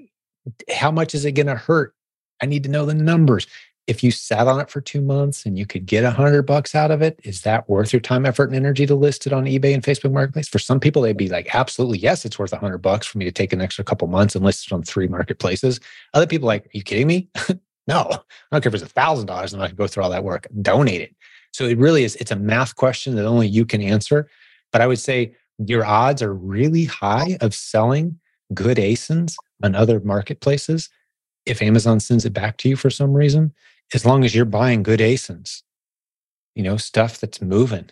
how 0.69 0.91
much 0.91 1.15
is 1.15 1.25
it 1.25 1.33
going 1.33 1.47
to 1.47 1.55
hurt? 1.55 1.93
I 2.41 2.45
need 2.45 2.63
to 2.63 2.69
know 2.69 2.85
the 2.85 2.93
numbers. 2.93 3.47
If 3.87 4.03
you 4.03 4.11
sat 4.11 4.47
on 4.47 4.59
it 4.59 4.69
for 4.69 4.79
two 4.79 5.01
months 5.01 5.45
and 5.45 5.57
you 5.57 5.65
could 5.65 5.85
get 5.85 6.03
a 6.03 6.11
hundred 6.11 6.43
bucks 6.43 6.75
out 6.75 6.91
of 6.91 7.01
it, 7.01 7.19
is 7.23 7.41
that 7.41 7.67
worth 7.67 7.91
your 7.91 7.99
time, 7.99 8.25
effort, 8.25 8.49
and 8.49 8.55
energy 8.55 8.85
to 8.85 8.95
list 8.95 9.25
it 9.25 9.33
on 9.33 9.45
eBay 9.45 9.73
and 9.73 9.83
Facebook 9.83 10.11
Marketplace? 10.11 10.47
For 10.47 10.59
some 10.59 10.79
people, 10.79 11.01
they'd 11.01 11.17
be 11.17 11.29
like, 11.29 11.53
absolutely, 11.53 11.97
yes, 11.97 12.23
it's 12.23 12.37
worth 12.37 12.53
a 12.53 12.57
hundred 12.57 12.79
bucks 12.79 13.07
for 13.07 13.17
me 13.17 13.25
to 13.25 13.31
take 13.31 13.53
an 13.53 13.61
extra 13.61 13.83
couple 13.83 14.07
months 14.07 14.35
and 14.35 14.45
list 14.45 14.67
it 14.67 14.73
on 14.73 14.83
three 14.83 15.07
marketplaces. 15.07 15.79
Other 16.13 16.27
people 16.27 16.47
like, 16.47 16.65
are 16.65 16.71
you 16.73 16.83
kidding 16.83 17.07
me? 17.07 17.29
no, 17.87 18.07
I 18.09 18.19
don't 18.51 18.61
care 18.61 18.69
if 18.69 18.75
it's 18.75 18.83
a 18.83 18.87
thousand 18.87 19.25
dollars. 19.25 19.53
Not 19.53 19.59
going 19.59 19.69
to 19.71 19.75
go 19.75 19.87
through 19.87 20.03
all 20.03 20.09
that 20.11 20.23
work. 20.23 20.47
Donate 20.61 21.01
it. 21.01 21.15
So 21.53 21.65
it 21.65 21.77
really 21.77 22.03
is. 22.03 22.15
It's 22.17 22.31
a 22.31 22.35
math 22.35 22.75
question 22.75 23.15
that 23.15 23.25
only 23.25 23.47
you 23.47 23.65
can 23.65 23.81
answer. 23.81 24.29
But 24.71 24.81
I 24.81 24.87
would 24.87 24.99
say 24.99 25.35
your 25.57 25.85
odds 25.85 26.21
are 26.21 26.33
really 26.33 26.85
high 26.85 27.37
of 27.41 27.53
selling 27.53 28.19
good 28.53 28.77
ASINs 28.77 29.35
on 29.63 29.75
other 29.75 29.99
marketplaces, 29.99 30.89
if 31.45 31.61
Amazon 31.61 31.99
sends 31.99 32.25
it 32.25 32.33
back 32.33 32.57
to 32.57 32.69
you 32.69 32.75
for 32.75 32.89
some 32.89 33.13
reason, 33.13 33.53
as 33.93 34.05
long 34.05 34.23
as 34.23 34.33
you're 34.33 34.45
buying 34.45 34.83
good 34.83 34.99
ASINs, 34.99 35.63
you 36.55 36.63
know, 36.63 36.77
stuff 36.77 37.19
that's 37.19 37.41
moving. 37.41 37.89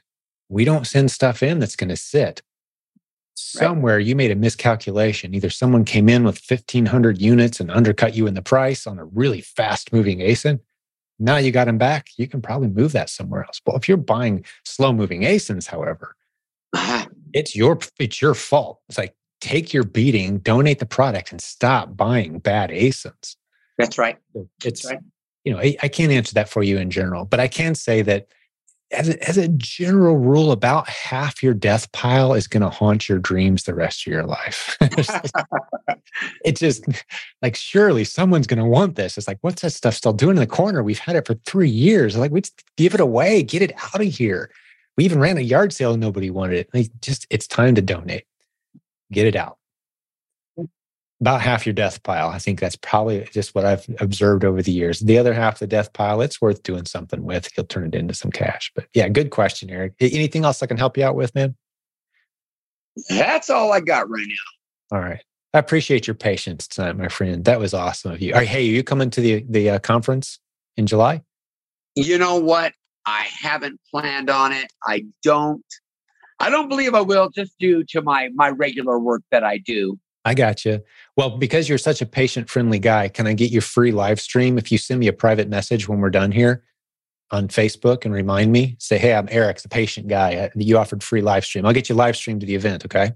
We 0.50 0.66
don't 0.66 0.88
send 0.88 1.12
stuff 1.12 1.44
in 1.44 1.60
that's 1.60 1.76
going 1.76 1.90
to 1.90 1.96
sit. 1.96 2.42
Somewhere 3.36 3.98
right. 3.98 4.06
you 4.06 4.16
made 4.16 4.32
a 4.32 4.36
miscalculation. 4.36 5.34
Either 5.34 5.50
someone 5.50 5.86
came 5.86 6.10
in 6.10 6.24
with 6.24 6.44
1,500 6.46 7.22
units 7.22 7.60
and 7.60 7.72
undercut 7.72 8.16
you 8.16 8.28
in 8.28 8.34
the 8.34 8.42
price 8.42 8.86
on 8.86 9.00
a 9.00 9.06
really 9.06 9.42
fast 9.42 9.94
moving 9.94 10.20
ASIN. 10.20 10.60
Now 11.20 11.38
you 11.38 11.52
got 11.52 11.66
them 11.66 11.78
back. 11.78 12.10
You 12.18 12.28
can 12.28 12.42
probably 12.42 12.70
move 12.70 12.92
that 12.94 13.10
somewhere 13.10 13.44
else. 13.44 13.62
Well, 13.66 13.78
if 13.78 13.88
you're 13.88 13.98
buying 13.98 14.46
slow 14.66 14.92
moving 14.92 15.22
ASINs, 15.22 15.68
however, 15.68 16.16
it's 17.34 17.56
your 17.56 17.80
it's 18.00 18.22
your 18.22 18.34
fault. 18.34 18.80
It's 18.90 18.98
like 18.98 19.16
take 19.42 19.74
your 19.74 19.84
beating, 19.84 20.40
donate 20.40 20.80
the 20.80 20.86
product, 20.86 21.32
and 21.32 21.42
stop 21.42 21.96
buying 21.96 22.40
bad 22.40 22.70
ASINs. 22.72 23.36
That's 23.80 23.98
right. 23.98 24.18
It's, 24.36 24.50
That's 24.64 24.86
right. 24.86 25.00
you 25.44 25.54
know, 25.54 25.60
I, 25.60 25.76
I, 25.82 25.88
can't 25.88 26.12
answer 26.12 26.36
that 26.36 26.50
for 26.50 26.62
you 26.62 26.78
in 26.78 26.92
general, 26.92 27.26
but 27.26 27.40
I 27.40 27.48
can 27.48 27.74
say 27.74 28.04
that 28.04 28.28
as 28.92 29.10
a, 29.10 29.28
as 29.28 29.38
a 29.38 29.48
general 29.48 30.18
rule, 30.18 30.52
about 30.52 30.88
half 30.88 31.42
your 31.42 31.54
death 31.54 31.92
pile 31.92 32.34
is 32.34 32.48
going 32.48 32.62
to 32.62 32.70
haunt 32.70 33.10
your 33.10 33.20
dreams 33.20 33.64
the 33.64 33.74
rest 33.74 34.06
of 34.06 34.12
your 34.12 34.26
life. 34.26 34.78
it's 36.46 36.60
just 36.60 36.86
like, 37.42 37.56
surely 37.56 38.04
someone's 38.04 38.48
going 38.48 38.60
to 38.60 38.66
want 38.66 38.96
this. 38.96 39.18
It's 39.18 39.28
like, 39.28 39.40
what's 39.42 39.62
that 39.62 39.72
stuff 39.72 39.94
still 39.94 40.14
doing 40.14 40.38
in 40.38 40.42
the 40.42 40.48
corner? 40.48 40.84
We've 40.84 41.00
had 41.00 41.16
it 41.16 41.26
for 41.26 41.36
three 41.46 41.70
years. 41.70 42.18
Like, 42.18 42.32
we 42.32 42.42
just 42.42 42.64
give 42.78 42.94
it 42.94 43.00
away, 43.00 43.44
get 43.44 43.62
it 43.62 43.74
out 43.94 44.02
of 44.02 44.08
here. 44.08 44.52
We 44.98 45.06
even 45.06 45.20
ran 45.20 45.38
a 45.38 45.42
yard 45.42 45.72
sale 45.72 45.94
and 45.94 46.02
nobody 46.02 46.30
wanted 46.30 46.58
it. 46.58 46.70
Like, 46.74 46.90
just, 47.02 47.28
it's 47.30 47.48
time 47.48 47.76
to 47.76 47.82
donate 47.82 48.26
get 49.12 49.28
it 49.28 49.36
out. 49.36 49.58
About 51.22 51.42
half 51.42 51.66
your 51.66 51.74
death 51.74 52.02
pile. 52.04 52.30
I 52.30 52.40
think 52.40 52.60
that's 52.62 52.78
probably 52.78 53.28
just 53.34 53.54
what 53.54 53.66
I've 53.66 53.86
observed 54.00 54.46
over 54.46 54.62
the 54.62 54.72
years. 54.72 55.02
The 55.02 55.18
other 55.18 55.34
half, 55.34 55.56
of 55.56 55.60
the 55.60 55.68
death 55.68 55.92
pile, 55.92 56.22
it's 56.22 56.42
worth 56.42 56.64
doing 56.64 56.86
something 56.86 57.24
with. 57.24 57.50
You'll 57.58 57.66
turn 57.66 57.88
it 57.88 57.96
into 57.96 58.14
some 58.14 58.32
cash. 58.32 58.72
But 58.74 58.86
yeah, 58.94 59.10
good 59.10 59.30
question, 59.30 59.70
Eric. 59.70 59.96
Anything 60.00 60.46
else 60.46 60.64
I 60.64 60.68
can 60.68 60.78
help 60.78 60.98
you 60.98 61.04
out 61.04 61.16
with, 61.16 61.36
man? 61.36 61.56
That's 63.10 63.50
all 63.50 63.74
I 63.74 63.82
got 63.82 64.10
right 64.10 64.28
now. 64.28 64.98
All 64.98 65.04
right. 65.04 65.22
I 65.54 65.60
appreciate 65.60 66.08
your 66.08 66.16
patience 66.16 66.68
tonight, 66.68 66.98
my 66.98 67.08
friend. 67.08 67.44
That 67.46 67.60
was 67.60 67.74
awesome 67.74 68.12
of 68.12 68.22
you. 68.22 68.34
Right, 68.34 68.48
hey, 68.48 68.62
are 68.62 68.72
you 68.72 68.84
coming 68.84 69.10
to 69.10 69.22
the 69.22 69.46
the 69.50 69.72
uh, 69.72 69.80
conference 69.80 70.40
in 70.78 70.86
July? 70.86 71.24
You 71.96 72.18
know 72.18 72.38
what? 72.38 72.74
I 73.06 73.28
haven't 73.42 73.80
planned 73.90 74.30
on 74.30 74.52
it. 74.52 74.72
I 74.88 75.06
don't 75.24 75.66
I 76.40 76.50
don't 76.50 76.70
believe 76.70 76.94
I 76.94 77.02
will, 77.02 77.30
just 77.30 77.58
due 77.60 77.84
to 77.90 78.02
my 78.02 78.30
my 78.34 78.50
regular 78.50 79.00
work 79.00 79.24
that 79.32 79.44
I 79.44 79.58
do. 79.58 79.98
I 80.26 80.34
got 80.34 80.66
you. 80.66 80.82
Well, 81.20 81.32
because 81.32 81.68
you're 81.68 81.78
such 81.78 82.02
a 82.02 82.06
patient 82.06 82.50
friendly 82.50 82.80
guy, 82.80 83.10
can 83.10 83.28
I 83.28 83.34
get 83.34 83.52
your 83.52 83.62
free 83.62 83.92
live 83.92 84.22
stream 84.22 84.58
if 84.58 84.72
you 84.72 84.78
send 84.78 85.02
me 85.02 85.08
a 85.08 85.12
private 85.12 85.50
message 85.50 85.86
when 85.86 86.00
we're 86.00 86.12
done 86.12 86.32
here 86.32 86.64
on 87.30 87.50
Facebook 87.50 88.06
and 88.06 88.14
remind 88.14 88.54
me? 88.54 88.78
Say, 88.80 88.98
hey, 88.98 89.14
I'm 89.14 89.28
Eric, 89.30 89.62
the 89.62 89.68
patient 89.68 90.08
guy. 90.08 90.36
Uh, 90.36 90.50
you 90.56 90.78
offered 90.78 91.04
free 91.04 91.20
live 91.20 91.44
stream. 91.44 91.66
I'll 91.66 91.74
get 91.74 91.90
you 91.90 91.96
live 91.96 92.16
stream 92.16 92.40
to 92.40 92.46
the 92.46 92.56
event. 92.56 92.86
Okay. 92.86 93.12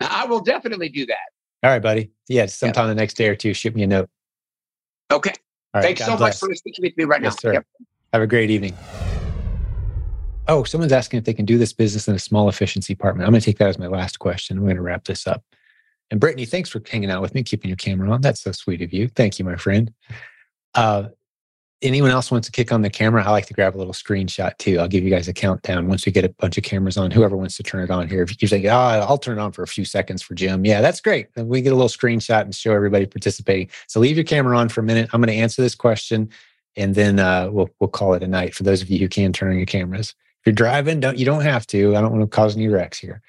I 0.00 0.24
will 0.24 0.40
definitely 0.40 0.88
do 0.88 1.04
that. 1.04 1.18
All 1.62 1.70
right, 1.70 1.82
buddy. 1.82 2.12
Yeah, 2.28 2.46
sometime 2.46 2.88
the 2.88 2.94
next 2.94 3.12
day 3.12 3.28
or 3.28 3.36
two, 3.36 3.52
shoot 3.52 3.74
me 3.74 3.82
a 3.82 3.86
note. 3.86 4.08
Okay. 5.12 5.34
Thanks 5.74 6.00
God 6.00 6.06
so 6.06 6.16
bless. 6.16 6.40
much 6.40 6.48
for 6.48 6.54
speaking 6.54 6.82
with 6.82 6.96
me 6.96 7.04
right 7.04 7.20
yes, 7.20 7.34
now. 7.34 7.50
Sir. 7.50 7.52
Yep. 7.52 7.66
Have 8.14 8.22
a 8.22 8.26
great 8.26 8.48
evening. 8.48 8.74
Oh, 10.48 10.64
someone's 10.64 10.92
asking 10.92 11.18
if 11.18 11.24
they 11.24 11.34
can 11.34 11.44
do 11.44 11.58
this 11.58 11.74
business 11.74 12.08
in 12.08 12.14
a 12.14 12.18
small 12.18 12.48
efficiency 12.48 12.94
apartment. 12.94 13.26
I'm 13.26 13.32
going 13.32 13.42
to 13.42 13.44
take 13.44 13.58
that 13.58 13.68
as 13.68 13.78
my 13.78 13.88
last 13.88 14.18
question. 14.18 14.62
We're 14.62 14.68
going 14.68 14.76
to 14.76 14.82
wrap 14.82 15.04
this 15.04 15.26
up. 15.26 15.44
And 16.10 16.20
Brittany, 16.20 16.44
thanks 16.44 16.70
for 16.70 16.82
hanging 16.88 17.10
out 17.10 17.22
with 17.22 17.34
me, 17.34 17.42
keeping 17.42 17.68
your 17.68 17.76
camera 17.76 18.10
on. 18.10 18.20
That's 18.20 18.42
so 18.42 18.52
sweet 18.52 18.82
of 18.82 18.92
you. 18.92 19.08
Thank 19.08 19.38
you, 19.38 19.44
my 19.44 19.56
friend. 19.56 19.92
Uh, 20.74 21.08
anyone 21.84 22.10
else 22.10 22.30
wants 22.30 22.48
to 22.48 22.52
kick 22.52 22.72
on 22.72 22.82
the 22.82 22.90
camera? 22.90 23.24
I 23.24 23.30
like 23.30 23.46
to 23.46 23.54
grab 23.54 23.76
a 23.76 23.78
little 23.78 23.92
screenshot 23.92 24.56
too. 24.58 24.78
I'll 24.78 24.88
give 24.88 25.04
you 25.04 25.10
guys 25.10 25.28
a 25.28 25.32
countdown 25.32 25.88
once 25.88 26.06
we 26.06 26.12
get 26.12 26.24
a 26.24 26.28
bunch 26.28 26.56
of 26.56 26.64
cameras 26.64 26.96
on. 26.96 27.10
Whoever 27.10 27.36
wants 27.36 27.56
to 27.58 27.62
turn 27.62 27.84
it 27.84 27.90
on 27.90 28.08
here, 28.08 28.22
if 28.22 28.40
you're 28.40 28.48
saying, 28.48 28.66
"Oh, 28.66 28.72
I'll 28.72 29.18
turn 29.18 29.38
it 29.38 29.40
on 29.40 29.52
for 29.52 29.62
a 29.62 29.66
few 29.66 29.84
seconds 29.84 30.22
for 30.22 30.34
Jim," 30.34 30.64
yeah, 30.64 30.80
that's 30.80 31.00
great. 31.00 31.32
Then 31.34 31.48
we 31.48 31.60
get 31.60 31.72
a 31.72 31.76
little 31.76 31.88
screenshot 31.88 32.42
and 32.42 32.54
show 32.54 32.72
everybody 32.72 33.06
participating. 33.06 33.68
So 33.86 34.00
leave 34.00 34.16
your 34.16 34.24
camera 34.24 34.56
on 34.56 34.68
for 34.68 34.80
a 34.80 34.84
minute. 34.84 35.10
I'm 35.12 35.20
going 35.20 35.34
to 35.34 35.42
answer 35.42 35.62
this 35.62 35.74
question, 35.74 36.30
and 36.76 36.94
then 36.94 37.18
uh, 37.18 37.50
we'll 37.50 37.70
we'll 37.80 37.88
call 37.88 38.14
it 38.14 38.22
a 38.22 38.28
night. 38.28 38.54
For 38.54 38.62
those 38.62 38.82
of 38.82 38.90
you 38.90 38.98
who 38.98 39.08
can 39.08 39.32
turn 39.32 39.50
on 39.50 39.56
your 39.56 39.66
cameras, 39.66 40.14
if 40.40 40.46
you're 40.46 40.54
driving, 40.54 41.00
don't 41.00 41.18
you 41.18 41.26
don't 41.26 41.42
have 41.42 41.66
to. 41.68 41.96
I 41.96 42.00
don't 42.00 42.12
want 42.12 42.22
to 42.22 42.34
cause 42.34 42.56
any 42.56 42.68
wrecks 42.68 42.98
here. 42.98 43.20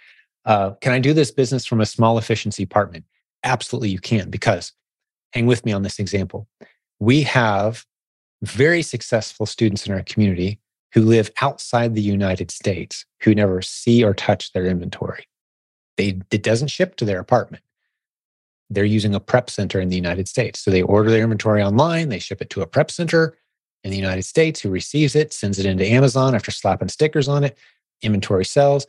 Uh, 0.46 0.72
can 0.82 0.94
I 0.94 1.00
do 1.00 1.14
this 1.14 1.32
business 1.32 1.66
from 1.66 1.82
a 1.82 1.86
small 1.86 2.18
efficiency 2.18 2.64
apartment? 2.64 3.06
Absolutely, 3.44 3.90
you 3.90 4.00
can. 4.00 4.30
Because 4.30 4.74
hang 5.34 5.46
with 5.46 5.66
me 5.66 5.72
on 5.72 5.84
this 5.84 6.00
example. 6.00 6.48
We 7.00 7.24
have 7.24 7.86
very 8.42 8.82
successful 8.82 9.46
students 9.46 9.88
in 9.88 9.94
our 9.94 10.04
community 10.04 10.60
who 10.94 11.02
live 11.02 11.30
outside 11.42 11.94
the 11.94 12.02
United 12.02 12.52
States 12.52 13.06
who 13.22 13.36
never 13.36 13.62
see 13.62 14.04
or 14.04 14.14
touch 14.14 14.54
their 14.54 14.66
inventory. 14.66 15.26
They, 15.98 16.22
it 16.32 16.44
doesn't 16.44 16.70
ship 16.70 16.96
to 16.98 17.06
their 17.06 17.20
apartment. 17.20 17.64
They're 18.70 18.86
using 18.86 19.14
a 19.14 19.20
prep 19.20 19.50
center 19.50 19.80
in 19.80 19.90
the 19.90 19.96
United 19.96 20.28
States. 20.28 20.60
So 20.60 20.72
they 20.72 20.82
order 20.82 21.10
their 21.10 21.24
inventory 21.24 21.62
online, 21.62 22.10
they 22.10 22.20
ship 22.20 22.42
it 22.42 22.50
to 22.52 22.62
a 22.62 22.68
prep 22.68 22.90
center 22.92 23.38
in 23.84 23.92
the 23.92 23.98
United 23.98 24.24
States 24.24 24.60
who 24.60 24.70
receives 24.70 25.16
it, 25.16 25.34
sends 25.34 25.60
it 25.60 25.66
into 25.66 25.86
Amazon 25.86 26.34
after 26.34 26.50
slapping 26.50 26.88
stickers 26.88 27.28
on 27.28 27.44
it. 27.44 27.58
Inventory 28.02 28.46
sells. 28.46 28.88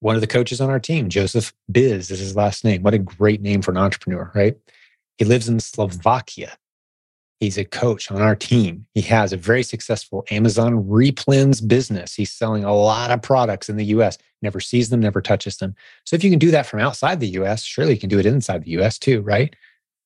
One 0.00 0.14
of 0.14 0.20
the 0.20 0.26
coaches 0.26 0.60
on 0.60 0.70
our 0.70 0.80
team, 0.80 1.08
Joseph 1.08 1.54
Biz 1.72 2.10
is 2.10 2.18
his 2.18 2.36
last 2.36 2.64
name. 2.64 2.82
What 2.82 2.94
a 2.94 2.98
great 2.98 3.40
name 3.40 3.62
for 3.62 3.70
an 3.70 3.78
entrepreneur, 3.78 4.30
right? 4.34 4.56
He 5.16 5.24
lives 5.24 5.48
in 5.48 5.58
Slovakia. 5.60 6.56
He's 7.40 7.58
a 7.58 7.64
coach 7.64 8.10
on 8.10 8.22
our 8.22 8.34
team. 8.34 8.86
He 8.94 9.02
has 9.02 9.32
a 9.32 9.36
very 9.36 9.62
successful 9.62 10.24
Amazon 10.30 10.84
replens 10.84 11.66
business. 11.66 12.14
He's 12.14 12.32
selling 12.32 12.64
a 12.64 12.74
lot 12.74 13.10
of 13.10 13.20
products 13.20 13.68
in 13.68 13.76
the 13.76 13.84
US, 13.86 14.16
never 14.40 14.60
sees 14.60 14.88
them, 14.88 15.00
never 15.00 15.20
touches 15.20 15.58
them. 15.58 15.74
So 16.04 16.16
if 16.16 16.24
you 16.24 16.30
can 16.30 16.38
do 16.38 16.50
that 16.50 16.66
from 16.66 16.80
outside 16.80 17.20
the 17.20 17.28
US, 17.40 17.62
surely 17.62 17.92
you 17.92 18.00
can 18.00 18.08
do 18.08 18.18
it 18.18 18.26
inside 18.26 18.64
the 18.64 18.70
US 18.78 18.98
too, 18.98 19.20
right? 19.20 19.54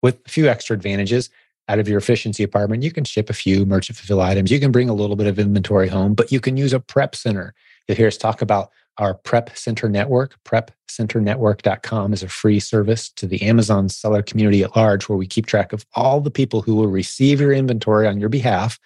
With 0.03 0.19
a 0.27 0.29
few 0.29 0.49
extra 0.49 0.75
advantages 0.75 1.31
out 1.69 1.79
of 1.79 1.89
your 1.89 1.99
efficiency 1.99 2.43
apartment, 2.43 2.83
you 2.83 2.91
can 2.91 3.05
ship 3.05 3.31
a 3.31 3.35
few 3.35 3.65
merchant 3.65 3.97
fulfill 3.97 4.21
items. 4.21 4.51
You 4.51 4.59
can 4.59 4.73
bring 4.73 4.89
a 4.89 4.95
little 4.95 5.15
bit 5.15 5.29
of 5.29 5.39
inventory 5.39 5.89
home, 5.89 6.15
but 6.15 6.33
you 6.33 6.41
can 6.41 6.57
use 6.57 6.73
a 6.73 6.81
prep 6.81 7.15
center. 7.15 7.55
You'll 7.87 7.97
hear 7.97 8.09
us 8.09 8.17
talk 8.17 8.43
about 8.43 8.71
our 9.01 9.15
prep 9.15 9.57
center 9.57 9.89
network. 9.89 10.37
Prepcenternetwork.com 10.45 12.13
is 12.13 12.23
a 12.23 12.29
free 12.29 12.61
service 12.61 13.11
to 13.13 13.27
the 13.27 13.43
Amazon 13.43 13.89
seller 13.89 14.23
community 14.23 14.63
at 14.63 14.77
large, 14.77 15.09
where 15.09 15.19
we 15.19 15.27
keep 15.27 15.47
track 15.47 15.73
of 15.73 15.85
all 15.95 16.21
the 16.21 16.31
people 16.31 16.63
who 16.63 16.77
will 16.77 16.87
receive 16.87 17.41
your 17.41 17.53
inventory 17.53 18.07
on 18.07 18.21
your 18.21 18.29
behalf, 18.29 18.79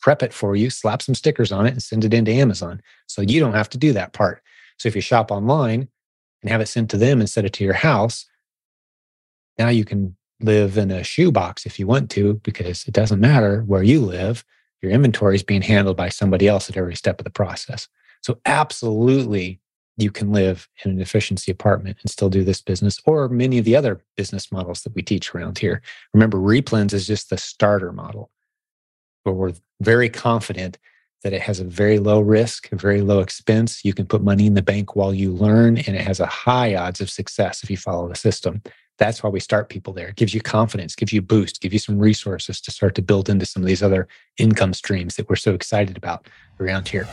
prep 0.00 0.22
it 0.22 0.32
for 0.32 0.56
you, 0.56 0.70
slap 0.70 1.02
some 1.02 1.14
stickers 1.14 1.52
on 1.52 1.66
it, 1.66 1.72
and 1.72 1.82
send 1.82 2.04
it 2.04 2.14
into 2.14 2.30
Amazon. 2.30 2.80
So 3.06 3.20
you 3.20 3.40
don't 3.40 3.52
have 3.52 3.68
to 3.70 3.78
do 3.78 3.92
that 3.92 4.12
part. 4.12 4.42
So 4.78 4.88
if 4.88 4.94
you 4.94 5.02
shop 5.02 5.30
online 5.30 5.88
and 6.42 6.50
have 6.50 6.60
it 6.62 6.68
sent 6.68 6.88
to 6.90 6.96
them 6.96 7.20
instead 7.20 7.44
of 7.44 7.52
to 7.52 7.64
your 7.64 7.74
house, 7.74 8.24
now 9.58 9.68
you 9.68 9.84
can 9.84 10.16
live 10.40 10.78
in 10.78 10.90
a 10.90 11.04
shoebox 11.04 11.66
if 11.66 11.78
you 11.78 11.86
want 11.86 12.10
to, 12.12 12.34
because 12.44 12.86
it 12.86 12.94
doesn't 12.94 13.20
matter 13.20 13.62
where 13.66 13.82
you 13.82 14.00
live. 14.00 14.44
Your 14.80 14.92
inventory 14.92 15.34
is 15.34 15.42
being 15.42 15.60
handled 15.60 15.98
by 15.98 16.08
somebody 16.08 16.48
else 16.48 16.70
at 16.70 16.78
every 16.78 16.94
step 16.94 17.20
of 17.20 17.24
the 17.24 17.30
process. 17.30 17.88
So, 18.22 18.38
absolutely, 18.44 19.60
you 19.96 20.10
can 20.10 20.32
live 20.32 20.68
in 20.84 20.92
an 20.92 21.00
efficiency 21.00 21.50
apartment 21.50 21.98
and 22.00 22.10
still 22.10 22.30
do 22.30 22.44
this 22.44 22.62
business 22.62 23.00
or 23.04 23.28
many 23.28 23.58
of 23.58 23.64
the 23.64 23.76
other 23.76 24.00
business 24.16 24.50
models 24.50 24.82
that 24.82 24.94
we 24.94 25.02
teach 25.02 25.34
around 25.34 25.58
here. 25.58 25.82
Remember, 26.14 26.38
Replens 26.38 26.92
is 26.92 27.06
just 27.06 27.30
the 27.30 27.36
starter 27.36 27.92
model, 27.92 28.30
where 29.24 29.34
we're 29.34 29.52
very 29.80 30.08
confident 30.08 30.78
that 31.22 31.32
it 31.34 31.42
has 31.42 31.60
a 31.60 31.64
very 31.64 31.98
low 31.98 32.20
risk, 32.20 32.72
a 32.72 32.76
very 32.76 33.02
low 33.02 33.20
expense. 33.20 33.84
You 33.84 33.92
can 33.92 34.06
put 34.06 34.22
money 34.22 34.46
in 34.46 34.54
the 34.54 34.62
bank 34.62 34.96
while 34.96 35.12
you 35.12 35.32
learn, 35.32 35.76
and 35.76 35.94
it 35.94 36.00
has 36.00 36.18
a 36.18 36.26
high 36.26 36.74
odds 36.74 37.00
of 37.00 37.10
success 37.10 37.62
if 37.62 37.70
you 37.70 37.76
follow 37.76 38.08
the 38.08 38.14
system. 38.14 38.62
That's 38.96 39.22
why 39.22 39.30
we 39.30 39.40
start 39.40 39.68
people 39.68 39.92
there. 39.92 40.08
It 40.08 40.16
gives 40.16 40.34
you 40.34 40.40
confidence, 40.40 40.94
gives 40.94 41.12
you 41.12 41.20
a 41.20 41.22
boost, 41.22 41.60
gives 41.60 41.72
you 41.72 41.78
some 41.78 41.98
resources 41.98 42.60
to 42.62 42.70
start 42.70 42.94
to 42.96 43.02
build 43.02 43.28
into 43.28 43.46
some 43.46 43.62
of 43.62 43.66
these 43.66 43.82
other 43.82 44.08
income 44.38 44.74
streams 44.74 45.16
that 45.16 45.28
we're 45.28 45.36
so 45.36 45.54
excited 45.54 45.96
about 45.96 46.26
around 46.58 46.88
here. 46.88 47.06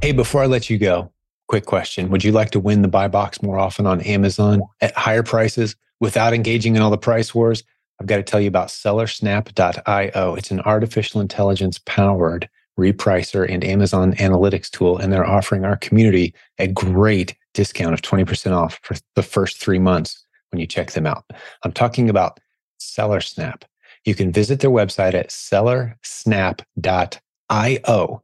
Hey, 0.00 0.12
before 0.12 0.44
I 0.44 0.46
let 0.46 0.70
you 0.70 0.78
go, 0.78 1.10
quick 1.48 1.66
question. 1.66 2.08
Would 2.10 2.22
you 2.22 2.30
like 2.30 2.52
to 2.52 2.60
win 2.60 2.82
the 2.82 2.88
buy 2.88 3.08
box 3.08 3.42
more 3.42 3.58
often 3.58 3.84
on 3.84 4.00
Amazon 4.02 4.62
at 4.80 4.96
higher 4.96 5.24
prices 5.24 5.74
without 5.98 6.32
engaging 6.32 6.76
in 6.76 6.82
all 6.82 6.90
the 6.90 6.96
price 6.96 7.34
wars? 7.34 7.64
I've 8.00 8.06
got 8.06 8.18
to 8.18 8.22
tell 8.22 8.40
you 8.40 8.46
about 8.46 8.68
sellersnap.io. 8.68 10.34
It's 10.36 10.52
an 10.52 10.60
artificial 10.60 11.20
intelligence 11.20 11.80
powered 11.84 12.48
repricer 12.78 13.52
and 13.52 13.64
Amazon 13.64 14.12
analytics 14.14 14.70
tool, 14.70 14.98
and 14.98 15.12
they're 15.12 15.26
offering 15.26 15.64
our 15.64 15.76
community 15.76 16.32
a 16.60 16.68
great 16.68 17.34
discount 17.52 17.92
of 17.92 18.00
20% 18.00 18.52
off 18.52 18.78
for 18.84 18.94
the 19.16 19.24
first 19.24 19.58
three 19.58 19.80
months 19.80 20.24
when 20.52 20.60
you 20.60 20.66
check 20.66 20.92
them 20.92 21.08
out. 21.08 21.24
I'm 21.64 21.72
talking 21.72 22.08
about 22.08 22.38
SellerSnap. 22.80 23.62
You 24.04 24.14
can 24.14 24.30
visit 24.30 24.60
their 24.60 24.70
website 24.70 25.14
at 25.14 25.30
sellersnap.io. 25.30 28.22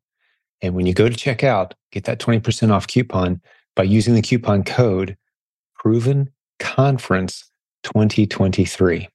And 0.64 0.74
when 0.74 0.86
you 0.86 0.94
go 0.94 1.10
to 1.10 1.14
check 1.14 1.44
out, 1.44 1.74
get 1.92 2.04
that 2.04 2.18
20% 2.18 2.70
off 2.70 2.86
coupon 2.86 3.42
by 3.76 3.82
using 3.82 4.14
the 4.14 4.22
coupon 4.22 4.64
code 4.64 5.14
Proven 5.74 6.30
Conference 6.58 7.50
2023. 7.82 9.06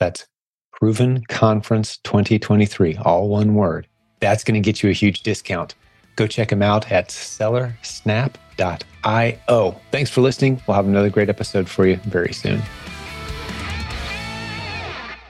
That's 0.00 0.26
Proven 0.72 1.22
Conference 1.28 1.98
2023, 2.04 2.96
all 3.02 3.28
one 3.28 3.54
word. 3.54 3.86
That's 4.20 4.42
going 4.42 4.54
to 4.54 4.64
get 4.64 4.82
you 4.82 4.88
a 4.88 4.94
huge 4.94 5.22
discount. 5.22 5.74
Go 6.16 6.26
check 6.26 6.48
them 6.48 6.62
out 6.62 6.90
at 6.90 7.10
sellersnap.io. 7.10 9.80
Thanks 9.90 10.10
for 10.10 10.22
listening. 10.22 10.62
We'll 10.66 10.74
have 10.74 10.86
another 10.86 11.10
great 11.10 11.28
episode 11.28 11.68
for 11.68 11.86
you 11.86 11.96
very 11.96 12.32
soon. 12.32 12.62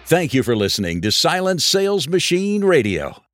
Thank 0.05 0.33
you 0.33 0.45
for 0.45 0.55
listening 0.55 1.01
to 1.01 1.11
Silent 1.11 1.63
Sales 1.63 2.07
Machine 2.07 2.65
Radio. 2.65 3.21